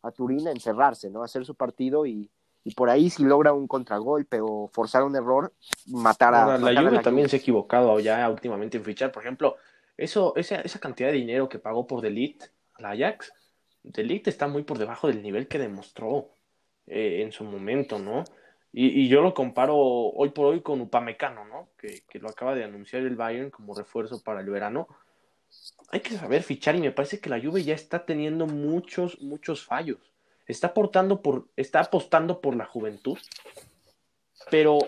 a 0.03 0.11
Turín 0.11 0.47
a 0.47 0.51
encerrarse, 0.51 1.09
¿no? 1.09 1.21
A 1.21 1.25
hacer 1.25 1.45
su 1.45 1.55
partido 1.55 2.05
y, 2.05 2.29
y 2.63 2.73
por 2.73 2.89
ahí 2.89 3.09
si 3.09 3.23
logra 3.23 3.53
un 3.53 3.67
contragolpe 3.67 4.39
o 4.41 4.69
forzar 4.71 5.03
un 5.03 5.15
error, 5.15 5.53
matar 5.87 6.33
a... 6.33 6.57
la 6.57 6.81
Juve 6.81 6.99
también 6.99 7.27
se 7.27 7.35
ha 7.35 7.39
equivocado 7.39 7.99
ya 7.99 8.29
últimamente 8.29 8.77
en 8.77 8.83
fichar, 8.83 9.11
por 9.11 9.23
ejemplo, 9.23 9.57
eso, 9.97 10.33
esa, 10.35 10.61
esa 10.61 10.79
cantidad 10.79 11.09
de 11.09 11.17
dinero 11.17 11.49
que 11.49 11.59
pagó 11.59 11.85
por 11.85 12.01
Delit, 12.01 12.43
la 12.79 12.91
Ajax, 12.91 13.33
Delit 13.83 14.27
está 14.27 14.47
muy 14.47 14.63
por 14.63 14.77
debajo 14.77 15.07
del 15.07 15.21
nivel 15.21 15.47
que 15.47 15.59
demostró 15.59 16.29
eh, 16.87 17.21
en 17.21 17.31
su 17.31 17.43
momento, 17.43 17.99
¿no? 17.99 18.23
Y, 18.71 19.01
y, 19.01 19.07
yo 19.07 19.21
lo 19.21 19.35
comparo 19.35 19.77
hoy 19.77 20.29
por 20.29 20.47
hoy 20.47 20.61
con 20.61 20.81
Upamecano, 20.81 21.45
¿no? 21.45 21.69
Que, 21.77 22.01
que 22.09 22.17
lo 22.17 22.27
acaba 22.27 22.55
de 22.55 22.63
anunciar 22.63 23.03
el 23.03 23.15
Bayern 23.15 23.51
como 23.51 23.75
refuerzo 23.75 24.23
para 24.23 24.39
el 24.39 24.49
verano. 24.49 24.87
Hay 25.89 25.99
que 25.99 26.15
saber 26.15 26.41
fichar 26.41 26.75
y 26.75 26.81
me 26.81 26.91
parece 26.91 27.19
que 27.19 27.29
la 27.29 27.39
Juve 27.39 27.63
ya 27.63 27.75
está 27.75 28.03
teniendo 28.03 28.47
muchos, 28.47 29.21
muchos 29.21 29.63
fallos 29.63 30.12
está 30.47 30.67
aportando 30.67 31.21
por, 31.21 31.47
está 31.55 31.81
apostando 31.81 32.41
por 32.41 32.55
la 32.55 32.65
juventud, 32.65 33.17
pero, 34.49 34.79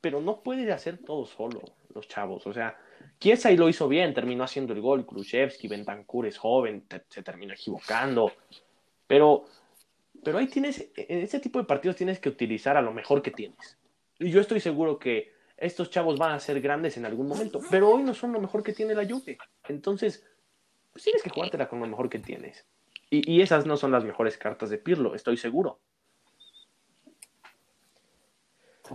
pero 0.00 0.20
no 0.20 0.40
puede 0.42 0.72
hacer 0.72 0.98
todo 0.98 1.26
solo 1.26 1.60
los 1.94 2.08
chavos. 2.08 2.46
O 2.46 2.52
sea, 2.52 2.78
Kiesa 3.18 3.50
lo 3.52 3.68
hizo 3.68 3.88
bien, 3.88 4.14
terminó 4.14 4.44
haciendo 4.44 4.72
el 4.72 4.80
gol, 4.80 5.06
Khrushchevsky, 5.06 5.68
Bentancur 5.68 6.26
es 6.26 6.38
joven, 6.38 6.84
se 7.08 7.22
terminó 7.22 7.54
equivocando, 7.54 8.32
pero, 9.06 9.46
pero 10.22 10.38
ahí 10.38 10.46
tienes, 10.46 10.88
en 10.94 11.18
este 11.18 11.40
tipo 11.40 11.58
de 11.58 11.64
partidos 11.64 11.96
tienes 11.96 12.20
que 12.20 12.28
utilizar 12.28 12.76
a 12.76 12.82
lo 12.82 12.92
mejor 12.92 13.22
que 13.22 13.30
tienes. 13.30 13.76
Y 14.18 14.30
yo 14.30 14.40
estoy 14.40 14.60
seguro 14.60 14.98
que 14.98 15.32
estos 15.56 15.90
chavos 15.90 16.18
van 16.18 16.32
a 16.32 16.40
ser 16.40 16.60
grandes 16.60 16.96
en 16.96 17.04
algún 17.04 17.26
momento, 17.26 17.60
pero 17.70 17.90
hoy 17.90 18.04
no 18.04 18.14
son 18.14 18.32
lo 18.32 18.40
mejor 18.40 18.62
que 18.62 18.72
tiene 18.72 18.94
la 18.94 19.06
Juve. 19.06 19.38
Entonces, 19.68 20.24
pues 20.92 21.04
tienes 21.04 21.22
que 21.22 21.30
jugártela 21.30 21.68
con 21.68 21.80
lo 21.80 21.86
mejor 21.86 22.08
que 22.08 22.18
tienes. 22.18 22.64
Y, 23.10 23.40
esas 23.40 23.64
no 23.64 23.76
son 23.76 23.90
las 23.90 24.04
mejores 24.04 24.36
cartas 24.36 24.68
de 24.70 24.78
Pirlo, 24.78 25.14
estoy 25.14 25.36
seguro. 25.36 25.80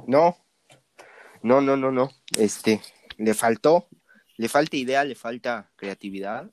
No, 0.07 0.37
no, 1.41 1.61
no, 1.61 1.77
no, 1.77 1.91
no. 1.91 2.11
Este, 2.37 2.81
le 3.17 3.33
faltó, 3.33 3.87
le 4.37 4.49
falta 4.49 4.77
idea, 4.77 5.03
le 5.03 5.15
falta 5.15 5.71
creatividad, 5.75 6.51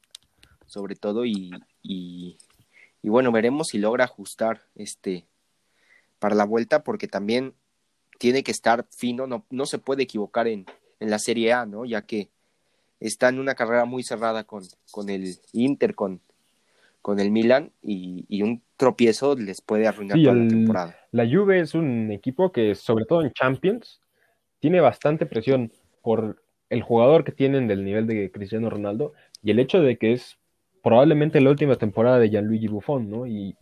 sobre 0.67 0.95
todo, 0.95 1.27
y, 1.27 1.51
y, 1.83 2.39
y 3.03 3.09
bueno, 3.09 3.33
veremos 3.33 3.69
si 3.69 3.79
logra 3.79 4.05
ajustar 4.05 4.63
este 4.75 5.27
para 6.19 6.35
la 6.35 6.45
vuelta, 6.45 6.83
porque 6.83 7.09
también 7.09 7.55
tiene 8.19 8.43
que 8.43 8.53
estar 8.53 8.87
fino, 8.91 9.27
no, 9.27 9.47
no 9.51 9.67
se 9.67 9.79
puede 9.79 10.03
equivocar 10.03 10.47
en, 10.49 10.67
en 10.99 11.11
la 11.11 11.19
Serie 11.19 11.53
A, 11.53 11.67
¿no? 11.67 11.85
Ya 11.85 12.03
que 12.03 12.31
está 13.01 13.29
en 13.29 13.39
una 13.39 13.55
carrera 13.55 13.87
muy 13.87 14.03
cerrada 14.03 14.45
con, 14.45 14.63
con 14.91 15.09
el 15.09 15.39
Inter, 15.53 15.95
con, 15.95 16.21
con 17.03 17.21
el 17.21 17.31
Milan 17.31 17.73
y, 17.83 18.25
y 18.29 18.43
un 18.43 18.63
tropiezo 18.77 19.37
les 19.37 19.61
puede 19.61 19.87
arruinar 19.87 20.19
sí, 20.19 20.25
toda 20.25 20.37
el, 20.37 20.45
la 20.45 20.49
temporada. 20.49 20.97
La 21.13 21.29
Juve 21.29 21.61
es 21.61 21.75
un 21.75 22.11
equipo 22.13 22.53
que, 22.53 22.75
sobre 22.75 23.05
todo 23.05 23.23
en 23.23 23.33
Champions, 23.33 24.01
tiene 24.59 24.81
bastante 24.81 25.27
presión 25.27 25.73
por 26.03 26.43
el 26.69 26.83
jugador 26.83 27.25
que 27.25 27.33
tienen 27.33 27.67
del 27.67 27.85
nivel 27.85 28.07
de 28.07 28.31
Cristiano 28.31 28.71
Ronaldo 28.71 29.13
y 29.43 29.51
el 29.51 29.59
hecho 29.59 29.81
de 29.81 29.97
que 29.97 30.13
es 30.13 30.39
probablemente 30.83 31.41
la 31.41 31.51
última 31.51 31.77
temporada 31.77 32.19
de 32.19 32.31
Gianluigi 32.31 32.69
Buffon, 32.69 33.11
¿no? 33.11 33.27
Y 33.27 33.57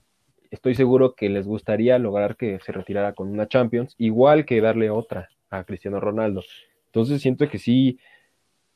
estoy 0.51 0.75
seguro 0.75 1.15
que 1.15 1.29
les 1.29 1.47
gustaría 1.47 1.99
lograr 1.99 2.37
que 2.37 2.59
se 2.61 2.73
retirara 2.73 3.15
con 3.15 3.29
una 3.29 3.49
Champions, 3.49 3.95
igual 3.99 4.45
que 4.45 4.61
darle 4.61 4.91
otra 4.91 5.29
a 5.51 5.65
Cristiano 5.65 6.01
Ronaldo. 6.01 6.43
Entonces 6.87 7.21
siento 7.21 7.49
que 7.49 7.59
sí 7.59 7.99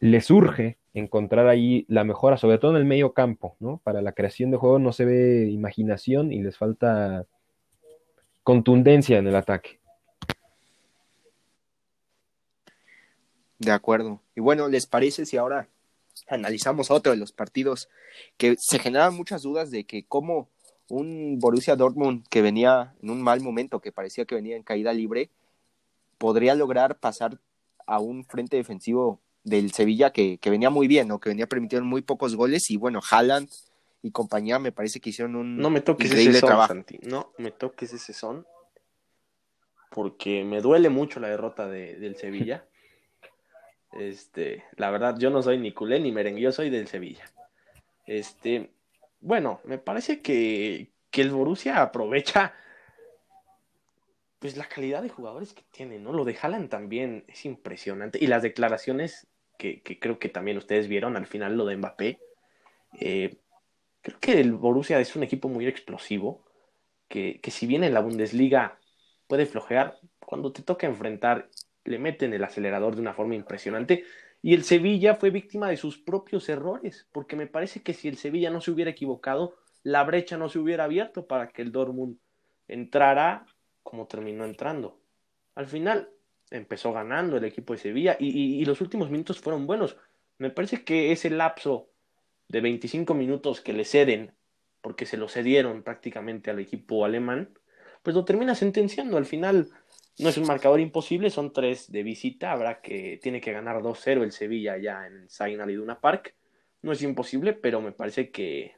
les 0.01 0.31
urge 0.31 0.79
encontrar 0.95 1.49
ahí 1.49 1.85
la 1.89 2.05
mejora, 2.05 2.37
sobre 2.37 2.59
todo 2.59 2.73
en 2.73 2.77
el 2.79 2.85
medio 2.85 3.13
campo, 3.13 3.57
¿no? 3.61 3.81
Para 3.83 4.03
la 4.03 4.13
creación 4.13 4.51
de 4.51 4.59
juego 4.59 4.79
no 4.79 4.93
se 4.93 5.05
ve 5.05 5.51
imaginación 5.51 6.33
y 6.33 6.43
les 6.43 6.57
falta 6.57 7.27
contundencia 8.43 9.19
en 9.19 9.27
el 9.27 9.37
ataque. 9.37 9.81
De 13.59 13.71
acuerdo. 13.71 14.21
Y 14.35 14.41
bueno, 14.41 14.69
¿les 14.69 14.87
parece 14.87 15.25
si 15.25 15.37
ahora 15.37 15.69
analizamos 16.29 16.91
otro 16.91 17.13
de 17.13 17.19
los 17.19 17.33
partidos 17.33 17.89
que 18.37 18.57
se 18.59 18.79
generan 18.79 19.15
muchas 19.15 19.43
dudas 19.43 19.71
de 19.71 19.85
que 19.85 20.05
cómo 20.05 20.49
un 20.89 21.39
Borussia 21.39 21.77
Dortmund 21.77 22.27
que 22.29 22.43
venía 22.43 22.95
en 23.03 23.11
un 23.11 23.23
mal 23.23 23.41
momento, 23.41 23.81
que 23.81 23.93
parecía 23.93 24.25
que 24.25 24.35
venía 24.35 24.57
en 24.57 24.63
caída 24.63 24.93
libre, 24.93 25.31
podría 26.19 26.55
lograr 26.55 26.99
pasar 26.99 27.39
a 27.87 27.99
un 27.99 28.25
frente 28.25 28.57
defensivo 28.57 29.21
del 29.45 29.73
Sevilla 29.73 30.13
que, 30.13 30.39
que, 30.39 30.51
venía 30.51 30.71
muy 30.71 30.87
bien, 30.87 31.09
¿no? 31.09 31.19
Que 31.19 31.31
venía 31.31 31.47
permitiendo 31.47 31.87
muy 31.87 32.03
pocos 32.03 32.37
goles 32.37 32.71
y 32.71 32.77
bueno, 32.77 33.01
Haaland 33.09 33.49
y 34.03 34.11
compañía 34.11 34.59
me 34.59 34.73
parece 34.73 35.01
que 35.01 35.11
hicieron 35.11 35.37
un 35.37 35.57
no 35.57 35.71
me 35.71 35.81
toques 35.81 36.09
increíble 36.09 36.33
ese 36.33 36.41
son, 36.41 36.49
trabajo. 36.49 36.69
Santi. 36.75 36.99
No 37.03 37.33
me 37.39 37.51
toques 37.51 37.93
ese 37.93 38.13
son 38.13 38.47
porque 39.91 40.45
me 40.45 40.61
duele 40.61 40.89
mucho 40.89 41.21
la 41.21 41.29
derrota 41.29 41.67
de, 41.69 41.97
del 41.97 42.17
Sevilla. 42.17 42.67
Este, 43.95 44.65
la 44.79 44.91
verdad, 44.91 45.19
yo 45.19 45.29
no 45.29 45.43
soy 45.43 45.59
ni 45.59 45.73
culé 45.73 46.01
ni 46.01 46.13
merengue, 46.13 46.41
yo 46.41 46.51
soy 46.51 46.71
del 46.71 46.89
Sevilla. 46.89 47.31
Este, 48.07 48.71
bueno, 49.21 49.61
me 49.65 49.77
parece 49.77 50.23
que, 50.23 50.91
que 51.11 51.21
el 51.21 51.31
Borussia 51.31 51.83
aprovecha 51.83 52.55
pues 54.39 54.57
la 54.57 54.65
calidad 54.65 55.03
de 55.03 55.11
jugadores 55.11 55.53
que 55.53 55.63
tiene, 55.71 55.99
¿no? 55.99 56.15
Lo 56.15 56.25
de 56.25 56.37
Haaland 56.41 56.71
también 56.71 57.25
es 57.29 57.45
impresionante. 57.45 58.19
Y 58.19 58.29
las 58.29 58.43
declaraciones 58.43 59.29
que, 59.83 59.99
creo 60.01 60.19
que 60.19 60.29
también 60.29 60.57
ustedes 60.57 60.89
vieron 60.89 61.17
al 61.17 61.27
final, 61.27 61.57
lo 61.57 61.65
de 61.65 61.77
Mbappé. 61.77 62.19
Eh, 62.99 63.37
creo 64.01 64.19
que 64.21 64.41
el 64.41 64.53
Borussia 64.53 64.99
es 65.01 65.15
un 65.15 65.23
equipo 65.23 65.49
muy 65.49 65.67
explosivo, 65.67 66.45
que, 67.09 67.41
que 67.41 67.51
si 67.51 67.67
bien 67.67 67.85
en 67.85 67.95
la 67.95 68.01
Bundesliga 68.01 68.79
puede 69.27 69.47
flojear, 69.47 69.99
cuando 70.25 70.53
te 70.53 70.63
toca 70.63 70.87
enfrentar, 70.87 71.49
le 71.85 71.99
meten 71.99 72.33
el 72.35 72.45
acelerador 72.45 72.95
de 72.95 73.03
una 73.03 73.15
forma 73.15 73.35
impresionante. 73.35 74.05
Y 74.41 74.55
el 74.55 74.65
Sevilla 74.65 75.15
fue 75.15 75.31
víctima 75.31 75.69
de 75.69 75.77
sus 75.77 75.99
propios 75.99 76.49
errores, 76.49 77.07
porque 77.13 77.37
me 77.37 77.47
parece 77.47 77.83
que 77.83 77.95
si 77.95 78.09
el 78.09 78.17
Sevilla 78.17 78.51
no 78.51 78.61
se 78.61 78.73
hubiera 78.73 78.91
equivocado, 78.91 79.57
la 79.85 80.03
brecha 80.05 80.37
no 80.37 80.49
se 80.49 80.59
hubiera 80.59 80.85
abierto 80.85 81.27
para 81.27 81.49
que 81.49 81.63
el 81.63 81.71
Dortmund 81.71 82.19
entrara 82.67 83.47
como 83.83 84.07
terminó 84.07 84.45
entrando. 84.45 84.99
Al 85.55 85.67
final 85.67 86.09
empezó 86.53 86.93
ganando 86.93 87.37
el 87.37 87.45
equipo 87.45 87.73
de 87.73 87.79
Sevilla 87.79 88.17
y, 88.19 88.65
los 88.65 88.81
últimos 88.81 89.11
minutos 89.11 89.41
fueron 89.41 89.67
buenos. 89.67 89.97
Me 90.39 90.51
parece 90.51 90.85
que 90.85 91.13
ese 91.13 91.31
lapso 91.31 91.89
de 92.49 92.61
25 92.61 93.15
minutos 93.15 93.61
que 93.61 93.73
le 93.73 93.85
ceden 93.85 94.33
porque 94.81 95.07
se 95.07 95.17
lo 95.17 95.29
cedieron 95.29 95.83
prácticamente 95.83 96.51
al 96.51 96.59
equipo 96.59 97.05
alemán, 97.05 97.51
pues 98.03 98.15
lo 98.17 98.25
termina 98.25 98.55
sentenciando. 98.55 99.17
Al 99.17 99.27
final 99.27 99.69
no 100.19 100.29
es 100.29 100.37
un 100.37 100.47
marcador 100.47 100.81
imposible, 100.81 101.31
son 101.31 101.53
tres 101.53 101.91
de 101.91 102.03
visita, 102.03 102.53
habrá 102.53 102.81
que, 102.81 103.19
tiene 103.23 103.41
que 103.41 103.53
ganar 103.53 103.81
2-0 103.81 104.23
el 104.23 104.33
Sevilla 104.33 104.77
ya 104.77 105.07
en 105.07 105.29
Zainal 105.29 105.71
Iduna 105.71 106.01
Park. 106.01 106.35
No 106.83 106.93
es 106.93 107.03
imposible, 107.03 107.53
pero 107.53 107.81
me 107.81 107.93
parece 107.93 108.31
que, 108.31 108.75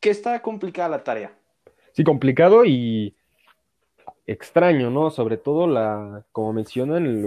que 0.00 0.10
está 0.10 0.40
complicada 0.42 0.90
la 0.90 1.02
tarea. 1.02 1.34
Sí, 1.92 2.04
complicado 2.04 2.64
y 2.66 3.16
extraño, 4.30 4.90
¿no? 4.90 5.10
Sobre 5.10 5.36
todo 5.36 5.66
la, 5.66 6.24
como 6.30 6.52
mencionan, 6.52 7.22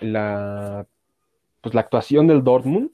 la, 0.00 0.86
pues 1.60 1.74
la 1.74 1.80
actuación 1.80 2.28
del 2.28 2.44
Dortmund, 2.44 2.90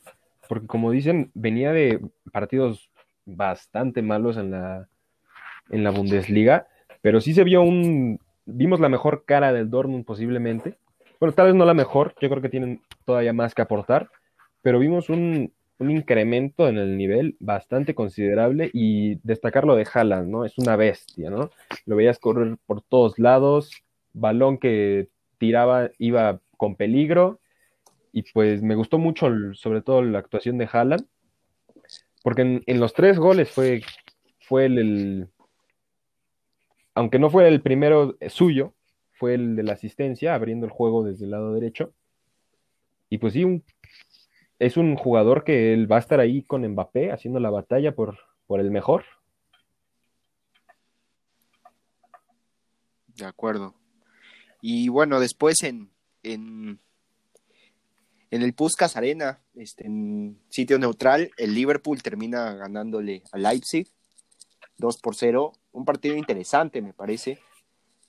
porque 0.49 0.67
como 0.67 0.91
dicen, 0.91 1.31
venía 1.35 1.71
de 1.73 2.01
partidos 2.33 2.91
bastante 3.27 4.01
malos 4.01 4.39
en 4.39 4.53
la, 4.53 4.89
en 5.69 5.85
la 5.85 5.91
Bundesliga, 5.91 6.69
pero 7.03 7.21
sí 7.21 7.35
se 7.35 7.45
vio 7.45 7.61
un, 7.61 8.19
vimos 8.47 8.81
la 8.81 8.89
mejor 8.89 9.25
cara 9.27 9.53
del 9.53 9.69
Dortmund 9.69 10.07
posiblemente. 10.07 10.79
Bueno, 11.19 11.35
tal 11.35 11.47
vez 11.49 11.55
no 11.55 11.67
la 11.67 11.75
mejor, 11.75 12.15
yo 12.19 12.31
creo 12.31 12.41
que 12.41 12.49
tienen 12.49 12.81
todavía 13.05 13.35
más 13.35 13.55
que 13.55 13.61
aportar, 13.61 14.09
pero 14.63 14.79
vimos 14.79 15.11
un, 15.11 15.53
un 15.81 15.91
incremento 15.91 16.69
en 16.69 16.79
el 16.79 16.97
nivel 16.97 17.37
bastante 17.41 17.95
considerable 17.95 18.71
y 18.73 19.17
destacar 19.23 19.65
lo 19.65 19.77
de 19.77 19.87
Haaland, 19.93 20.29
¿no? 20.29 20.45
Es 20.45 20.59
una 20.59 20.77
bestia, 20.77 21.31
¿no? 21.31 21.51
Lo 21.87 21.97
veías 21.97 22.19
correr 22.19 22.57
por 22.67 22.83
todos 22.83 23.19
lados, 23.19 23.71
balón 24.13 24.59
que 24.59 25.09
tiraba 25.39 25.91
iba 25.99 26.41
con 26.57 26.77
peligro 26.77 27.41
y 28.13 28.23
pues 28.33 28.63
me 28.63 28.75
gustó 28.75 28.99
mucho 28.99 29.29
sobre 29.55 29.83
todo 29.83 30.03
la 30.03 30.19
actuación 30.19 30.59
de 30.59 30.69
Haaland 30.71 31.07
porque 32.23 32.63
en, 32.65 32.81
los 32.81 32.93
tres 32.93 33.19
goles 33.19 33.51
fue, 33.51 33.83
fue 34.41 34.67
el, 34.67 35.29
aunque 36.95 37.19
no 37.19 37.31
fue 37.31 37.49
el 37.49 37.63
primero 37.63 38.17
suyo, 38.29 38.75
fue 39.13 39.35
el 39.35 39.57
de 39.57 39.63
la 39.63 39.73
asistencia, 39.73 40.35
abriendo 40.35 40.67
el 40.67 40.73
juego 40.73 41.03
desde 41.03 41.25
el 41.25 41.31
lado 41.31 41.55
derecho. 41.55 41.95
Y 43.09 43.19
pues 43.19 43.33
sí, 43.33 43.45
un 43.45 43.65
es 44.61 44.77
un 44.77 44.95
jugador 44.95 45.43
que 45.43 45.73
él 45.73 45.91
va 45.91 45.97
a 45.97 46.01
estar 46.01 46.21
ahí 46.21 46.43
con 46.43 46.69
Mbappé 46.69 47.13
haciendo 47.13 47.41
la 47.41 47.49
batalla 47.49 47.95
por, 47.95 48.19
por 48.47 48.61
el 48.61 48.71
mejor. 48.71 49.05
De 53.07 53.25
acuerdo. 53.25 53.75
Y 54.61 54.91
bueno, 54.91 55.19
después 55.19 55.63
en, 55.63 55.91
en, 56.23 56.79
en 58.31 58.43
el 58.43 58.53
Puskas 58.53 58.99
Arena, 58.99 59.41
este, 59.55 59.87
en 59.87 60.39
sitio 60.51 60.79
neutral, 60.79 61.31
el 61.39 61.55
Liverpool 61.55 62.03
termina 62.03 62.53
ganándole 62.53 63.23
a 63.33 63.39
Leipzig 63.39 63.89
2 64.77 64.99
por 64.99 65.17
0. 65.17 65.53
Un 65.73 65.87
partido 65.87 66.17
interesante, 66.17 66.83
me 66.83 66.93
parece. 66.93 67.39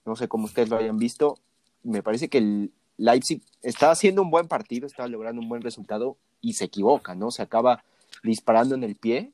No 0.05 0.17
sé 0.17 0.27
cómo 0.27 0.45
ustedes 0.45 0.67
lo 0.67 0.75
hayan 0.75 0.97
visto. 0.97 1.37
Me 1.83 2.03
parece 2.03 2.27
que 2.27 2.39
el 2.39 2.73
Leipzig 2.97 3.41
estaba 3.61 3.93
haciendo 3.93 4.21
un 4.21 4.29
buen 4.31 4.49
partido, 4.49 4.85
estaba 4.85 5.07
logrando 5.07 5.41
un 5.41 5.47
buen 5.47 5.61
resultado 5.61 6.17
y 6.41 6.53
se 6.53 6.65
equivoca, 6.65 7.15
¿no? 7.15 7.31
Se 7.31 7.41
acaba 7.41 7.83
disparando 8.23 8.75
en 8.75 8.83
el 8.83 8.95
pie 8.95 9.31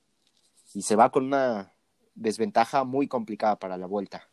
y 0.74 0.82
se 0.82 0.96
va 0.96 1.10
con 1.10 1.26
una 1.26 1.72
desventaja 2.14 2.84
muy 2.84 3.08
complicada 3.08 3.58
para 3.58 3.78
la 3.78 3.88
vuelta. 3.88 4.28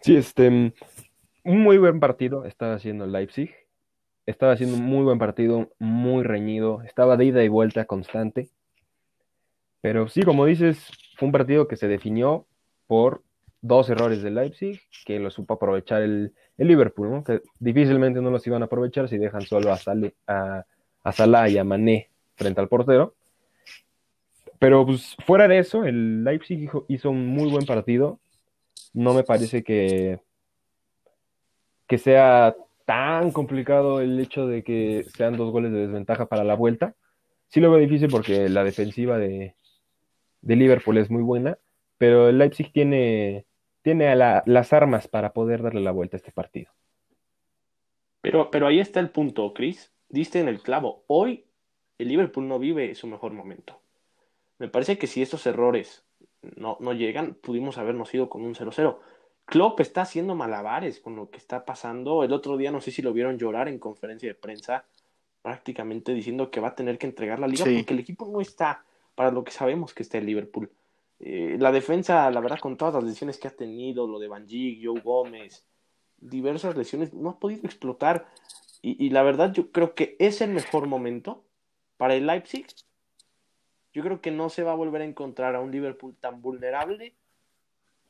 Sí, 0.00 0.16
este, 0.16 0.48
un 0.48 1.62
muy 1.62 1.78
buen 1.78 2.00
partido 2.00 2.44
estaba 2.44 2.74
haciendo 2.74 3.06
Leipzig. 3.06 3.50
Estaba 4.24 4.52
haciendo 4.52 4.76
un 4.76 4.84
muy 4.84 5.04
buen 5.04 5.18
partido, 5.18 5.70
muy 5.78 6.24
reñido, 6.24 6.82
estaba 6.82 7.16
de 7.16 7.26
ida 7.26 7.44
y 7.44 7.48
vuelta 7.48 7.84
constante. 7.84 8.50
Pero 9.80 10.08
sí, 10.08 10.22
como 10.22 10.46
dices, 10.46 10.90
fue 11.16 11.26
un 11.26 11.32
partido 11.32 11.68
que 11.68 11.76
se 11.76 11.86
definió 11.86 12.46
por 12.88 13.22
dos 13.60 13.88
errores 13.88 14.22
de 14.22 14.30
Leipzig, 14.30 14.80
que 15.04 15.20
lo 15.20 15.30
supo 15.30 15.54
aprovechar 15.54 16.02
el, 16.02 16.34
Liverpool, 16.58 17.10
¿no? 17.10 17.22
que 17.22 17.42
difícilmente 17.58 18.20
no 18.20 18.30
los 18.30 18.46
iban 18.46 18.62
a 18.62 18.64
aprovechar 18.66 19.08
si 19.08 19.18
dejan 19.18 19.42
solo 19.42 19.72
a, 19.72 19.76
Sale, 19.76 20.14
a, 20.26 20.64
a 21.06 21.12
Salah 21.12 21.48
y 21.48 21.56
a 21.56 21.62
Mané 21.62 22.10
frente 22.34 22.60
al 22.60 22.68
portero. 22.68 23.14
Pero 24.58 24.84
pues 24.84 25.14
fuera 25.24 25.46
de 25.46 25.60
eso, 25.60 25.84
el 25.84 26.24
Leipzig 26.24 26.68
hizo 26.88 27.10
un 27.10 27.28
muy 27.28 27.48
buen 27.48 27.64
partido. 27.64 28.18
No 28.92 29.14
me 29.14 29.22
parece 29.22 29.62
que, 29.62 30.18
que 31.86 31.98
sea 31.98 32.56
tan 32.86 33.30
complicado 33.30 34.00
el 34.00 34.18
hecho 34.18 34.48
de 34.48 34.64
que 34.64 35.06
sean 35.16 35.36
dos 35.36 35.52
goles 35.52 35.70
de 35.70 35.86
desventaja 35.86 36.26
para 36.26 36.42
la 36.42 36.54
vuelta. 36.54 36.96
Sí 37.46 37.60
lo 37.60 37.70
veo 37.70 37.78
difícil 37.78 38.08
porque 38.10 38.48
la 38.48 38.64
defensiva 38.64 39.16
de, 39.16 39.54
de 40.40 40.56
Liverpool 40.56 40.98
es 40.98 41.08
muy 41.08 41.22
buena, 41.22 41.56
pero 41.98 42.28
el 42.28 42.38
Leipzig 42.38 42.72
tiene, 42.72 43.46
tiene 43.82 44.16
las 44.16 44.72
armas 44.72 45.06
para 45.06 45.32
poder 45.32 45.62
darle 45.62 45.82
la 45.82 45.92
vuelta 45.92 46.16
a 46.16 46.18
este 46.18 46.32
partido. 46.32 46.72
Pero, 48.22 48.50
pero 48.50 48.66
ahí 48.66 48.80
está 48.80 48.98
el 48.98 49.10
punto, 49.10 49.54
Chris 49.54 49.92
diste 50.08 50.40
en 50.40 50.48
el 50.48 50.62
clavo. 50.62 51.04
Hoy 51.06 51.44
el 51.98 52.08
Liverpool 52.08 52.48
no 52.48 52.58
vive 52.58 52.94
su 52.94 53.06
mejor 53.06 53.32
momento. 53.32 53.80
Me 54.58 54.68
parece 54.68 54.98
que 54.98 55.06
si 55.06 55.22
estos 55.22 55.46
errores 55.46 56.04
no, 56.56 56.76
no 56.80 56.92
llegan, 56.92 57.34
pudimos 57.34 57.78
habernos 57.78 58.12
ido 58.14 58.28
con 58.28 58.42
un 58.42 58.54
0-0. 58.54 58.98
Klopp 59.44 59.80
está 59.80 60.02
haciendo 60.02 60.34
malabares 60.34 61.00
con 61.00 61.16
lo 61.16 61.30
que 61.30 61.38
está 61.38 61.64
pasando. 61.64 62.24
El 62.24 62.32
otro 62.32 62.56
día 62.56 62.72
no 62.72 62.80
sé 62.80 62.90
si 62.90 63.02
lo 63.02 63.12
vieron 63.12 63.38
llorar 63.38 63.68
en 63.68 63.78
conferencia 63.78 64.28
de 64.28 64.34
prensa, 64.34 64.84
prácticamente 65.42 66.12
diciendo 66.12 66.50
que 66.50 66.60
va 66.60 66.68
a 66.68 66.74
tener 66.74 66.98
que 66.98 67.06
entregar 67.06 67.38
la 67.38 67.46
liga 67.46 67.64
porque 67.64 67.94
el 67.94 68.00
equipo 68.00 68.26
no 68.26 68.40
está 68.40 68.84
para 69.14 69.30
lo 69.30 69.44
que 69.44 69.52
sabemos 69.52 69.94
que 69.94 70.02
está 70.02 70.18
el 70.18 70.26
Liverpool. 70.26 70.70
Eh, 71.20 71.56
la 71.58 71.72
defensa, 71.72 72.30
la 72.30 72.40
verdad, 72.40 72.58
con 72.58 72.76
todas 72.76 72.94
las 72.94 73.04
lesiones 73.04 73.38
que 73.38 73.48
ha 73.48 73.56
tenido, 73.56 74.06
lo 74.06 74.18
de 74.18 74.28
Van 74.28 74.46
Dijk, 74.46 74.84
Joe 74.84 75.00
Gómez, 75.00 75.64
diversas 76.18 76.76
lesiones, 76.76 77.14
no 77.14 77.30
ha 77.30 77.38
podido 77.38 77.62
explotar. 77.64 78.26
Y, 78.88 79.10
la 79.10 79.24
verdad, 79.24 79.52
yo 79.52 79.72
creo 79.72 79.96
que 79.96 80.14
es 80.20 80.40
el 80.40 80.50
mejor 80.50 80.86
momento 80.86 81.42
para 81.96 82.14
el 82.14 82.24
Leipzig. 82.24 82.66
Yo 83.92 84.04
creo 84.04 84.20
que 84.20 84.30
no 84.30 84.48
se 84.48 84.62
va 84.62 84.70
a 84.70 84.76
volver 84.76 85.02
a 85.02 85.04
encontrar 85.04 85.56
a 85.56 85.60
un 85.60 85.72
Liverpool 85.72 86.14
tan 86.20 86.40
vulnerable 86.40 87.12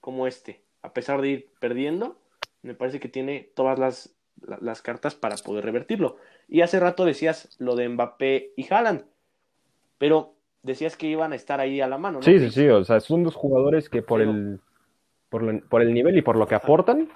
como 0.02 0.26
este. 0.26 0.60
A 0.82 0.92
pesar 0.92 1.22
de 1.22 1.28
ir 1.28 1.48
perdiendo, 1.60 2.18
me 2.60 2.74
parece 2.74 3.00
que 3.00 3.08
tiene 3.08 3.48
todas 3.54 3.78
las, 3.78 4.14
las 4.60 4.82
cartas 4.82 5.14
para 5.14 5.36
poder 5.36 5.64
revertirlo. 5.64 6.18
Y 6.46 6.60
hace 6.60 6.78
rato 6.78 7.06
decías 7.06 7.56
lo 7.58 7.74
de 7.74 7.88
Mbappé 7.88 8.52
y 8.54 8.70
Haaland, 8.70 9.06
pero 9.96 10.34
decías 10.62 10.98
que 10.98 11.06
iban 11.06 11.32
a 11.32 11.36
estar 11.36 11.58
ahí 11.58 11.80
a 11.80 11.88
la 11.88 11.96
mano. 11.96 12.18
¿no? 12.18 12.22
Sí, 12.22 12.38
sí, 12.38 12.50
sí, 12.50 12.68
o 12.68 12.84
sea, 12.84 13.00
son 13.00 13.24
dos 13.24 13.34
jugadores 13.34 13.88
que 13.88 14.02
por, 14.02 14.20
el, 14.20 14.60
por, 15.30 15.66
por 15.70 15.80
el 15.80 15.94
nivel 15.94 16.18
y 16.18 16.22
por 16.22 16.36
lo 16.36 16.46
que 16.46 16.54
aportan 16.54 17.08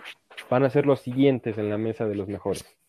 van 0.49 0.65
a 0.65 0.71
ser 0.71 0.87
los 0.87 1.01
siguientes 1.01 1.59
en 1.59 1.69
la 1.69 1.77
mesa 1.77 2.07
de 2.07 2.15
los 2.15 2.27
mejores. 2.27 2.80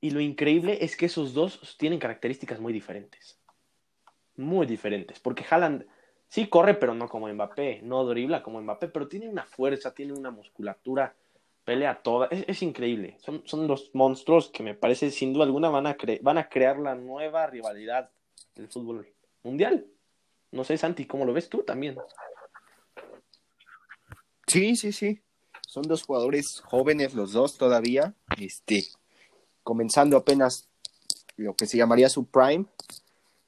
Y 0.00 0.10
lo 0.10 0.20
increíble 0.20 0.78
es 0.82 0.96
que 0.96 1.06
esos 1.06 1.34
dos 1.34 1.76
tienen 1.78 1.98
características 1.98 2.60
muy 2.60 2.72
diferentes. 2.72 3.38
Muy 4.36 4.66
diferentes. 4.66 5.18
Porque 5.20 5.44
Haaland 5.48 5.86
sí 6.28 6.48
corre, 6.48 6.74
pero 6.74 6.94
no 6.94 7.08
como 7.08 7.28
Mbappé. 7.28 7.80
No 7.82 8.04
dribla 8.04 8.42
como 8.42 8.60
Mbappé, 8.60 8.88
pero 8.88 9.08
tiene 9.08 9.28
una 9.28 9.44
fuerza, 9.44 9.94
tiene 9.94 10.12
una 10.12 10.30
musculatura, 10.30 11.14
pelea 11.64 12.02
toda. 12.02 12.28
Es, 12.28 12.62
increíble. 12.62 13.16
Son, 13.20 13.42
son 13.46 13.66
los 13.66 13.90
monstruos 13.94 14.50
que 14.50 14.62
me 14.62 14.74
parece, 14.74 15.10
sin 15.10 15.32
duda 15.32 15.44
alguna, 15.44 15.70
van 15.70 15.86
a, 15.86 15.96
van 16.20 16.38
a 16.38 16.48
crear 16.48 16.78
la 16.78 16.94
nueva 16.94 17.46
rivalidad 17.46 18.10
del 18.54 18.68
fútbol 18.68 19.08
mundial. 19.42 19.86
No 20.52 20.64
sé, 20.64 20.76
Santi, 20.78 21.06
¿cómo 21.06 21.24
lo 21.24 21.32
ves 21.32 21.48
tú 21.48 21.62
también? 21.62 21.96
Sí, 24.46 24.76
sí, 24.76 24.92
sí. 24.92 25.20
Son 25.66 25.82
dos 25.82 26.04
jugadores 26.04 26.60
jóvenes 26.64 27.14
los 27.14 27.32
dos 27.32 27.58
todavía. 27.58 28.14
Este, 28.38 28.84
comenzando 29.66 30.16
apenas 30.16 30.68
lo 31.36 31.56
que 31.56 31.66
se 31.66 31.76
llamaría 31.76 32.08
su 32.08 32.26
prime. 32.26 32.66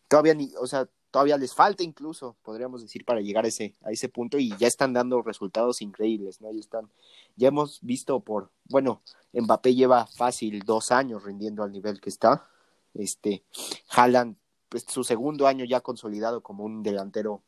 Todavía 0.09 0.35
ni, 0.35 0.53
o 0.61 0.67
sea, 0.67 0.89
todavía 1.13 1.37
les 1.37 1.55
falta 1.55 1.85
incluso, 1.85 2.35
podríamos 2.43 2.83
decir, 2.83 3.05
para 3.05 3.21
llegar 3.21 3.45
a 3.45 3.49
ese, 3.49 3.77
a 3.85 3.93
ese 3.93 4.09
punto 4.09 4.37
y 4.37 4.53
ya 4.57 4.67
están 4.67 4.93
dando 4.93 5.23
resultados 5.23 5.81
increíbles, 5.81 6.41
¿no? 6.41 6.51
Ya 6.51 6.59
están, 6.59 6.91
ya 7.37 7.47
hemos 7.47 7.79
visto 7.83 8.19
por, 8.19 8.51
bueno, 8.65 9.01
Mbappé 9.33 9.77
lleva 9.77 10.09
fácil 10.09 10.65
dos 10.67 10.91
años 10.91 11.23
rindiendo 11.23 11.63
al 11.63 11.71
nivel 11.71 12.01
que 12.01 12.11
está. 12.11 12.49
Este, 12.95 13.45
Haaland, 13.91 14.35
pues 14.69 14.87
su 14.89 15.05
segundo 15.05 15.47
año 15.47 15.65
ya 15.65 15.83
consolidado 15.83 16.43
como 16.43 16.65
un 16.65 16.83
delantero 16.83 17.45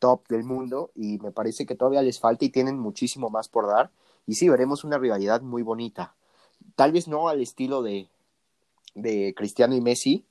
top 0.00 0.26
del 0.26 0.42
mundo 0.42 0.90
y 0.96 1.18
me 1.18 1.30
parece 1.30 1.66
que 1.66 1.76
todavía 1.76 2.02
les 2.02 2.18
falta 2.18 2.44
y 2.44 2.48
tienen 2.48 2.80
muchísimo 2.80 3.30
más 3.30 3.48
por 3.48 3.68
dar. 3.68 3.92
Y 4.26 4.34
sí, 4.34 4.48
veremos 4.48 4.82
una 4.82 4.98
rivalidad 4.98 5.40
muy 5.40 5.62
bonita 5.62 6.16
tal 6.74 6.92
vez 6.92 7.08
no 7.08 7.28
al 7.28 7.40
estilo 7.40 7.82
de, 7.82 8.08
de 8.94 9.34
Cristiano 9.36 9.74
y 9.74 9.80
Messi, 9.80 10.24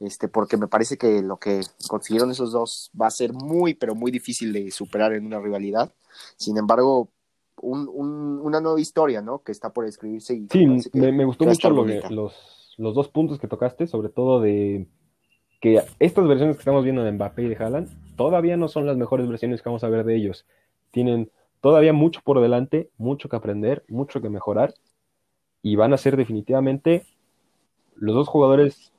este, 0.00 0.28
porque 0.28 0.56
me 0.56 0.68
parece 0.68 0.98
que 0.98 1.22
lo 1.22 1.38
que 1.38 1.60
consiguieron 1.88 2.30
esos 2.30 2.52
dos 2.52 2.90
va 3.00 3.06
a 3.06 3.10
ser 3.10 3.32
muy, 3.32 3.74
pero 3.74 3.94
muy 3.94 4.10
difícil 4.10 4.52
de 4.52 4.70
superar 4.70 5.12
en 5.14 5.24
una 5.26 5.40
rivalidad. 5.40 5.92
Sin 6.36 6.58
embargo, 6.58 7.10
un, 7.56 7.88
una 8.42 8.60
nueva 8.60 8.80
historia, 8.80 9.22
¿no? 9.22 9.42
Que 9.42 9.52
está 9.52 9.72
por 9.72 9.86
escribirse. 9.86 10.34
Y 10.34 10.46
sí, 10.50 10.66
me, 10.92 11.24
gustó 11.24 11.44
mucho 11.44 11.70
los, 11.70 12.34
dos 12.76 13.08
puntos 13.08 13.38
que 13.38 13.48
tocaste, 13.48 13.86
sobre 13.86 14.08
todo 14.08 14.40
de 14.40 14.88
que 15.60 15.82
estas 15.98 16.26
versiones 16.26 16.56
que 16.56 16.60
estamos 16.60 16.84
viendo 16.84 17.04
de 17.04 17.12
Mbappé 17.12 17.42
y 17.42 17.48
de 17.48 17.56
Haaland 17.56 18.16
todavía 18.16 18.56
no 18.56 18.68
son 18.68 18.86
las 18.86 18.96
mejores 18.96 19.28
versiones 19.28 19.62
que 19.62 19.68
vamos 19.68 19.84
a 19.84 19.88
ver 19.88 20.04
de 20.04 20.16
ellos. 20.16 20.44
Tienen 20.90 21.30
todavía 21.60 21.92
mucho 21.92 22.20
por 22.22 22.40
delante, 22.40 22.90
mucho 22.98 23.28
que 23.28 23.36
aprender, 23.36 23.84
mucho 23.88 24.20
que 24.20 24.28
mejorar 24.28 24.74
y 25.64 25.76
van 25.76 25.94
a 25.94 25.96
ser 25.96 26.16
definitivamente 26.18 27.06
los 27.96 28.14
dos 28.14 28.28
jugadores 28.28 28.92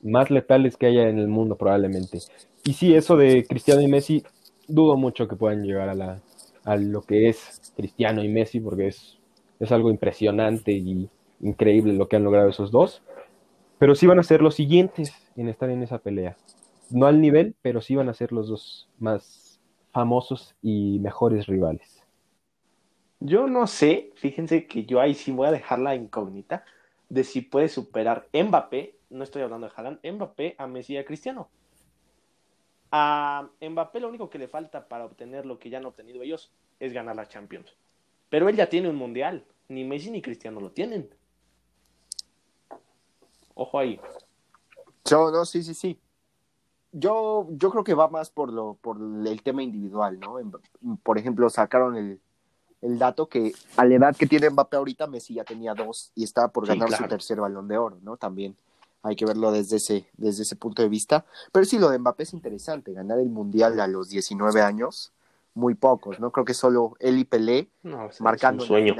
más 0.00 0.30
letales 0.30 0.76
que 0.76 0.86
haya 0.86 1.08
en 1.08 1.18
el 1.18 1.26
mundo 1.26 1.56
probablemente. 1.56 2.20
Y 2.62 2.74
sí, 2.74 2.94
eso 2.94 3.16
de 3.16 3.44
Cristiano 3.44 3.80
y 3.80 3.88
Messi, 3.88 4.22
dudo 4.68 4.96
mucho 4.96 5.26
que 5.26 5.34
puedan 5.34 5.64
llegar 5.64 5.88
a, 5.88 5.94
la, 5.94 6.20
a 6.64 6.76
lo 6.76 7.02
que 7.02 7.28
es 7.28 7.72
Cristiano 7.76 8.22
y 8.22 8.28
Messi, 8.28 8.60
porque 8.60 8.86
es, 8.86 9.18
es 9.58 9.72
algo 9.72 9.90
impresionante 9.90 10.70
y 10.70 11.10
increíble 11.40 11.92
lo 11.94 12.06
que 12.06 12.14
han 12.14 12.24
logrado 12.24 12.48
esos 12.48 12.70
dos. 12.70 13.02
Pero 13.78 13.96
sí 13.96 14.06
van 14.06 14.20
a 14.20 14.22
ser 14.22 14.40
los 14.40 14.54
siguientes 14.54 15.12
en 15.34 15.48
estar 15.48 15.68
en 15.68 15.82
esa 15.82 15.98
pelea. 15.98 16.36
No 16.90 17.06
al 17.06 17.20
nivel, 17.20 17.56
pero 17.60 17.80
sí 17.80 17.96
van 17.96 18.08
a 18.08 18.14
ser 18.14 18.30
los 18.30 18.46
dos 18.46 18.88
más 19.00 19.58
famosos 19.90 20.54
y 20.62 21.00
mejores 21.00 21.46
rivales. 21.46 22.03
Yo 23.20 23.46
no 23.46 23.66
sé, 23.66 24.12
fíjense 24.16 24.66
que 24.66 24.84
yo 24.84 25.00
ahí 25.00 25.14
sí 25.14 25.32
voy 25.32 25.48
a 25.48 25.52
dejar 25.52 25.78
la 25.78 25.94
incógnita 25.94 26.64
de 27.08 27.24
si 27.24 27.40
puede 27.40 27.68
superar 27.68 28.28
Mbappé, 28.32 28.96
no 29.10 29.24
estoy 29.24 29.42
hablando 29.42 29.66
de 29.66 29.72
Haaland, 29.74 30.00
Mbappé 30.04 30.56
a 30.58 30.66
Messi 30.66 30.94
y 30.94 30.98
a 30.98 31.04
Cristiano. 31.04 31.48
A 32.90 33.48
Mbappé 33.60 34.00
lo 34.00 34.08
único 34.08 34.30
que 34.30 34.38
le 34.38 34.48
falta 34.48 34.88
para 34.88 35.04
obtener 35.04 35.46
lo 35.46 35.58
que 35.58 35.70
ya 35.70 35.78
han 35.78 35.86
obtenido 35.86 36.22
ellos 36.22 36.52
es 36.80 36.92
ganar 36.92 37.16
la 37.16 37.28
Champions. 37.28 37.74
Pero 38.28 38.48
él 38.48 38.56
ya 38.56 38.68
tiene 38.68 38.88
un 38.88 38.96
mundial, 38.96 39.44
ni 39.68 39.84
Messi 39.84 40.10
ni 40.10 40.20
Cristiano 40.20 40.60
lo 40.60 40.70
tienen. 40.70 41.08
Ojo 43.54 43.78
ahí. 43.78 44.00
Yo, 45.04 45.30
no, 45.30 45.44
sí, 45.44 45.62
sí, 45.62 45.74
sí. 45.74 45.98
Yo, 46.92 47.48
yo 47.50 47.70
creo 47.70 47.84
que 47.84 47.94
va 47.94 48.08
más 48.08 48.30
por 48.30 48.52
lo, 48.52 48.74
por 48.74 48.98
el 48.98 49.42
tema 49.42 49.62
individual, 49.62 50.18
¿no? 50.18 50.38
Por 51.02 51.18
ejemplo, 51.18 51.48
sacaron 51.50 51.96
el, 51.96 52.20
el 52.84 52.98
dato 52.98 53.28
que 53.28 53.52
a 53.76 53.84
la 53.84 53.94
edad 53.94 54.16
que 54.16 54.26
tiene 54.26 54.50
Mbappé 54.50 54.76
ahorita, 54.76 55.06
Messi 55.06 55.34
ya 55.34 55.44
tenía 55.44 55.74
dos 55.74 56.12
y 56.14 56.22
estaba 56.22 56.48
por 56.48 56.66
ganar 56.66 56.92
su 56.92 57.04
tercer 57.08 57.40
balón 57.40 57.66
de 57.66 57.78
oro, 57.78 57.98
¿no? 58.02 58.18
También 58.18 58.56
hay 59.02 59.16
que 59.16 59.24
verlo 59.24 59.50
desde 59.50 59.76
ese, 59.76 60.06
desde 60.16 60.42
ese 60.42 60.56
punto 60.56 60.82
de 60.82 60.88
vista. 60.88 61.24
Pero 61.50 61.64
sí, 61.64 61.78
lo 61.78 61.88
de 61.88 61.98
Mbappé 61.98 62.24
es 62.24 62.34
interesante, 62.34 62.92
ganar 62.92 63.18
el 63.18 63.30
Mundial 63.30 63.80
a 63.80 63.86
los 63.86 64.10
19 64.10 64.60
años, 64.60 65.12
muy 65.54 65.74
pocos, 65.74 66.20
¿no? 66.20 66.30
Creo 66.30 66.44
que 66.44 66.52
solo 66.52 66.94
él 67.00 67.18
y 67.18 67.24
Pelé 67.24 67.68
marcando 68.20 68.64
un 68.64 68.68
sueño. 68.68 68.94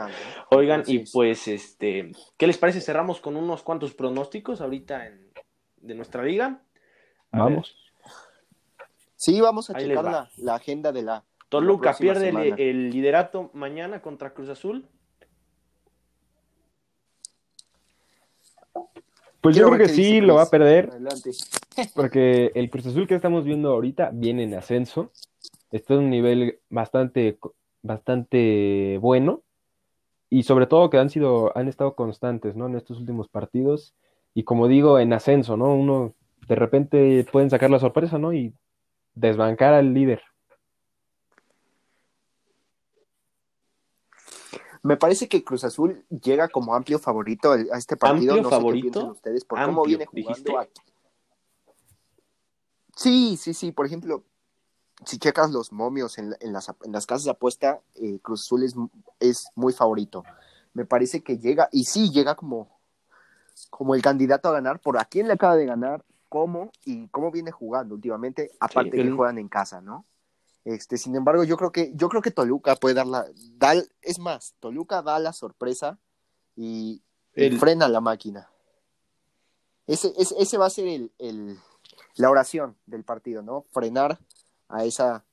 Oigan, 0.51 0.82
y 0.87 1.01
pues, 1.01 1.47
este, 1.47 2.12
¿qué 2.39 2.47
les 2.47 2.57
parece? 2.57 2.80
Cerramos 2.80 3.20
con 3.20 3.37
unos 3.37 3.62
cuantos 3.62 3.93
pronósticos 3.93 4.62
ahorita 4.62 5.07
en, 5.07 5.30
de 5.76 5.95
nuestra 5.95 6.22
liga. 6.22 6.62
vamos. 7.30 7.76
Sí, 9.16 9.41
vamos 9.41 9.70
a 9.70 9.74
checar 9.74 10.05
la, 10.05 10.30
la 10.37 10.55
agenda 10.55 10.93
de 10.93 11.03
la, 11.03 11.24
Toluca 11.61 11.95
pierde 11.97 12.55
el, 12.59 12.91
liderato 12.91 13.51
mañana 13.55 14.03
contra 14.03 14.35
Cruz 14.35 14.49
Azul. 14.49 14.87
Pues 19.41 19.57
yo 19.57 19.67
creo 19.67 19.79
que 19.79 19.89
sí 19.89 20.21
lo 20.21 20.37
va 20.37 20.43
a 20.43 20.51
perder. 20.51 20.91
Porque 21.95 22.51
el 22.55 22.71
Cruz 22.71 22.87
Azul 22.87 23.07
que 23.07 23.15
estamos 23.15 23.45
viendo 23.45 23.71
ahorita 23.71 24.11
viene 24.13 24.45
en 24.45 24.55
ascenso. 24.55 25.13
Está 25.71 25.95
en 25.95 26.01
un 26.01 26.11
nivel 26.11 26.59
bastante, 26.71 27.39
bastante 27.83 28.99
bueno. 29.01 29.43
Y 30.31 30.43
sobre 30.43 30.67
todo 30.67 30.91
que 30.91 30.99
han 30.99 31.11
sido, 31.11 31.57
han 31.57 31.69
estado 31.69 31.95
constantes, 31.95 32.57
¿no? 32.57 32.67
En 32.67 32.75
estos 32.75 32.99
últimos 32.99 33.29
partidos. 33.29 33.95
Y 34.35 34.43
como 34.43 34.67
digo, 34.67 34.99
en 34.99 35.13
ascenso, 35.13 35.57
¿no? 35.57 35.75
Uno 35.75 36.15
de 36.49 36.55
repente 36.57 37.25
pueden 37.31 37.51
sacar 37.51 37.71
la 37.71 37.79
sorpresa, 37.79 38.19
¿no? 38.19 38.33
Y 38.33 38.53
desbancar 39.15 39.75
al 39.75 39.95
líder. 39.95 40.23
Me 44.85 44.99
parece 44.99 45.30
que 45.30 45.43
Cruz 45.43 45.64
Azul 45.64 46.05
llega 46.11 46.49
como 46.49 46.74
amplio 46.74 46.99
favorito 46.99 47.53
a 47.53 47.78
este 47.78 47.97
partido. 47.97 48.35
¿Amplio 48.35 48.51
favorito? 48.51 49.07
ustedes 49.12 49.43
por 49.43 49.64
cómo 49.64 49.82
viene 49.82 50.05
jugando 50.05 50.59
aquí. 50.59 50.82
Sí, 52.95 53.39
sí, 53.39 53.55
sí. 53.55 53.72
Por 53.72 53.87
ejemplo, 53.87 54.24
si 55.07 55.18
checas 55.18 55.51
los 55.51 55.72
momios 55.72 56.18
en, 56.18 56.37
las, 56.53 56.66
casas 57.07 57.24
de 57.24 57.30
apuesta, 57.30 57.80
eh, 57.95 58.18
Cruz 58.20 58.43
Azul 58.43 58.62
es, 58.62 58.74
es, 59.20 59.49
muy 59.55 59.72
favorito. 59.72 60.22
Me 60.74 60.85
parece 60.85 61.22
que 61.22 61.39
llega, 61.39 61.70
y 61.72 61.85
sí, 61.85 62.11
llega 62.11 62.35
como, 62.35 62.78
como 63.70 63.95
el 63.95 64.03
candidato 64.03 64.51
a 64.51 64.53
ganar 64.53 64.80
por 64.80 64.99
a 64.99 65.07
quién 65.07 65.28
le 65.28 65.32
acaba 65.32 65.57
de 65.57 65.64
ganar, 65.64 66.05
cómo 66.28 66.70
y 66.85 67.09
cómo 67.09 67.30
viene 67.30 67.53
jugando 67.53 67.95
últimamente, 67.95 68.51
aparte 68.61 68.91
que 68.91 69.11
juegan 69.11 69.39
en 69.39 69.49
casa, 69.49 69.80
¿no? 69.80 70.05
Este, 70.65 70.97
sin 70.97 71.15
embargo, 71.15 71.45
yo 71.45 71.57
creo 71.57 71.73
que, 71.73 71.93
yo 71.95 72.09
creo 72.09 72.23
que 72.23 72.31
Toluca 72.31 72.77
puede 72.77 72.95
dar 72.95 73.07
la, 73.07 73.27
es 74.01 74.19
más, 74.19 74.55
Toluca 74.61 75.03
da 75.03 75.19
la 75.19 75.33
sorpresa 75.33 75.99
y, 76.57 77.03
frena 77.59 77.89
la 77.89 78.01
máquina. 78.01 78.49
Ese, 79.87 80.12
ese, 80.17 80.57
va 80.57 80.67
a 80.67 80.71
ser 80.71 81.11
el, 81.19 81.59
la 82.17 82.31
oración 82.31 82.77
del 82.87 83.05
partido, 83.05 83.43
¿no? 83.43 83.67
Frenar 83.73 84.19
a 84.69 84.85
esa 84.85 85.25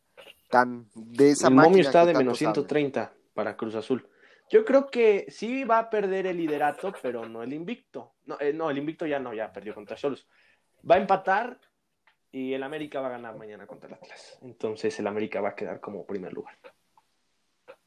tan 0.49 0.89
de 0.93 1.29
esa 1.29 1.47
el 1.47 1.53
momio 1.53 1.81
está 1.81 2.05
de 2.05 2.13
menos 2.13 2.37
130 2.37 3.13
para 3.33 3.55
Cruz 3.55 3.75
Azul. 3.75 4.05
Yo 4.49 4.65
creo 4.65 4.89
que 4.89 5.27
sí 5.29 5.63
va 5.63 5.79
a 5.79 5.89
perder 5.89 6.27
el 6.27 6.35
liderato, 6.35 6.93
pero 7.01 7.29
no 7.29 7.41
el 7.41 7.53
invicto. 7.53 8.11
No, 8.25 8.37
eh, 8.41 8.51
no 8.51 8.69
el 8.69 8.77
invicto 8.77 9.05
ya 9.05 9.17
no, 9.17 9.33
ya 9.33 9.53
perdió 9.53 9.73
contra 9.73 9.95
Cholos. 9.95 10.27
Va 10.89 10.95
a 10.95 10.97
empatar 10.97 11.57
y 12.31 12.53
el 12.53 12.63
América 12.63 13.01
va 13.01 13.07
a 13.07 13.11
ganar 13.11 13.37
mañana 13.37 13.67
contra 13.67 13.89
el 13.89 13.95
Atlas. 13.95 14.39
Entonces 14.41 14.97
el 14.99 15.07
América 15.07 15.41
va 15.41 15.49
a 15.49 15.55
quedar 15.55 15.79
como 15.79 16.05
primer 16.05 16.33
lugar. 16.33 16.57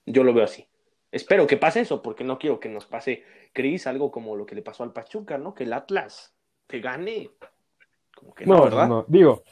Yo 0.07 0.23
lo 0.23 0.35
veo 0.35 0.45
así. 0.45 0.67
Espero 1.11 1.47
que 1.47 1.57
pase 1.57 1.81
eso, 1.81 2.03
porque 2.03 2.25
no 2.25 2.39
quiero 2.39 2.59
que 2.61 2.69
nos 2.69 2.87
pase, 2.87 3.23
Cris, 3.53 3.87
algo 3.87 4.11
como 4.11 4.37
lo 4.37 4.45
que 4.45 4.57
le 4.57 4.63
pasó 4.63 4.83
al 4.83 4.93
Pachuca, 4.93 5.39
¿no? 5.39 5.55
Que 5.55 5.65
el 5.65 5.73
Atlas 5.73 6.35
te 6.67 6.81
gane. 6.81 7.31
Como 8.15 8.35
que 8.35 8.45
no, 8.45 8.65
¿verdad? 8.65 8.89
No, 8.89 9.05
digo, 9.09 9.45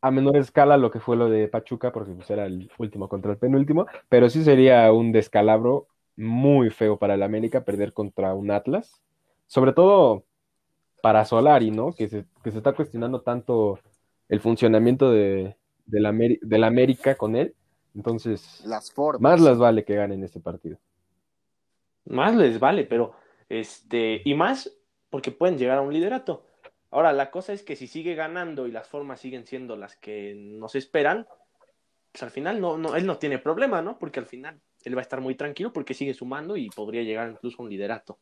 a 0.00 0.10
menor 0.10 0.36
escala 0.36 0.76
lo 0.76 0.90
que 0.90 1.00
fue 1.00 1.16
lo 1.16 1.28
de 1.28 1.48
Pachuca, 1.48 1.92
porque 1.92 2.12
pues 2.12 2.30
era 2.30 2.46
el 2.46 2.70
último 2.78 3.08
contra 3.08 3.32
el 3.32 3.38
penúltimo, 3.38 3.86
pero 4.08 4.30
sí 4.30 4.44
sería 4.44 4.92
un 4.92 5.12
descalabro 5.12 5.88
muy 6.16 6.70
feo 6.70 6.98
para 6.98 7.14
el 7.14 7.22
América 7.22 7.64
perder 7.64 7.92
contra 7.92 8.34
un 8.34 8.50
Atlas. 8.50 9.02
Sobre 9.46 9.72
todo 9.72 10.24
para 11.02 11.24
Solari, 11.24 11.72
¿no? 11.72 11.92
Que 11.92 12.08
se, 12.08 12.24
que 12.42 12.52
se 12.52 12.58
está 12.58 12.72
cuestionando 12.72 13.22
tanto 13.22 13.80
el 14.32 14.40
funcionamiento 14.40 15.12
de, 15.12 15.56
la, 15.88 16.08
América 16.66 17.16
con 17.16 17.36
él. 17.36 17.54
Entonces, 17.94 18.62
las 18.64 18.90
formas. 18.90 19.20
más 19.20 19.40
les 19.42 19.58
vale 19.58 19.84
que 19.84 19.94
ganen 19.94 20.24
este 20.24 20.40
partido. 20.40 20.78
Más 22.06 22.34
les 22.34 22.58
vale, 22.58 22.84
pero 22.84 23.14
este, 23.50 24.22
y 24.24 24.32
más 24.32 24.74
porque 25.10 25.32
pueden 25.32 25.58
llegar 25.58 25.76
a 25.76 25.82
un 25.82 25.92
liderato. 25.92 26.46
Ahora, 26.90 27.12
la 27.12 27.30
cosa 27.30 27.52
es 27.52 27.62
que 27.62 27.76
si 27.76 27.86
sigue 27.86 28.14
ganando 28.14 28.66
y 28.66 28.72
las 28.72 28.88
formas 28.88 29.20
siguen 29.20 29.46
siendo 29.46 29.76
las 29.76 29.96
que 29.96 30.34
nos 30.34 30.76
esperan, 30.76 31.26
pues 32.10 32.22
al 32.22 32.30
final 32.30 32.58
no, 32.58 32.78
no, 32.78 32.96
él 32.96 33.04
no 33.04 33.18
tiene 33.18 33.38
problema, 33.38 33.82
¿no? 33.82 33.98
Porque 33.98 34.18
al 34.18 34.26
final 34.26 34.58
él 34.82 34.96
va 34.96 35.00
a 35.00 35.02
estar 35.02 35.20
muy 35.20 35.34
tranquilo 35.34 35.74
porque 35.74 35.92
sigue 35.92 36.14
sumando 36.14 36.56
y 36.56 36.70
podría 36.70 37.02
llegar 37.02 37.30
incluso 37.30 37.60
a 37.60 37.64
un 37.66 37.70
liderato, 37.70 38.18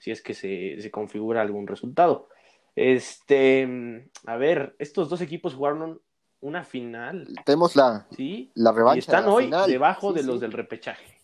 si 0.00 0.10
es 0.10 0.22
que 0.22 0.34
se, 0.34 0.80
se 0.80 0.90
configura 0.90 1.40
algún 1.40 1.68
resultado. 1.68 2.28
Este, 2.74 4.10
a 4.26 4.36
ver, 4.36 4.74
estos 4.78 5.08
dos 5.08 5.20
equipos 5.20 5.54
jugaron 5.54 6.00
una 6.40 6.64
final. 6.64 7.28
Tenemos 7.44 7.76
la, 7.76 8.06
¿sí? 8.16 8.50
la 8.54 8.72
revancha. 8.72 8.96
Y 8.96 8.98
están 9.00 9.26
hoy 9.26 9.50
debajo 9.66 10.12
de 10.12 10.22
los 10.22 10.40
del 10.40 10.52
repechaje. 10.52 11.18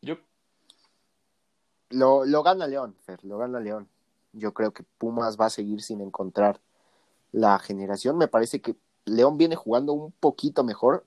Yo. 0.00 0.16
Lo, 1.90 2.24
lo 2.24 2.42
gana 2.42 2.66
León, 2.66 2.96
Fer, 3.04 3.22
lo 3.24 3.38
gana 3.38 3.60
León. 3.60 3.88
Yo 4.32 4.54
creo 4.54 4.72
que 4.72 4.82
Pumas 4.98 5.38
va 5.38 5.46
a 5.46 5.50
seguir 5.50 5.82
sin 5.82 6.00
encontrar 6.00 6.60
la 7.32 7.58
generación. 7.58 8.16
Me 8.16 8.28
parece 8.28 8.62
que 8.62 8.76
León 9.04 9.36
viene 9.36 9.56
jugando 9.56 9.92
un 9.92 10.12
poquito 10.12 10.64
mejor. 10.64 11.04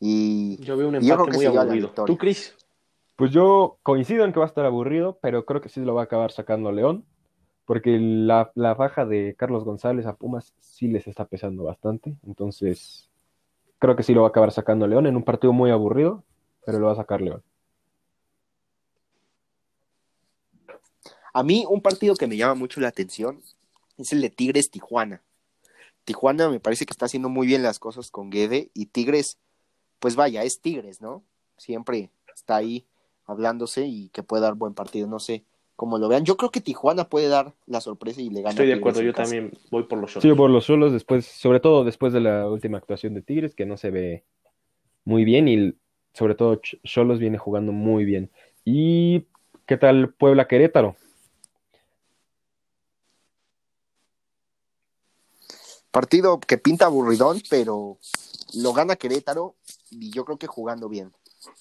Y 0.00 0.56
yo 0.64 0.76
veo 0.76 0.88
un 0.88 0.96
empate 0.96 1.32
muy 1.32 1.46
aburrido. 1.46 1.90
¿Tú, 1.90 2.18
Cris? 2.18 2.56
Pues 3.14 3.30
yo 3.30 3.78
coincido 3.82 4.24
en 4.24 4.32
que 4.32 4.40
va 4.40 4.46
a 4.46 4.48
estar 4.48 4.64
aburrido, 4.64 5.18
pero 5.22 5.44
creo 5.44 5.60
que 5.60 5.68
sí 5.68 5.80
lo 5.80 5.94
va 5.94 6.02
a 6.02 6.04
acabar 6.04 6.32
sacando 6.32 6.72
León 6.72 7.04
porque 7.70 8.00
la, 8.00 8.50
la 8.56 8.74
baja 8.74 9.06
de 9.06 9.36
Carlos 9.38 9.62
González 9.62 10.04
a 10.04 10.16
Pumas 10.16 10.52
sí 10.58 10.88
les 10.88 11.06
está 11.06 11.26
pesando 11.26 11.62
bastante, 11.62 12.16
entonces 12.26 13.08
creo 13.78 13.94
que 13.94 14.02
sí 14.02 14.12
lo 14.12 14.22
va 14.22 14.26
a 14.26 14.30
acabar 14.30 14.50
sacando 14.50 14.88
León 14.88 15.06
en 15.06 15.14
un 15.14 15.22
partido 15.22 15.52
muy 15.52 15.70
aburrido, 15.70 16.24
pero 16.66 16.80
lo 16.80 16.86
va 16.86 16.94
a 16.94 16.96
sacar 16.96 17.20
León. 17.20 17.44
A 21.32 21.44
mí 21.44 21.64
un 21.70 21.80
partido 21.80 22.16
que 22.16 22.26
me 22.26 22.36
llama 22.36 22.56
mucho 22.56 22.80
la 22.80 22.88
atención 22.88 23.40
es 23.98 24.12
el 24.12 24.20
de 24.20 24.30
Tigres 24.30 24.72
Tijuana. 24.72 25.22
Tijuana 26.02 26.48
me 26.48 26.58
parece 26.58 26.86
que 26.86 26.92
está 26.92 27.06
haciendo 27.06 27.28
muy 27.28 27.46
bien 27.46 27.62
las 27.62 27.78
cosas 27.78 28.10
con 28.10 28.30
Guede 28.30 28.72
y 28.74 28.86
Tigres, 28.86 29.38
pues 30.00 30.16
vaya, 30.16 30.42
es 30.42 30.60
Tigres, 30.60 31.00
¿no? 31.00 31.22
Siempre 31.56 32.10
está 32.34 32.56
ahí 32.56 32.84
hablándose 33.26 33.86
y 33.86 34.08
que 34.08 34.24
puede 34.24 34.42
dar 34.42 34.54
buen 34.54 34.74
partido. 34.74 35.06
No 35.06 35.20
sé 35.20 35.44
como 35.80 35.96
lo 35.96 36.08
vean. 36.08 36.26
Yo 36.26 36.36
creo 36.36 36.50
que 36.50 36.60
Tijuana 36.60 37.08
puede 37.08 37.28
dar 37.28 37.54
la 37.64 37.80
sorpresa 37.80 38.20
y 38.20 38.28
le 38.28 38.42
gana. 38.42 38.50
Estoy 38.50 38.66
de 38.66 38.74
acuerdo, 38.74 39.00
yo 39.00 39.14
casa. 39.14 39.22
también 39.22 39.50
voy 39.70 39.84
por 39.84 39.98
los 39.98 40.12
Sí, 40.12 40.20
Cholos. 40.20 40.36
por 40.36 40.50
los 40.50 40.66
solos 40.66 40.92
después, 40.92 41.24
sobre 41.24 41.58
todo 41.58 41.84
después 41.84 42.12
de 42.12 42.20
la 42.20 42.46
última 42.50 42.76
actuación 42.76 43.14
de 43.14 43.22
Tigres, 43.22 43.54
que 43.54 43.64
no 43.64 43.78
se 43.78 43.90
ve 43.90 44.24
muy 45.06 45.24
bien 45.24 45.48
y 45.48 45.72
sobre 46.12 46.34
todo 46.34 46.60
Cholos 46.84 47.18
viene 47.18 47.38
jugando 47.38 47.72
muy 47.72 48.04
bien. 48.04 48.30
¿Y 48.62 49.24
qué 49.64 49.78
tal 49.78 50.12
Puebla 50.12 50.46
Querétaro? 50.46 50.96
Partido 55.90 56.40
que 56.40 56.58
pinta 56.58 56.84
aburridón, 56.84 57.40
pero 57.48 57.96
lo 58.52 58.72
gana 58.74 58.96
Querétaro 58.96 59.54
y 59.88 60.10
yo 60.10 60.26
creo 60.26 60.36
que 60.36 60.46
jugando 60.46 60.90
bien. 60.90 61.10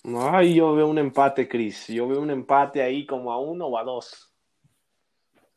Ay, 0.03 0.55
yo 0.55 0.73
veo 0.75 0.87
un 0.87 0.97
empate, 0.97 1.47
Cris. 1.47 1.87
Yo 1.87 2.07
veo 2.07 2.21
un 2.21 2.31
empate 2.31 2.81
ahí 2.81 3.05
como 3.05 3.31
a 3.31 3.39
uno 3.39 3.67
o 3.67 3.77
a 3.77 3.83
dos. 3.83 4.31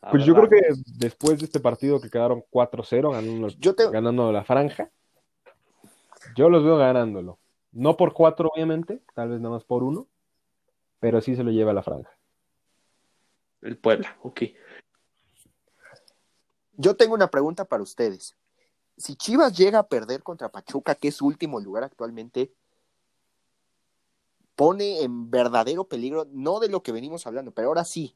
La 0.00 0.10
Pues 0.10 0.24
yo 0.24 0.34
creo 0.34 0.48
que 0.48 0.60
después 0.98 1.38
de 1.38 1.46
este 1.46 1.60
partido 1.60 2.00
que 2.00 2.10
quedaron 2.10 2.42
4-0 2.50 3.12
ganando, 3.12 3.48
Yo 3.48 3.74
te, 3.74 3.88
ganando 3.90 4.32
la 4.32 4.44
franja, 4.44 4.90
yo 6.36 6.48
los 6.48 6.64
veo 6.64 6.76
ganándolo. 6.76 7.38
No 7.72 7.96
por 7.96 8.12
cuatro, 8.12 8.50
obviamente, 8.54 9.02
tal 9.14 9.30
vez 9.30 9.40
nada 9.40 9.54
más 9.54 9.64
por 9.64 9.82
uno, 9.82 10.06
pero 11.00 11.20
sí 11.20 11.34
se 11.34 11.42
lo 11.42 11.50
lleva 11.50 11.70
a 11.70 11.74
la 11.74 11.82
franja. 11.82 12.10
El 13.62 13.78
Puebla, 13.78 14.16
ok. 14.22 14.42
yo 16.76 16.96
tengo 16.96 17.14
una 17.14 17.28
pregunta 17.28 17.64
para 17.64 17.82
ustedes. 17.82 18.36
Si 18.96 19.16
Chivas 19.16 19.56
llega 19.56 19.78
a 19.78 19.86
perder 19.88 20.22
contra 20.22 20.50
Pachuca, 20.50 20.94
que 20.94 21.08
es 21.08 21.16
su 21.16 21.26
último 21.26 21.60
lugar 21.60 21.84
actualmente, 21.84 22.52
pone 24.62 25.02
en 25.02 25.28
verdadero 25.28 25.88
peligro, 25.88 26.28
no 26.30 26.60
de 26.60 26.68
lo 26.68 26.84
que 26.84 26.92
venimos 26.92 27.26
hablando, 27.26 27.50
pero 27.50 27.66
ahora 27.66 27.82
sí, 27.82 28.14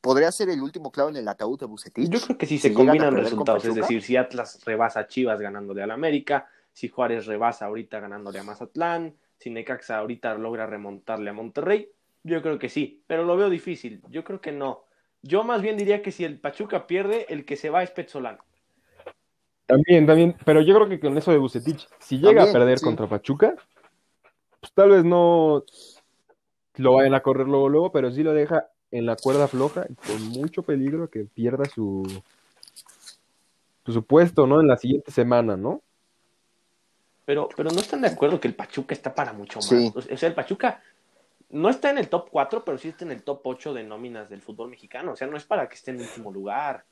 podría 0.00 0.32
ser 0.32 0.48
el 0.48 0.62
último 0.62 0.90
clavo 0.90 1.10
en 1.10 1.16
el 1.16 1.28
ataúd 1.28 1.60
de 1.60 1.66
Bucetich. 1.66 2.08
Yo 2.08 2.20
creo 2.20 2.38
que 2.38 2.46
sí 2.46 2.56
Si 2.56 2.68
se 2.70 2.74
combinan 2.74 3.12
con 3.12 3.22
resultados, 3.22 3.62
es 3.66 3.74
decir, 3.74 4.00
si 4.00 4.16
Atlas 4.16 4.64
rebasa 4.64 5.00
a 5.00 5.06
Chivas 5.08 5.38
ganándole 5.38 5.82
al 5.82 5.90
América, 5.90 6.48
si 6.72 6.88
Juárez 6.88 7.26
rebasa 7.26 7.66
ahorita 7.66 8.00
ganándole 8.00 8.38
a 8.38 8.44
Mazatlán, 8.44 9.14
si 9.36 9.50
Necaxa 9.50 9.98
ahorita 9.98 10.34
logra 10.36 10.64
remontarle 10.64 11.28
a 11.28 11.34
Monterrey, 11.34 11.90
yo 12.22 12.40
creo 12.40 12.58
que 12.58 12.70
sí, 12.70 13.02
pero 13.06 13.24
lo 13.24 13.36
veo 13.36 13.50
difícil, 13.50 14.00
yo 14.08 14.24
creo 14.24 14.40
que 14.40 14.52
no. 14.52 14.84
Yo 15.20 15.44
más 15.44 15.60
bien 15.60 15.76
diría 15.76 16.00
que 16.00 16.12
si 16.12 16.24
el 16.24 16.40
Pachuca 16.40 16.86
pierde, 16.86 17.26
el 17.28 17.44
que 17.44 17.56
se 17.56 17.68
va 17.68 17.82
es 17.82 17.90
Petzolán. 17.90 18.38
También, 19.66 20.06
también, 20.06 20.34
pero 20.46 20.62
yo 20.62 20.74
creo 20.76 20.88
que 20.88 20.98
con 20.98 21.18
eso 21.18 21.30
de 21.30 21.38
Bucetich, 21.38 21.88
si 21.98 22.16
llega 22.16 22.44
También, 22.44 22.48
a 22.48 22.52
perder 22.58 22.78
sí. 22.78 22.84
contra 22.86 23.06
Pachuca, 23.06 23.54
pues 24.66 24.74
tal 24.74 24.90
vez 24.90 25.04
no 25.04 25.64
lo 26.76 26.92
vayan 26.92 27.14
a 27.14 27.22
correr 27.22 27.46
luego, 27.46 27.68
luego, 27.68 27.92
pero 27.92 28.10
sí 28.10 28.22
lo 28.22 28.32
deja 28.32 28.68
en 28.90 29.06
la 29.06 29.16
cuerda 29.16 29.46
floja 29.48 29.86
y 29.88 29.94
con 29.94 30.22
mucho 30.28 30.62
peligro 30.62 31.08
que 31.08 31.24
pierda 31.24 31.64
su, 31.66 32.04
su, 33.84 33.92
su 33.92 34.04
puesto, 34.04 34.46
¿no? 34.46 34.60
En 34.60 34.68
la 34.68 34.76
siguiente 34.76 35.12
semana, 35.12 35.56
¿no? 35.56 35.82
Pero, 37.24 37.48
pero 37.56 37.70
no 37.70 37.80
están 37.80 38.02
de 38.02 38.08
acuerdo 38.08 38.40
que 38.40 38.48
el 38.48 38.54
Pachuca 38.54 38.94
está 38.94 39.14
para 39.14 39.32
mucho 39.32 39.58
más. 39.58 39.68
Sí. 39.68 39.92
O 39.94 40.16
sea, 40.16 40.28
el 40.28 40.34
Pachuca 40.34 40.82
no 41.50 41.68
está 41.68 41.90
en 41.90 41.98
el 41.98 42.08
top 42.08 42.28
4, 42.30 42.64
pero 42.64 42.78
sí 42.78 42.88
está 42.88 43.04
en 43.04 43.12
el 43.12 43.22
top 43.22 43.40
8 43.44 43.74
de 43.74 43.84
nóminas 43.84 44.28
del 44.28 44.42
fútbol 44.42 44.70
mexicano. 44.70 45.12
O 45.12 45.16
sea, 45.16 45.26
no 45.26 45.36
es 45.36 45.44
para 45.44 45.68
que 45.68 45.74
esté 45.74 45.92
en 45.92 46.00
último 46.00 46.32
lugar. 46.32 46.84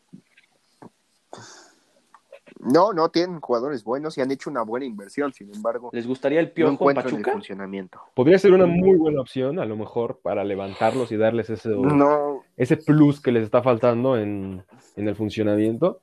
No, 2.61 2.93
no, 2.93 3.09
tienen 3.11 3.41
jugadores 3.41 3.85
buenos 3.85 4.17
y 4.19 4.21
han 4.21 4.31
hecho 4.31 4.51
una 4.51 4.63
buena 4.63 4.87
inversión, 4.87 5.33
sin 5.33 5.55
embargo, 5.55 5.91
¿Les 5.93 6.07
gustaría 6.07 6.41
el 6.41 6.49
no 6.49 6.55
piojo 6.55 6.91
el 6.91 6.97
Pachuca? 6.97 7.33
funcionamiento. 7.33 8.01
Podría 8.15 8.39
ser 8.39 8.53
una 8.53 8.67
muy 8.67 8.97
buena 8.97 9.21
opción, 9.21 9.59
a 9.59 9.65
lo 9.65 9.77
mejor, 9.77 10.21
para 10.21 10.45
levantarlos 10.45 11.11
y 11.13 11.17
darles 11.17 11.51
ese, 11.51 11.71
No, 11.71 12.45
ese 12.57 12.77
plus 12.77 13.21
que 13.21 13.33
les 13.33 13.45
está 13.45 13.63
faltando 13.63 14.17
en, 14.19 14.65
en 14.97 15.09
el 15.09 15.17
funcionamiento. 15.17 16.03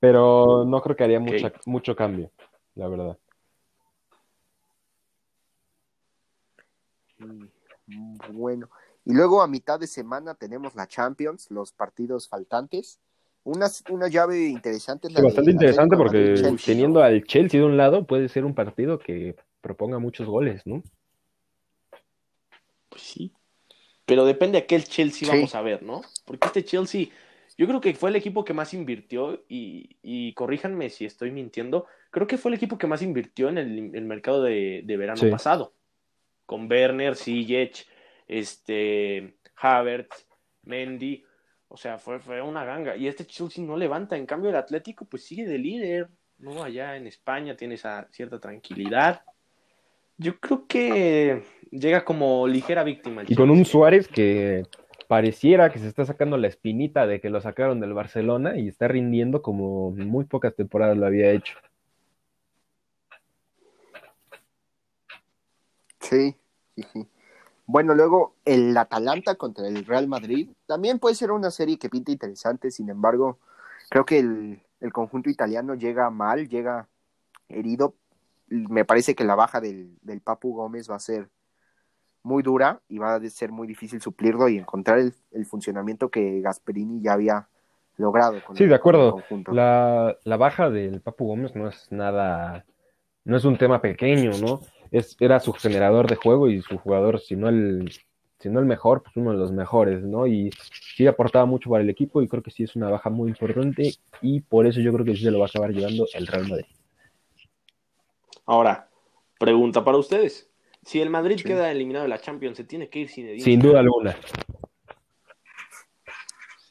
Pero 0.00 0.64
no 0.64 0.80
creo 0.82 0.96
que 0.96 1.04
haría 1.04 1.20
mucha- 1.20 1.52
mucho 1.66 1.94
cambio, 1.94 2.30
la 2.74 2.88
verdad. 2.88 3.18
Mm, 7.18 7.46
Bueno, 8.32 8.68
y 9.04 9.12
luego 9.12 9.42
a 9.42 9.46
mitad 9.48 9.78
de 9.78 9.86
semana 9.86 10.34
tenemos 10.34 10.74
la 10.74 10.86
Champions, 10.86 11.50
los 11.50 11.72
partidos 11.72 12.28
faltantes. 12.28 12.98
Una, 13.44 13.66
una 13.90 14.08
llave 14.08 14.46
interesante. 14.46 15.08
es 15.08 15.14
la 15.14 15.18
Sí, 15.18 15.22
de 15.22 15.26
bastante 15.28 15.50
interesante 15.50 15.96
porque 15.96 16.56
teniendo 16.64 17.00
¿no? 17.00 17.06
al 17.06 17.24
Chelsea 17.24 17.60
de 17.60 17.66
un 17.66 17.76
lado 17.76 18.06
puede 18.06 18.28
ser 18.28 18.44
un 18.44 18.54
partido 18.54 18.98
que 18.98 19.36
proponga 19.60 19.98
muchos 19.98 20.28
goles, 20.28 20.66
¿no? 20.66 20.82
Pues 22.88 23.02
sí. 23.02 23.32
Pero 24.04 24.24
depende 24.24 24.58
a 24.58 24.66
qué 24.66 24.76
el 24.76 24.84
Chelsea 24.84 25.28
Sí. 25.28 25.34
vamos 25.34 25.54
a 25.54 25.62
ver, 25.62 25.82
¿no? 25.82 26.02
Porque 26.24 26.46
este 26.46 26.64
Chelsea, 26.64 27.06
yo 27.56 27.66
creo 27.66 27.80
que 27.80 27.94
fue 27.94 28.10
el 28.10 28.16
equipo 28.16 28.44
que 28.44 28.52
más 28.52 28.74
invirtió 28.74 29.44
y, 29.48 29.96
y 30.02 30.34
corríjanme 30.34 30.90
si 30.90 31.04
estoy 31.04 31.30
mintiendo, 31.30 31.86
creo 32.10 32.26
que 32.26 32.38
fue 32.38 32.50
el 32.50 32.56
equipo 32.56 32.78
que 32.78 32.86
más 32.86 33.02
invirtió 33.02 33.48
en 33.48 33.58
el, 33.58 33.94
el 33.94 34.04
mercado 34.04 34.42
de, 34.42 34.82
de 34.84 34.96
verano 34.96 35.20
Sí. 35.20 35.30
pasado. 35.30 35.74
Con 36.46 36.70
Werner, 36.70 37.16
Ziyech, 37.16 37.86
este, 38.28 39.36
Havertz, 39.56 40.26
Mendy. 40.64 41.24
O 41.72 41.76
sea, 41.78 41.96
fue, 41.96 42.20
fue 42.20 42.42
una 42.42 42.66
ganga. 42.66 42.96
Y 42.96 43.08
este 43.08 43.24
Chelsea 43.26 43.64
no 43.64 43.78
levanta. 43.78 44.14
En 44.14 44.26
cambio, 44.26 44.50
el 44.50 44.56
Atlético 44.56 45.06
pues 45.06 45.24
sigue 45.24 45.46
de 45.46 45.56
líder. 45.56 46.08
¿no? 46.38 46.62
Allá 46.62 46.96
en 46.96 47.06
España 47.06 47.56
tiene 47.56 47.76
esa 47.76 48.06
cierta 48.10 48.38
tranquilidad. 48.38 49.22
Yo 50.18 50.38
creo 50.38 50.66
que 50.66 51.42
llega 51.70 52.04
como 52.04 52.46
ligera 52.46 52.84
víctima. 52.84 53.22
el 53.22 53.32
Y 53.32 53.34
con 53.34 53.48
un. 53.48 53.64
Suárez 53.64 54.06
que 54.06 54.64
pareciera 55.08 55.72
que 55.72 55.78
se 55.78 55.88
está 55.88 56.04
sacando 56.04 56.36
la 56.36 56.48
espinita 56.48 57.06
de 57.06 57.22
que 57.22 57.30
lo 57.30 57.40
sacaron 57.40 57.80
del 57.80 57.94
Barcelona 57.94 58.58
y 58.58 58.68
está 58.68 58.86
rindiendo 58.86 59.40
como 59.40 59.92
muy 59.92 60.26
pocas 60.26 60.54
temporadas 60.54 60.98
lo 60.98 61.06
había 61.06 61.30
hecho. 61.30 61.56
Sí, 66.00 66.36
sí, 66.76 66.82
sí. 66.92 67.08
Bueno, 67.66 67.94
luego 67.94 68.34
el 68.44 68.76
Atalanta 68.76 69.36
contra 69.36 69.66
el 69.68 69.84
Real 69.86 70.08
Madrid. 70.08 70.50
También 70.66 70.98
puede 70.98 71.14
ser 71.14 71.30
una 71.30 71.50
serie 71.50 71.78
que 71.78 71.88
pinta 71.88 72.10
interesante, 72.12 72.70
sin 72.70 72.88
embargo, 72.90 73.38
creo 73.88 74.04
que 74.04 74.18
el, 74.18 74.62
el 74.80 74.92
conjunto 74.92 75.30
italiano 75.30 75.74
llega 75.74 76.10
mal, 76.10 76.48
llega 76.48 76.88
herido. 77.48 77.94
Me 78.48 78.84
parece 78.84 79.14
que 79.14 79.24
la 79.24 79.34
baja 79.34 79.60
del, 79.60 79.96
del 80.02 80.20
Papu 80.20 80.54
Gómez 80.54 80.90
va 80.90 80.96
a 80.96 81.00
ser 81.00 81.28
muy 82.24 82.42
dura 82.42 82.80
y 82.88 82.98
va 82.98 83.14
a 83.14 83.20
ser 83.30 83.50
muy 83.50 83.66
difícil 83.66 84.00
suplirlo 84.00 84.48
y 84.48 84.58
encontrar 84.58 84.98
el, 84.98 85.14
el 85.32 85.46
funcionamiento 85.46 86.08
que 86.10 86.40
Gasperini 86.40 87.00
ya 87.00 87.14
había 87.14 87.48
logrado. 87.96 88.42
Con 88.44 88.56
Sí, 88.56 88.64
el- 88.64 88.68
de 88.70 88.74
acuerdo. 88.74 89.12
conjunto. 89.12 89.52
La, 89.52 90.16
la 90.24 90.36
baja 90.36 90.68
del 90.70 91.00
Papu 91.00 91.26
Gómez 91.26 91.54
no 91.54 91.68
es 91.68 91.90
nada, 91.90 92.64
no 93.24 93.36
es 93.36 93.44
un 93.44 93.56
tema 93.56 93.80
pequeño, 93.80 94.32
¿no? 94.38 94.60
Es, 94.92 95.16
era 95.18 95.40
su 95.40 95.52
generador 95.52 96.06
de 96.08 96.16
juego 96.16 96.48
y 96.48 96.60
su 96.62 96.78
jugador, 96.78 97.18
si 97.18 97.34
no 97.34 97.48
el, 97.48 97.90
si 98.38 98.48
no 98.50 98.60
el 98.60 98.66
mejor, 98.66 99.02
pues 99.02 99.16
uno 99.16 99.32
de 99.32 99.38
los 99.38 99.50
mejores, 99.50 100.02
¿no? 100.02 100.26
Y 100.26 100.50
sí 100.96 101.06
aportaba 101.06 101.46
mucho 101.46 101.70
para 101.70 101.82
el 101.82 101.90
equipo 101.90 102.20
y 102.22 102.28
creo 102.28 102.42
que 102.42 102.50
sí 102.50 102.62
es 102.64 102.76
una 102.76 102.90
baja 102.90 103.08
muy 103.10 103.30
importante 103.30 103.94
y 104.20 104.40
por 104.40 104.66
eso 104.66 104.80
yo 104.80 104.92
creo 104.92 105.04
que 105.04 105.16
sí 105.16 105.22
se 105.24 105.30
lo 105.30 105.38
va 105.38 105.46
a 105.46 105.48
acabar 105.48 105.70
llevando 105.72 106.06
el 106.12 106.26
Real 106.26 106.46
Madrid. 106.48 106.66
Ahora, 108.46 108.88
pregunta 109.38 109.82
para 109.84 109.98
ustedes. 109.98 110.50
Si 110.84 111.00
el 111.00 111.10
Madrid 111.10 111.36
Sí. 111.38 111.44
queda 111.44 111.70
eliminado 111.70 112.02
de 112.02 112.08
la 112.08 112.20
Champions, 112.20 112.56
¿se 112.56 112.64
tiene 112.64 112.88
que 112.90 112.98
ir 113.00 113.08
sin 113.08 113.26
Edinson? 113.28 113.44
Sin 113.44 113.60
duda 113.60 113.80
alguna. 113.80 114.16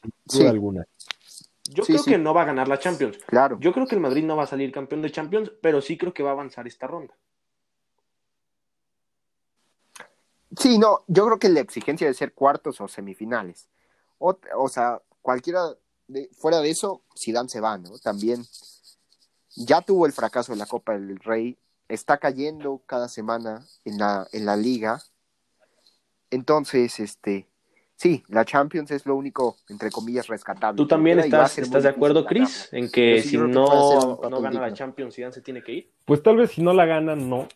Sin 0.02 0.12
Sí. 0.28 0.38
duda 0.40 0.50
alguna. 0.50 0.86
Yo 1.70 1.84
Sí, 1.84 1.92
creo 1.94 2.02
sí. 2.04 2.10
que 2.10 2.18
no 2.18 2.34
va 2.34 2.42
a 2.42 2.44
ganar 2.44 2.68
la 2.68 2.78
Champions. 2.78 3.18
Claro. 3.26 3.56
Yo 3.60 3.72
creo 3.72 3.86
que 3.86 3.94
el 3.94 4.00
Madrid 4.00 4.24
no 4.24 4.36
va 4.36 4.42
a 4.44 4.46
salir 4.46 4.70
campeón 4.70 5.00
de 5.00 5.10
Champions, 5.10 5.50
pero 5.62 5.80
sí 5.80 5.96
creo 5.96 6.12
que 6.12 6.22
va 6.22 6.30
a 6.30 6.32
avanzar 6.34 6.66
esta 6.66 6.86
ronda. 6.86 7.14
Sí, 10.56 10.78
no, 10.78 11.00
yo 11.06 11.24
creo 11.26 11.38
que 11.38 11.48
la 11.48 11.60
exigencia 11.60 12.06
de 12.06 12.14
ser 12.14 12.32
cuartos 12.32 12.80
o 12.80 12.88
semifinales. 12.88 13.68
O, 14.18 14.38
o 14.56 14.68
sea, 14.68 15.00
cualquiera 15.20 15.74
de, 16.08 16.28
fuera 16.36 16.60
de 16.60 16.70
eso, 16.70 17.02
Zidane 17.18 17.48
se 17.48 17.60
va, 17.60 17.78
¿no? 17.78 17.98
También 17.98 18.44
ya 19.56 19.80
tuvo 19.80 20.06
el 20.06 20.12
fracaso 20.12 20.52
en 20.52 20.58
la 20.58 20.66
Copa 20.66 20.92
del 20.92 21.18
Rey, 21.18 21.58
está 21.88 22.18
cayendo 22.18 22.82
cada 22.86 23.08
semana 23.08 23.66
en 23.84 23.98
la, 23.98 24.26
en 24.32 24.46
la 24.46 24.56
liga. 24.56 25.02
Entonces, 26.30 27.00
este, 27.00 27.48
sí, 27.96 28.24
la 28.28 28.44
Champions 28.44 28.90
es 28.90 29.04
lo 29.06 29.16
único, 29.16 29.56
entre 29.68 29.90
comillas, 29.90 30.26
rescatable. 30.28 30.76
¿Tú 30.76 30.86
también 30.86 31.18
estás, 31.18 31.58
estás 31.58 31.82
de 31.82 31.90
acuerdo. 31.90 32.24
Chris, 32.24 32.68
en 32.72 32.90
que 32.90 33.20
sí 33.22 33.30
si 33.30 33.36
que 33.36 33.42
no, 33.42 34.20
no 34.28 34.40
gana 34.40 34.60
la. 34.60 34.72
Champions, 34.72 35.14
Zidane 35.14 35.32
se 35.32 35.42
tiene 35.42 35.62
que 35.62 35.72
ir? 35.72 35.92
Pues 36.04 36.22
tal 36.22 36.36
vez 36.36 36.52
si 36.52 36.62
no 36.62 36.72
la 36.72 36.86
ganan, 36.86 37.28
no. 37.28 37.48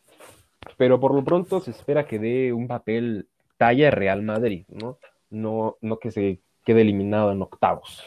Pero 0.77 1.01
por 1.01 1.15
lo 1.15 1.25
pronto 1.25 1.61
se 1.61 1.71
espera 1.71 2.07
que 2.07 2.19
dé 2.19 2.53
un 2.53 2.69
papel 2.69 3.29
talla 3.57 3.91
Real 3.91 4.23
Madrid, 4.23 4.67
¿no? 4.69 4.99
No, 5.31 5.77
no 5.81 5.99
que 5.99 6.11
se 6.11 6.41
quede 6.65 6.83
eliminado 6.83 7.33
en 7.33 7.43
octavos, 7.43 8.03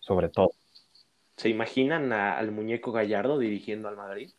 sobre 0.00 0.28
todo. 0.28 0.50
¿Se 1.36 1.48
imaginan 1.48 2.12
a- 2.12 2.38
al 2.38 2.50
muñeco 2.52 2.92
Gallardo 2.92 3.38
dirigiendo 3.38 3.88
al 3.88 3.96
Madrid? 3.96 4.30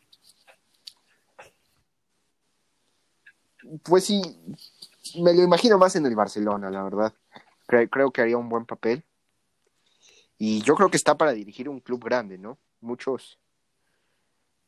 Pues 3.84 4.06
sí, 4.06 4.22
me 5.22 5.34
lo 5.34 5.44
imagino 5.44 5.78
más 5.78 5.96
en 5.96 6.06
el 6.06 6.16
Barcelona, 6.16 6.70
la 6.70 6.84
verdad. 6.84 7.14
creo 7.68 8.12
que 8.12 8.22
haría 8.22 8.38
un 8.38 8.50
buen 8.50 8.66
papel. 8.66 9.04
Y 10.38 10.62
yo 10.62 10.76
creo 10.76 10.90
que 10.90 10.98
está 10.98 11.18
para 11.18 11.34
dirigir 11.34 11.68
un 11.68 11.80
club 11.80 12.04
grande, 12.04 12.38
¿no? 12.38 12.58
Muchos, 12.80 13.40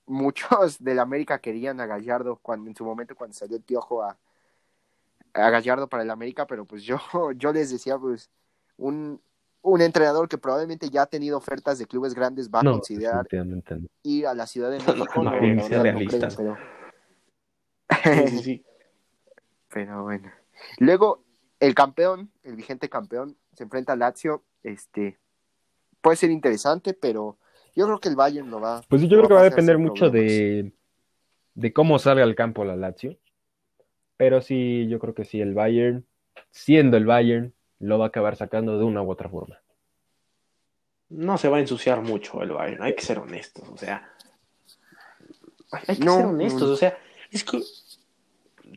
muchos 0.10 0.50
del 0.84 1.00
América 1.00 1.40
querían 1.40 1.80
a 1.80 1.86
Gallardo 1.86 2.38
cuando 2.42 2.70
en 2.70 2.76
su 2.76 2.84
momento 2.84 3.16
cuando 3.16 3.34
salió 3.34 3.56
el 3.58 3.64
piojo 3.64 4.04
a, 4.04 4.18
a 5.34 5.50
Gallardo 5.50 5.88
para 5.88 6.04
el 6.04 6.10
América, 6.10 6.46
pero 6.46 6.66
pues 6.66 6.84
yo, 6.84 6.98
yo 7.36 7.54
les 7.54 7.70
decía, 7.70 7.98
pues, 7.98 8.30
un, 8.78 9.22
un 9.62 9.82
entrenador 9.82 10.28
que 10.28 10.38
probablemente 10.38 10.90
ya 10.90 11.04
ha 11.04 11.06
tenido 11.06 11.38
ofertas 11.38 11.78
de 11.80 11.86
clubes 11.86 12.14
grandes 12.14 12.50
va 12.50 12.62
a 12.62 12.64
considerar 12.64 13.28
ir 14.04 14.28
a 14.28 14.34
la 14.34 14.48
Ciudad 14.48 14.72
de 14.72 14.80
México. 14.86 15.24
no, 15.24 15.32
no, 15.32 15.40
pero... 15.40 16.58
sí, 18.28 18.40
sí. 18.40 18.66
pero 19.70 20.04
bueno. 20.04 20.32
Luego, 20.78 21.24
el 21.60 21.76
campeón, 21.76 22.32
el 22.44 22.56
vigente 22.56 22.90
campeón, 22.90 23.38
se 23.54 23.64
enfrenta 23.64 23.94
a 23.94 23.96
Lazio. 23.96 24.44
Este 24.64 25.18
puede 26.02 26.18
ser 26.18 26.32
interesante, 26.32 26.94
pero 26.94 27.38
yo 27.80 27.86
creo 27.86 28.00
que 28.00 28.10
el 28.10 28.18
Bayern 28.18 28.52
lo 28.52 28.60
va. 28.60 28.82
Pues 28.90 29.02
yo 29.04 29.08
creo 29.08 29.30
que 29.30 29.34
va 29.34 29.40
a 29.40 29.50
depender 29.50 29.78
mucho 29.78 30.10
de, 30.10 30.74
de 31.54 31.72
cómo 31.72 31.98
salga 31.98 32.24
al 32.24 32.36
campo 32.36 32.66
la 32.66 32.76
Lazio. 32.76 33.18
Pero 34.18 34.42
sí, 34.42 34.86
yo 34.90 35.00
creo 35.00 35.14
que 35.14 35.24
sí, 35.24 35.40
el 35.40 35.54
Bayern, 35.54 36.06
siendo 36.52 36.98
el 36.98 37.06
Bayern, 37.06 37.54
lo 37.80 37.98
va 37.98 38.06
a 38.06 38.08
acabar 38.10 38.36
sacando 38.36 38.78
de 38.78 38.84
una 38.84 39.02
u 39.02 39.10
otra 39.10 39.30
forma. 39.30 39.62
No 41.08 41.38
se 41.38 41.48
va 41.48 41.56
a 41.56 41.62
ensuciar 41.62 42.02
mucho 42.02 42.44
el 42.44 42.52
Bayern, 42.52 42.84
hay 42.84 42.96
que 42.96 43.02
ser 43.02 43.18
honestos, 43.18 43.70
o 43.70 43.78
sea. 43.78 44.12
Hay 45.72 45.96
que 45.96 46.04
ser 46.04 46.26
honestos, 46.26 46.64
o 46.64 46.76
sea, 46.76 46.98
es 47.32 47.46
que 47.46 47.62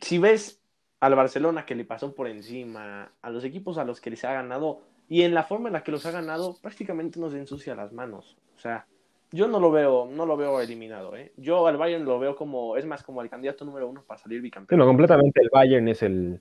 si 0.01 0.17
ves 0.17 0.61
al 1.01 1.15
Barcelona 1.15 1.65
que 1.65 1.75
le 1.75 1.83
pasó 1.83 2.15
por 2.15 2.29
encima, 2.29 3.11
a 3.21 3.29
los 3.29 3.43
equipos 3.43 3.77
a 3.77 3.83
los 3.83 3.99
que 3.99 4.11
les 4.11 4.23
ha 4.23 4.31
ganado, 4.31 4.83
y 5.09 5.23
en 5.23 5.33
la 5.33 5.43
forma 5.43 5.67
en 5.67 5.73
la 5.73 5.83
que 5.83 5.91
los 5.91 6.05
ha 6.05 6.11
ganado, 6.11 6.57
prácticamente 6.61 7.19
nos 7.19 7.33
ensucia 7.33 7.75
las 7.75 7.91
manos. 7.91 8.37
O 8.55 8.59
sea, 8.59 8.87
yo 9.33 9.47
no 9.47 9.59
lo 9.59 9.71
veo, 9.71 10.07
no 10.11 10.27
lo 10.27 10.37
veo 10.37 10.61
eliminado, 10.61 11.17
¿eh? 11.17 11.33
Yo 11.37 11.65
al 11.65 11.75
Bayern 11.75 12.05
lo 12.05 12.19
veo 12.19 12.35
como, 12.35 12.77
es 12.77 12.85
más 12.85 13.01
como 13.01 13.19
el 13.23 13.31
candidato 13.31 13.65
número 13.65 13.89
uno 13.89 14.03
para 14.03 14.21
salir 14.21 14.39
bicampeón. 14.41 14.77
no, 14.77 14.85
completamente 14.85 15.41
el 15.41 15.49
Bayern 15.51 15.87
es 15.87 16.03
el, 16.03 16.39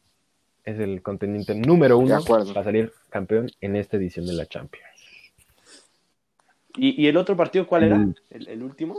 es 0.62 0.78
el 0.78 1.00
contendiente 1.00 1.54
número 1.54 1.96
uno 1.96 2.22
para 2.22 2.62
salir 2.62 2.92
campeón 3.08 3.50
en 3.62 3.76
esta 3.76 3.96
edición 3.96 4.26
de 4.26 4.34
la 4.34 4.44
Champions. 4.44 4.86
¿Y, 6.76 7.06
el 7.06 7.16
otro 7.16 7.34
partido 7.34 7.66
cuál 7.66 7.84
era? 7.84 8.08
¿El, 8.28 8.62
último? 8.62 8.98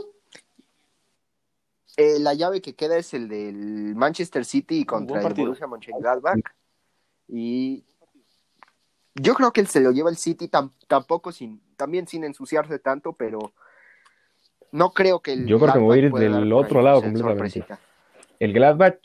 Eh, 1.96 2.18
la 2.18 2.34
llave 2.34 2.60
que 2.60 2.74
queda 2.74 2.96
es 2.96 3.14
el 3.14 3.28
del 3.28 3.94
Manchester 3.94 4.44
City 4.44 4.84
contra 4.84 5.20
el 5.20 5.34
Borussia 5.34 5.68
Mönchengladbach. 5.68 6.40
Y 7.28 7.84
yo 9.14 9.34
creo 9.34 9.52
que 9.52 9.60
él 9.60 9.68
se 9.68 9.80
lo 9.80 9.92
lleva 9.92 10.10
el 10.10 10.16
City 10.16 10.50
tampoco 10.88 11.30
sin, 11.30 11.60
también 11.76 12.08
sin 12.08 12.24
ensuciarse 12.24 12.80
tanto, 12.80 13.12
pero 13.12 13.52
no 14.74 14.90
creo 14.90 15.20
que 15.20 15.34
el 15.34 15.46
Yo 15.46 15.60
creo 15.60 15.72
que 15.72 15.78
me 15.78 15.84
voy 15.84 15.98
a 15.98 16.02
ir 16.02 16.12
del 16.12 16.52
otro 16.52 16.82
lado 16.82 17.00
completamente. 17.00 17.64
El 18.40 18.52
Gladbach 18.52 18.98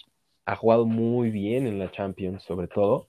ha 0.46 0.56
jugado 0.56 0.88
muy 0.88 1.30
bien 1.30 1.68
en 1.68 1.78
la 1.78 1.92
Champions, 1.92 2.42
sobre 2.42 2.68
todo. 2.68 3.08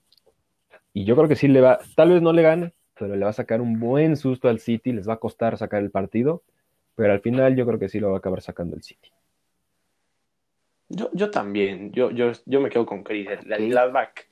Y 0.93 1.03
yo 1.03 1.15
creo 1.15 1.27
que 1.27 1.35
sí 1.35 1.47
le 1.47 1.59
va, 1.59 1.79
tal 1.95 2.09
vez 2.09 2.21
no 2.21 2.33
le 2.33 2.43
gane, 2.43 2.73
pero 2.99 3.15
le 3.15 3.23
va 3.23 3.31
a 3.31 3.33
sacar 3.33 3.61
un 3.61 3.79
buen 3.79 4.15
susto 4.15 4.47
al 4.47 4.59
City, 4.59 4.91
les 4.91 5.09
va 5.09 5.13
a 5.13 5.17
costar 5.17 5.57
sacar 5.57 5.81
el 5.81 5.89
partido, 5.89 6.43
pero 6.93 7.13
al 7.13 7.21
final 7.21 7.55
yo 7.55 7.65
creo 7.65 7.79
que 7.79 7.89
sí 7.89 7.99
lo 7.99 8.09
va 8.09 8.17
a 8.17 8.19
acabar 8.19 8.41
sacando 8.43 8.75
el 8.75 8.83
City. 8.83 9.09
Yo, 10.87 11.09
yo 11.13 11.31
también, 11.31 11.91
yo, 11.91 12.11
yo, 12.11 12.31
yo 12.45 12.61
me 12.61 12.69
quedo 12.69 12.85
con 12.85 13.01
Chris. 13.01 13.27
El, 13.27 13.69
Gladbach 13.69 14.27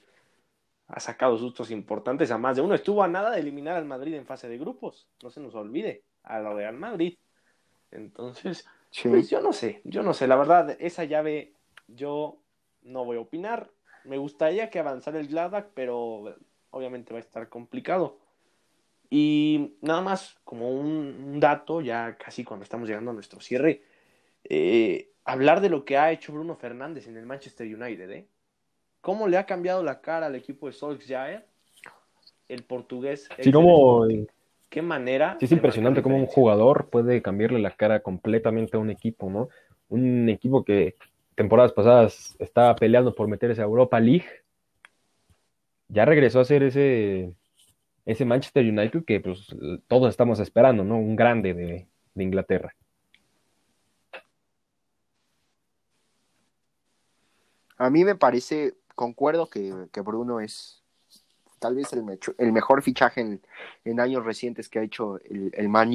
ha 0.87 0.99
sacado 0.99 1.35
sustos 1.39 1.71
importantes 1.71 2.29
a 2.29 2.37
más 2.37 2.57
de 2.57 2.61
uno. 2.61 2.75
Estuvo 2.75 3.01
a 3.01 3.07
nada 3.07 3.31
de 3.31 3.39
eliminar 3.39 3.75
al 3.75 3.85
Madrid 3.85 4.13
en 4.13 4.27
fase 4.27 4.47
de 4.47 4.59
grupos, 4.59 5.07
no 5.23 5.31
se 5.31 5.39
nos 5.41 5.55
olvide, 5.55 6.03
a 6.21 6.39
lo 6.39 6.53
Real 6.53 6.75
Madrid. 6.75 7.17
Entonces, 7.91 8.65
pues 9.03 9.29
yo 9.29 9.41
no 9.41 9.53
sé, 9.53 9.81
yo 9.83 10.03
no 10.03 10.13
sé, 10.13 10.27
la 10.27 10.35
verdad, 10.35 10.75
esa 10.79 11.03
llave 11.03 11.53
yo 11.87 12.37
no 12.83 13.05
voy 13.05 13.17
a 13.17 13.21
opinar. 13.21 13.69
Me 14.03 14.17
gustaría 14.17 14.69
que 14.69 14.79
avanzara 14.79 15.19
el 15.19 15.27
Gladbach, 15.27 15.67
pero 15.73 16.35
obviamente 16.71 17.13
va 17.13 17.19
a 17.19 17.21
estar 17.21 17.49
complicado. 17.49 18.17
Y 19.09 19.75
nada 19.81 20.01
más 20.01 20.37
como 20.43 20.69
un, 20.71 21.39
dato, 21.39 21.81
ya 21.81 22.15
casi 22.17 22.43
cuando 22.43 22.63
estamos 22.63 22.87
llegando 22.87 23.11
a 23.11 23.13
nuestro 23.13 23.41
cierre, 23.41 23.83
eh, 24.43 25.11
hablar 25.25 25.61
de 25.61 25.69
lo 25.69 25.83
que 25.83 25.97
ha 25.97 26.11
hecho 26.11 26.33
Bruno 26.33 26.55
Fernández 26.55 27.07
en 27.07 27.17
el 27.17 27.25
Manchester 27.25 27.67
United, 27.67 28.09
¿eh? 28.11 28.27
¿Cómo 29.01 29.27
le 29.27 29.37
ha 29.37 29.45
cambiado 29.45 29.81
la 29.81 30.01
cara 30.01 30.27
al 30.27 30.35
equipo 30.35 30.67
de 30.67 30.73
Solskjaer? 30.73 31.45
El 32.47 32.63
portugués. 32.63 33.29
Sí, 33.39 33.51
como... 33.51 34.05
¿Qué 34.69 34.81
manera? 34.81 35.35
Sí, 35.39 35.45
es 35.45 35.51
impresionante 35.51 36.01
cómo 36.01 36.17
un 36.17 36.27
jugador 36.27 36.89
puede 36.89 37.21
cambiarle 37.21 37.59
la 37.59 37.71
cara 37.71 38.01
completamente 38.01 38.77
a 38.77 38.79
un 38.79 38.89
equipo, 38.89 39.29
¿no? 39.29 39.49
Un 39.87 40.29
equipo 40.29 40.63
que 40.63 40.95
temporadas 41.35 41.73
pasadas 41.73 42.35
estaba 42.39 42.75
peleando 42.75 43.15
por 43.15 43.27
meterse 43.27 43.61
a 43.61 43.65
Europa 43.65 43.99
League. 43.99 44.25
Ya 45.87 46.05
regresó 46.05 46.39
a 46.39 46.45
ser 46.45 46.63
ese, 46.63 47.33
ese 48.05 48.25
Manchester 48.25 48.63
United 48.63 49.03
que 49.05 49.19
pues, 49.19 49.47
todos 49.87 50.09
estamos 50.09 50.39
esperando, 50.39 50.83
¿no? 50.83 50.97
Un 50.97 51.15
grande 51.15 51.53
de, 51.53 51.87
de 52.13 52.23
Inglaterra. 52.23 52.75
A 57.79 57.89
mí 57.89 58.03
me 58.03 58.15
parece 58.15 58.75
concuerdo 58.93 59.49
que, 59.49 59.73
Bruno 60.01 60.41
es 60.41 60.78
tal 61.59 61.75
vez 61.75 61.93
el, 61.93 62.51
mejor 62.51 62.81
fichaje 62.81 63.39
en, 63.85 63.99
años 63.99 64.25
recientes 64.25 64.69
que 64.69 64.79
ha 64.79 64.83
hecho 64.83 65.19
el, 65.25 65.51
el 65.53 65.69
Man 65.69 65.91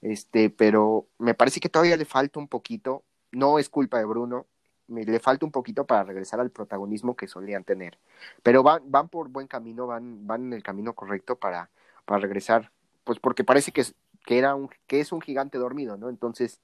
este, 0.00 0.50
pero 0.50 1.06
me 1.18 1.34
parece 1.34 1.60
que 1.60 1.68
todavía 1.68 1.96
le 1.96 2.04
falta 2.04 2.38
un 2.38 2.48
poquito, 2.48 3.02
no 3.32 3.58
es 3.58 3.68
culpa 3.68 3.98
de 3.98 4.04
Bruno, 4.04 4.46
le 4.88 5.20
falta 5.20 5.44
un 5.44 5.52
poquito 5.52 5.84
para 5.86 6.04
regresar 6.04 6.40
al 6.40 6.50
protagonismo 6.50 7.16
que 7.16 7.28
solían 7.28 7.64
tener, 7.64 7.98
pero 8.42 8.62
van, 8.62 8.82
van 8.90 9.08
por 9.08 9.28
buen 9.28 9.46
camino, 9.46 9.86
van, 9.86 10.26
van 10.26 10.46
en 10.46 10.52
el 10.52 10.62
camino 10.62 10.94
correcto 10.94 11.36
para, 11.36 11.68
para 12.04 12.20
regresar, 12.20 12.70
pues 13.04 13.18
porque 13.18 13.44
parece 13.44 13.72
que, 13.72 13.84
era 14.26 14.54
un, 14.54 14.70
que 14.86 15.00
es 15.00 15.12
un 15.12 15.20
gigante 15.20 15.58
dormido, 15.58 15.96
¿no? 15.96 16.08
Entonces 16.08 16.60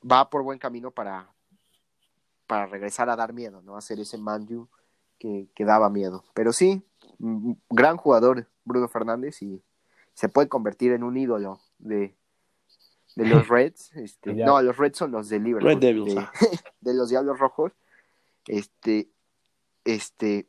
va 0.00 0.30
por 0.30 0.42
buen 0.42 0.58
camino 0.58 0.90
para, 0.90 1.28
para 2.46 2.66
regresar 2.66 3.10
a 3.10 3.16
dar 3.16 3.32
miedo, 3.32 3.62
¿no? 3.62 3.76
Hacer 3.76 4.00
ese 4.00 4.18
Manju 4.18 4.68
que, 5.18 5.48
que 5.54 5.64
daba 5.64 5.90
miedo. 5.90 6.24
Pero 6.34 6.52
sí, 6.52 6.82
gran 7.18 7.96
jugador 7.96 8.46
Bruno 8.64 8.88
Fernández 8.88 9.42
y 9.42 9.62
se 10.14 10.28
puede 10.28 10.48
convertir 10.48 10.92
en 10.92 11.02
un 11.02 11.16
ídolo 11.16 11.60
de, 11.78 12.14
de 13.16 13.26
los 13.26 13.46
Reds. 13.48 13.94
Este, 13.96 14.34
no, 14.34 14.60
los 14.62 14.76
Reds 14.76 14.98
son 14.98 15.12
los 15.12 15.28
de 15.28 15.40
Liverpool. 15.40 15.78
de, 15.80 16.14
ah. 16.18 16.32
de, 16.80 16.94
los 16.94 17.10
Diablos 17.10 17.38
Rojos. 17.38 17.72
Este, 18.46 19.08
este, 19.84 20.46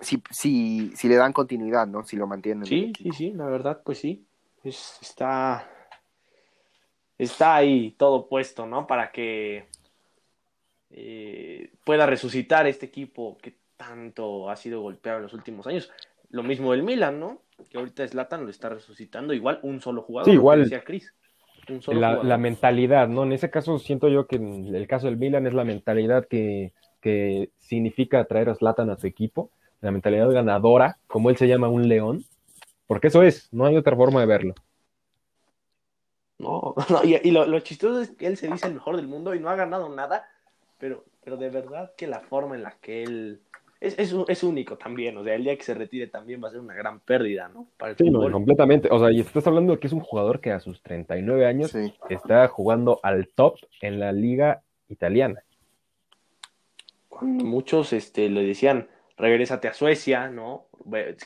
si, 0.00 0.22
si, 0.30 0.92
si 0.96 1.08
le 1.08 1.16
dan 1.16 1.32
continuidad, 1.32 1.86
¿no? 1.86 2.04
Si 2.04 2.16
lo 2.16 2.26
mantienen. 2.26 2.66
Sí, 2.66 2.92
sí, 2.98 3.10
sí, 3.12 3.30
la 3.32 3.46
verdad, 3.46 3.82
pues 3.84 3.98
sí. 3.98 4.26
está, 4.64 5.70
está 7.18 7.56
ahí 7.56 7.92
todo 7.92 8.28
puesto, 8.28 8.66
¿no? 8.66 8.86
Para 8.86 9.12
que 9.12 9.66
eh, 10.90 11.72
pueda 11.84 12.06
resucitar 12.06 12.66
este 12.66 12.86
equipo 12.86 13.36
que 13.38 13.56
tanto 13.76 14.50
ha 14.50 14.56
sido 14.56 14.80
golpeado 14.80 15.18
en 15.18 15.24
los 15.24 15.34
últimos 15.34 15.66
años. 15.66 15.90
Lo 16.30 16.42
mismo 16.42 16.72
del 16.72 16.82
Milan, 16.82 17.20
¿no? 17.20 17.42
Que 17.70 17.78
ahorita 17.78 18.06
Zlatan 18.06 18.44
lo 18.44 18.50
está 18.50 18.68
resucitando 18.68 19.32
igual 19.32 19.60
un 19.62 19.80
solo 19.80 20.02
jugador. 20.02 20.30
Sí, 20.30 20.34
igual. 20.34 20.62
Decía 20.64 20.82
Chris, 20.82 21.12
la, 21.88 22.38
mentalidad, 22.38 23.08
¿no? 23.08 23.24
En 23.24 23.32
ese 23.32 23.50
caso 23.50 23.78
siento 23.78 24.08
yo 24.08 24.26
que 24.26 24.36
en 24.36 24.74
el 24.74 24.86
caso 24.86 25.06
del 25.06 25.16
Milan 25.16 25.46
es 25.46 25.54
la 25.54 25.64
mentalidad 25.64 26.26
que, 26.26 26.72
que 27.00 27.50
significa 27.58 28.24
traer 28.24 28.50
a 28.50 28.54
Zlatan 28.54 28.90
a 28.90 28.96
su 28.96 29.06
equipo, 29.06 29.50
la 29.80 29.90
mentalidad 29.90 30.30
ganadora, 30.30 30.98
como 31.06 31.30
él 31.30 31.36
se 31.36 31.48
llama 31.48 31.68
un 31.68 31.88
león, 31.88 32.24
porque 32.86 33.08
eso 33.08 33.22
es, 33.22 33.52
no 33.52 33.66
hay 33.66 33.76
otra 33.76 33.96
forma 33.96 34.20
de 34.20 34.26
verlo. 34.26 34.54
No, 36.38 36.74
y, 37.04 37.30
lo, 37.30 37.46
lo, 37.46 37.60
chistoso 37.60 38.00
es 38.00 38.10
que 38.10 38.26
él 38.26 38.36
se 38.36 38.48
dice 38.48 38.68
el 38.68 38.74
mejor 38.74 38.96
del 38.96 39.08
mundo 39.08 39.34
y 39.34 39.40
no 39.40 39.48
ha 39.48 39.56
ganado 39.56 39.88
nada, 39.88 40.28
pero, 40.78 41.04
pero 41.24 41.36
de 41.36 41.50
verdad 41.50 41.92
que 41.96 42.06
la 42.06 42.20
forma 42.20 42.54
en 42.54 42.62
la 42.62 42.72
que 42.80 43.02
él 43.02 43.40
es, 43.80 43.98
es, 43.98 44.14
es, 44.28 44.42
único 44.42 44.76
también, 44.78 45.16
o 45.18 45.24
sea, 45.24 45.34
el 45.34 45.44
día 45.44 45.56
que 45.56 45.62
se 45.62 45.74
retire 45.74 46.06
también 46.06 46.42
va 46.42 46.48
a 46.48 46.52
ser 46.52 46.60
una 46.60 46.74
gran 46.74 47.00
pérdida, 47.00 47.48
¿no? 47.48 47.68
Para 47.76 47.94
sí, 47.94 48.10
completamente, 48.10 48.88
o 48.90 48.98
sea, 48.98 49.12
y 49.12 49.20
estás 49.20 49.46
hablando 49.46 49.74
de 49.74 49.78
que 49.78 49.86
es 49.86 49.92
un 49.92 50.00
jugador 50.00 50.40
que 50.40 50.52
a 50.52 50.60
sus 50.60 50.82
39 50.82 51.46
años 51.46 51.74
está 52.08 52.48
jugando 52.48 53.00
al 53.02 53.28
top 53.28 53.56
en 53.82 54.00
la 54.00 54.12
liga 54.12 54.62
italiana. 54.88 55.42
Cuando 57.08 57.44
muchos 57.44 57.92
este, 57.92 58.28
le 58.28 58.44
decían, 58.44 58.88
regrésate 59.16 59.68
a 59.68 59.74
Suecia, 59.74 60.28
¿no? 60.28 60.66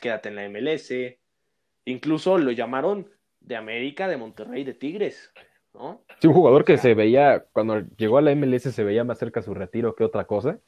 Quédate 0.00 0.28
en 0.28 0.36
la 0.36 0.48
MLS, 0.48 0.92
incluso 1.84 2.38
lo 2.38 2.50
llamaron 2.52 3.08
de 3.40 3.56
América, 3.56 4.08
de 4.08 4.16
Monterrey, 4.16 4.64
de 4.64 4.74
Tigres. 4.74 5.32
¿no? 5.74 6.02
Sí, 6.20 6.26
un 6.26 6.34
jugador 6.34 6.64
que 6.64 6.78
se 6.78 6.94
veía, 6.94 7.44
cuando 7.52 7.80
llegó 7.96 8.18
a 8.18 8.22
la 8.22 8.34
MLS 8.34 8.62
se 8.62 8.84
veía 8.84 9.04
más 9.04 9.18
cerca 9.18 9.42
su 9.42 9.54
retiro 9.54 9.94
que 9.94 10.04
otra 10.04 10.24
cosa. 10.26 10.58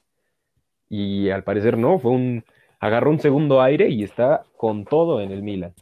Y 0.94 1.30
al 1.30 1.42
parecer 1.42 1.78
no, 1.78 1.98
fue 1.98 2.10
un 2.10 2.44
agarró 2.78 3.08
un 3.10 3.18
segundo 3.18 3.62
aire 3.62 3.88
y 3.88 4.02
está 4.04 4.44
con 4.58 4.84
todo 4.84 5.22
en 5.22 5.30
el 5.32 5.42
Milan. 5.42 5.72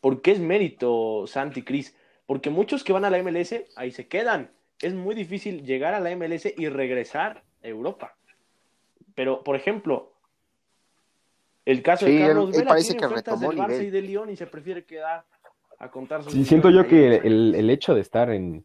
¿Por 0.00 0.22
qué 0.22 0.30
es 0.30 0.38
mérito, 0.38 1.26
Santi 1.26 1.62
Cris? 1.62 1.96
Porque 2.24 2.50
muchos 2.50 2.84
que 2.84 2.92
van 2.92 3.04
a 3.04 3.10
la 3.10 3.18
MLS 3.20 3.66
ahí 3.74 3.90
se 3.90 4.06
quedan. 4.06 4.52
Es 4.80 4.94
muy 4.94 5.16
difícil 5.16 5.64
llegar 5.64 5.92
a 5.94 5.98
la 5.98 6.10
MLS 6.14 6.54
y 6.56 6.68
regresar 6.68 7.42
a 7.64 7.66
Europa. 7.66 8.16
Pero, 9.16 9.42
por 9.42 9.56
ejemplo, 9.56 10.12
el 11.64 11.82
caso 11.82 12.06
Sí, 12.06 12.12
de 12.12 12.20
Carlos 12.20 12.50
él- 12.50 12.54
él 12.54 12.58
Vela 12.60 12.68
parece 12.68 12.92
tiene 12.92 13.08
que 13.08 13.12
retomó 13.12 13.48
del 13.50 13.58
Barça 13.58 13.68
nivel. 13.70 13.86
y 13.86 13.90
del 13.90 14.06
Lyon 14.06 14.30
y 14.30 14.36
se 14.36 14.46
prefiere 14.46 14.84
quedar 14.84 15.24
a 15.80 15.90
contar 15.90 16.22
sus 16.22 16.32
Sí, 16.32 16.44
siento 16.44 16.70
yo 16.70 16.86
que 16.86 17.16
el, 17.16 17.56
el 17.56 17.70
hecho 17.70 17.92
de 17.96 18.02
estar 18.02 18.30
en, 18.30 18.64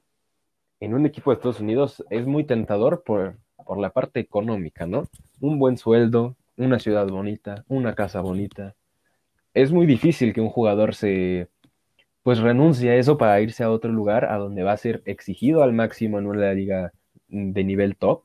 en 0.80 0.94
un 0.94 1.08
equipo 1.08 1.32
de 1.32 1.36
Estados 1.38 1.60
Unidos 1.62 2.06
es 2.12 2.28
muy 2.28 2.44
tentador 2.44 3.02
por, 3.04 3.38
por 3.64 3.80
la 3.80 3.92
parte 3.92 4.20
económica, 4.20 4.86
¿no? 4.86 5.10
Un 5.40 5.60
buen 5.60 5.78
sueldo, 5.78 6.36
una 6.58 6.80
ciudad 6.80 7.08
bonita, 7.08 7.66
una 7.68 7.96
casa 7.96 8.22
bonita. 8.22 8.76
Es 9.54 9.72
muy 9.72 9.86
difícil 9.86 10.34
que 10.34 10.42
un 10.42 10.50
jugador 10.50 10.96
se 10.96 11.50
pues 12.24 12.40
renuncie 12.40 12.90
a 12.92 12.96
eso 12.96 13.18
para 13.18 13.42
irse 13.42 13.64
a 13.64 13.72
otro 13.72 13.92
lugar 13.92 14.26
a 14.26 14.38
donde 14.38 14.64
va 14.64 14.72
a 14.72 14.78
ser 14.78 15.02
exigido 15.06 15.62
al 15.62 15.74
máximo 15.74 16.20
en 16.20 16.28
una 16.28 16.54
liga 16.54 16.94
de 17.28 17.64
nivel 17.64 17.98
top 17.98 18.24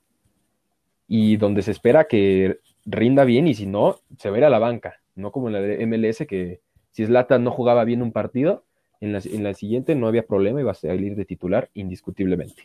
y 1.08 1.36
donde 1.36 1.62
se 1.62 1.72
espera 1.72 2.04
que 2.04 2.60
rinda 2.84 3.24
bien 3.24 3.48
y 3.48 3.54
si 3.54 3.66
no, 3.66 3.96
se 4.18 4.30
va 4.30 4.46
a 4.46 4.50
la 4.50 4.58
banca, 4.58 5.00
no 5.16 5.32
como 5.32 5.48
en 5.48 5.54
la 5.54 5.60
de 5.60 5.84
MLS 5.86 6.26
que 6.28 6.60
si 6.92 7.06
Zlatan 7.06 7.42
no 7.42 7.50
jugaba 7.50 7.84
bien 7.84 8.02
un 8.02 8.12
partido, 8.12 8.64
en 9.00 9.12
la, 9.12 9.20
en 9.24 9.44
la 9.44 9.54
siguiente 9.54 9.94
no 9.94 10.06
había 10.06 10.26
problema, 10.26 10.60
iba 10.60 10.72
a 10.72 10.74
salir 10.74 11.14
de 11.16 11.24
titular 11.24 11.70
indiscutiblemente. 11.74 12.64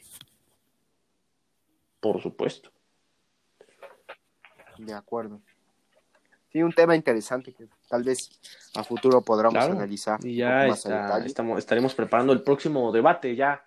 Por 2.04 2.22
supuesto. 2.22 2.70
De 4.78 4.94
acuerdo. 4.94 5.40
Sí, 6.52 6.62
un 6.62 6.74
tema 6.74 6.98
interesante 6.98 7.54
que 7.54 7.66
tal 7.88 8.04
vez 8.04 8.30
a 8.76 8.84
futuro 8.84 9.22
podamos 9.22 9.54
Claro, 9.54 9.74
analizar 9.74 10.20
Y 10.24 10.36
ya 10.36 10.68
está- 10.68 11.26
estamos, 11.26 11.58
estaremos 11.60 11.96
preparando 11.96 12.34
el 12.34 12.42
próximo 12.44 12.92
debate 12.92 13.38
ya 13.38 13.64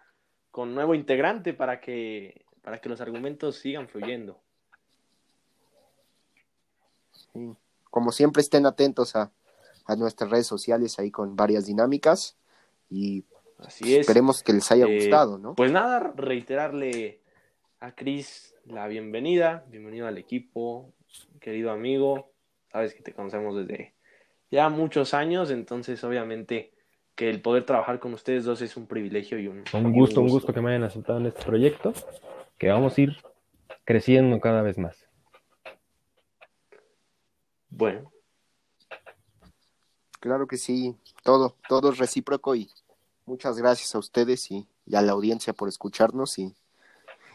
con 0.51 0.75
nuevo 0.75 0.95
integrante 0.95 1.55
para 1.55 1.81
que, 1.81 2.45
para 2.63 2.79
que 2.79 2.91
los 2.91 3.01
argumentos 3.01 3.57
sigan 3.57 3.89
fluyendo. 3.89 4.39
Sí. 7.33 7.57
Como 7.91 8.13
siempre, 8.13 8.43
estén 8.43 8.67
atentos 8.67 9.17
a, 9.17 9.33
a 9.87 9.97
nuestras 9.97 10.31
redes 10.31 10.47
sociales 10.47 10.99
ahí 10.99 11.11
con 11.11 11.37
varias 11.37 11.65
dinámicas 11.65 12.37
y 12.91 13.25
Así 13.59 13.95
es. 13.95 14.01
esperemos 14.01 14.43
que 14.43 14.53
les 14.53 14.71
haya 14.71 14.85
Eh, 14.87 14.97
gustado, 14.97 15.39
¿no? 15.39 15.55
Pues 15.55 15.73
nada, 15.73 16.13
reiterarle 16.15 17.21
a 17.81 17.95
Cris 17.95 18.55
la 18.65 18.89
bienvenida, 18.89 19.65
bienvenido 19.69 20.07
al 20.07 20.19
equipo, 20.19 20.95
querido 21.41 21.71
amigo. 21.71 22.33
Sabes 22.73 22.95
que 22.95 23.03
te 23.03 23.13
conocemos 23.13 23.57
desde 23.57 23.95
ya 24.51 24.69
muchos 24.69 25.15
años, 25.15 25.51
entonces 25.51 26.03
obviamente 26.05 26.73
que 27.15 27.31
el 27.31 27.41
poder 27.41 27.65
trabajar 27.65 27.99
con 27.99 28.15
ustedes 28.15 28.45
dos 28.45 28.61
es 28.63 28.77
un 28.77 28.87
privilegio 28.87 29.39
y 29.39 29.49
un, 29.49 29.65
y 29.73 29.77
Un 29.77 29.93
gusto, 29.93 30.21
un 30.21 30.29
gusto 30.29 30.53
que 30.53 30.61
me 30.61 30.71
hayan 30.71 30.85
aceptado 30.85 31.19
en 31.19 31.27
este 31.27 31.45
proyecto, 31.45 31.93
que 32.59 32.69
vamos 32.69 32.97
a 32.97 33.01
ir 33.01 33.17
creciendo 33.85 34.41
cada 34.41 34.63
vez 34.63 34.79
más. 34.79 34.97
Bueno, 37.69 38.13
Claro 40.19 40.49
que 40.49 40.57
sí, 40.57 40.97
todo, 41.23 41.57
todo 41.69 41.93
es 41.93 41.99
recíproco 41.99 42.57
y 42.57 42.69
muchas 43.27 43.59
gracias 43.59 43.95
a 43.95 43.99
ustedes 43.99 44.51
y, 44.51 44.67
y 44.85 44.97
a 44.97 45.03
la 45.03 45.13
audiencia 45.13 45.53
por 45.53 45.69
escucharnos 45.69 46.39
y, 46.39 46.53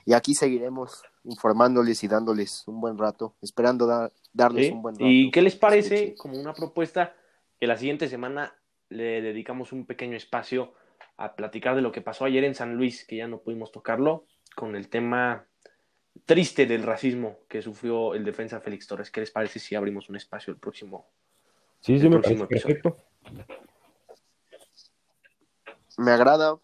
y 0.06 0.14
aquí 0.14 0.34
seguiremos 0.34 1.04
informándoles 1.24 2.04
y 2.04 2.08
dándoles 2.08 2.68
un 2.68 2.82
buen 2.82 2.98
rato, 2.98 3.36
esperando 3.42 3.86
da- 3.86 4.12
darles 4.34 4.68
¿sí? 4.68 4.72
un 4.74 4.82
buen 4.82 4.96
rato. 4.96 5.06
¿Y 5.06 5.32
qué 5.32 5.42
les 5.42 5.56
parece 5.56 5.96
Escuchen. 5.96 6.16
como 6.18 6.40
una 6.40 6.54
propuesta 6.54 7.16
que 7.60 7.68
la 7.68 7.78
siguiente 7.78 8.08
semana 8.08 8.56
le 8.90 9.22
dedicamos 9.22 9.72
un 9.72 9.86
pequeño 9.86 10.18
espacio 10.18 10.74
a 11.18 11.36
platicar 11.36 11.76
de 11.76 11.82
lo 11.82 11.92
que 11.92 12.02
pasó 12.02 12.26
ayer 12.26 12.44
en 12.44 12.56
San 12.56 12.76
Luis, 12.76 13.06
que 13.06 13.18
ya 13.18 13.28
no 13.28 13.40
pudimos 13.42 13.72
tocarlo, 13.72 14.26
con 14.56 14.76
el 14.76 14.90
tema 14.90 15.46
triste 16.26 16.66
del 16.66 16.84
racismo 16.84 17.40
que 17.48 17.62
sufrió 17.62 18.16
el 18.16 18.24
defensa 18.26 18.60
Félix 18.60 18.88
Torres. 18.88 19.12
¿Qué 19.12 19.22
les 19.22 19.32
parece 19.32 19.60
si 19.60 19.76
abrimos 19.76 20.10
un 20.10 20.16
espacio 20.16 20.52
el 20.52 20.60
próximo? 20.60 21.08
Sí, 21.80 21.98
sí, 22.00 22.06
El 22.06 22.10
me 22.12 22.20
próximo 22.20 22.48
parece 22.48 22.68
episodio. 22.68 22.82
perfecto. 22.82 22.98
Me 25.98 26.12
agrada. 26.12 26.58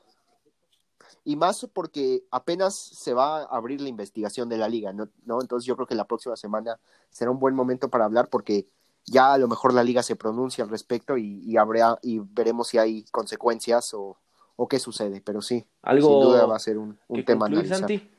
Y 1.28 1.36
más 1.36 1.68
porque 1.74 2.24
apenas 2.32 2.74
se 2.74 3.14
va 3.14 3.42
a 3.42 3.44
abrir 3.58 3.82
la 3.82 3.90
investigación 3.90 4.48
de 4.48 4.58
la 4.58 4.70
liga, 4.70 4.94
¿no? 4.94 5.10
¿no? 5.26 5.42
Entonces 5.42 5.68
yo 5.68 5.76
creo 5.76 5.86
que 5.86 5.94
la 5.94 6.08
próxima 6.08 6.38
semana 6.38 6.80
será 7.10 7.32
un 7.32 7.38
buen 7.38 7.54
momento 7.54 7.90
para 7.90 8.06
hablar 8.06 8.30
porque 8.30 8.66
ya 9.04 9.34
a 9.34 9.38
lo 9.38 9.50
mejor 9.50 9.74
la 9.74 9.84
liga 9.84 10.02
se 10.04 10.16
pronuncia 10.16 10.64
al 10.64 10.70
respecto 10.70 11.18
y, 11.18 11.44
y 11.44 11.58
habrá 11.58 12.00
y 12.02 12.20
veremos 12.20 12.70
si 12.70 12.78
hay 12.78 13.04
consecuencias 13.12 13.94
o, 13.94 14.18
o 14.56 14.70
qué 14.70 14.80
sucede. 14.80 15.20
Pero 15.20 15.42
sí, 15.42 15.68
Algo 15.82 16.08
sin 16.08 16.22
duda 16.22 16.46
va 16.46 16.56
a 16.56 16.60
ser 16.60 16.78
un, 16.78 16.98
un 17.10 17.18
que 17.18 17.24
tema 17.24 17.48
a 17.48 17.50
concluir, 17.50 17.74
analizar. 17.74 17.90
Santi. 17.90 18.10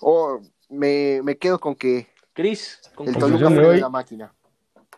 O 0.00 0.40
me, 0.70 1.20
me 1.22 1.36
quedo 1.36 1.58
con 1.58 1.74
que 1.74 2.08
Cris, 2.32 2.80
el. 3.00 3.18
Toluca 3.18 3.50
fue 3.50 3.66
hoy. 3.66 3.80
la 3.80 3.90
máquina. 3.90 4.32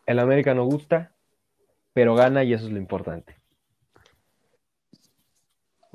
El 0.07 0.21
América 0.21 0.55
no 0.55 0.67
gusta, 0.67 1.17
pero 1.93 2.15
gana 2.15 2.45
y 2.45 2.53
eso 2.53 2.67
es 2.67 2.71
lo 2.71 2.79
importante. 2.79 3.38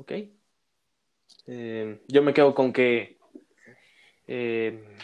Ok. 0.04 0.12
Eh, 1.46 2.02
yo 2.08 2.22
me 2.22 2.34
quedo 2.34 2.54
con 2.54 2.72
que 2.72 3.18
eh, 4.26 4.96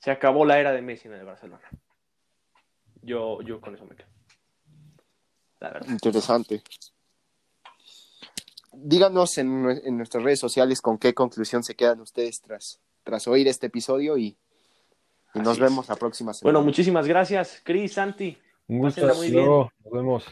se 0.00 0.10
acabó 0.10 0.44
la 0.44 0.58
era 0.58 0.72
de 0.72 0.82
Messi 0.82 1.06
en 1.06 1.14
el 1.14 1.24
Barcelona. 1.24 1.62
Yo, 3.00 3.40
yo 3.42 3.60
con 3.60 3.74
eso 3.74 3.84
me 3.86 3.94
quedo. 3.94 4.08
La 5.60 5.70
verdad. 5.70 5.88
Interesante. 5.88 6.62
Díganos 8.72 9.38
en, 9.38 9.70
en 9.84 9.96
nuestras 9.96 10.24
redes 10.24 10.40
sociales 10.40 10.80
con 10.80 10.98
qué 10.98 11.14
conclusión 11.14 11.62
se 11.62 11.76
quedan 11.76 12.00
ustedes 12.00 12.40
tras, 12.40 12.80
tras 13.04 13.28
oír 13.28 13.46
este 13.46 13.68
episodio 13.68 14.18
y, 14.18 14.36
y 15.32 15.38
nos 15.38 15.54
es. 15.54 15.60
vemos 15.60 15.88
la 15.88 15.94
próxima 15.94 16.34
semana. 16.34 16.52
Bueno, 16.52 16.66
muchísimas 16.66 17.06
gracias, 17.06 17.62
Cris, 17.64 17.92
Santi. 17.92 18.36
Un 18.66 18.78
gusto, 18.80 19.06
muy 19.14 19.30
bien. 19.30 19.44
luego, 19.44 19.72
nos 19.84 19.92
vemos. 19.92 20.24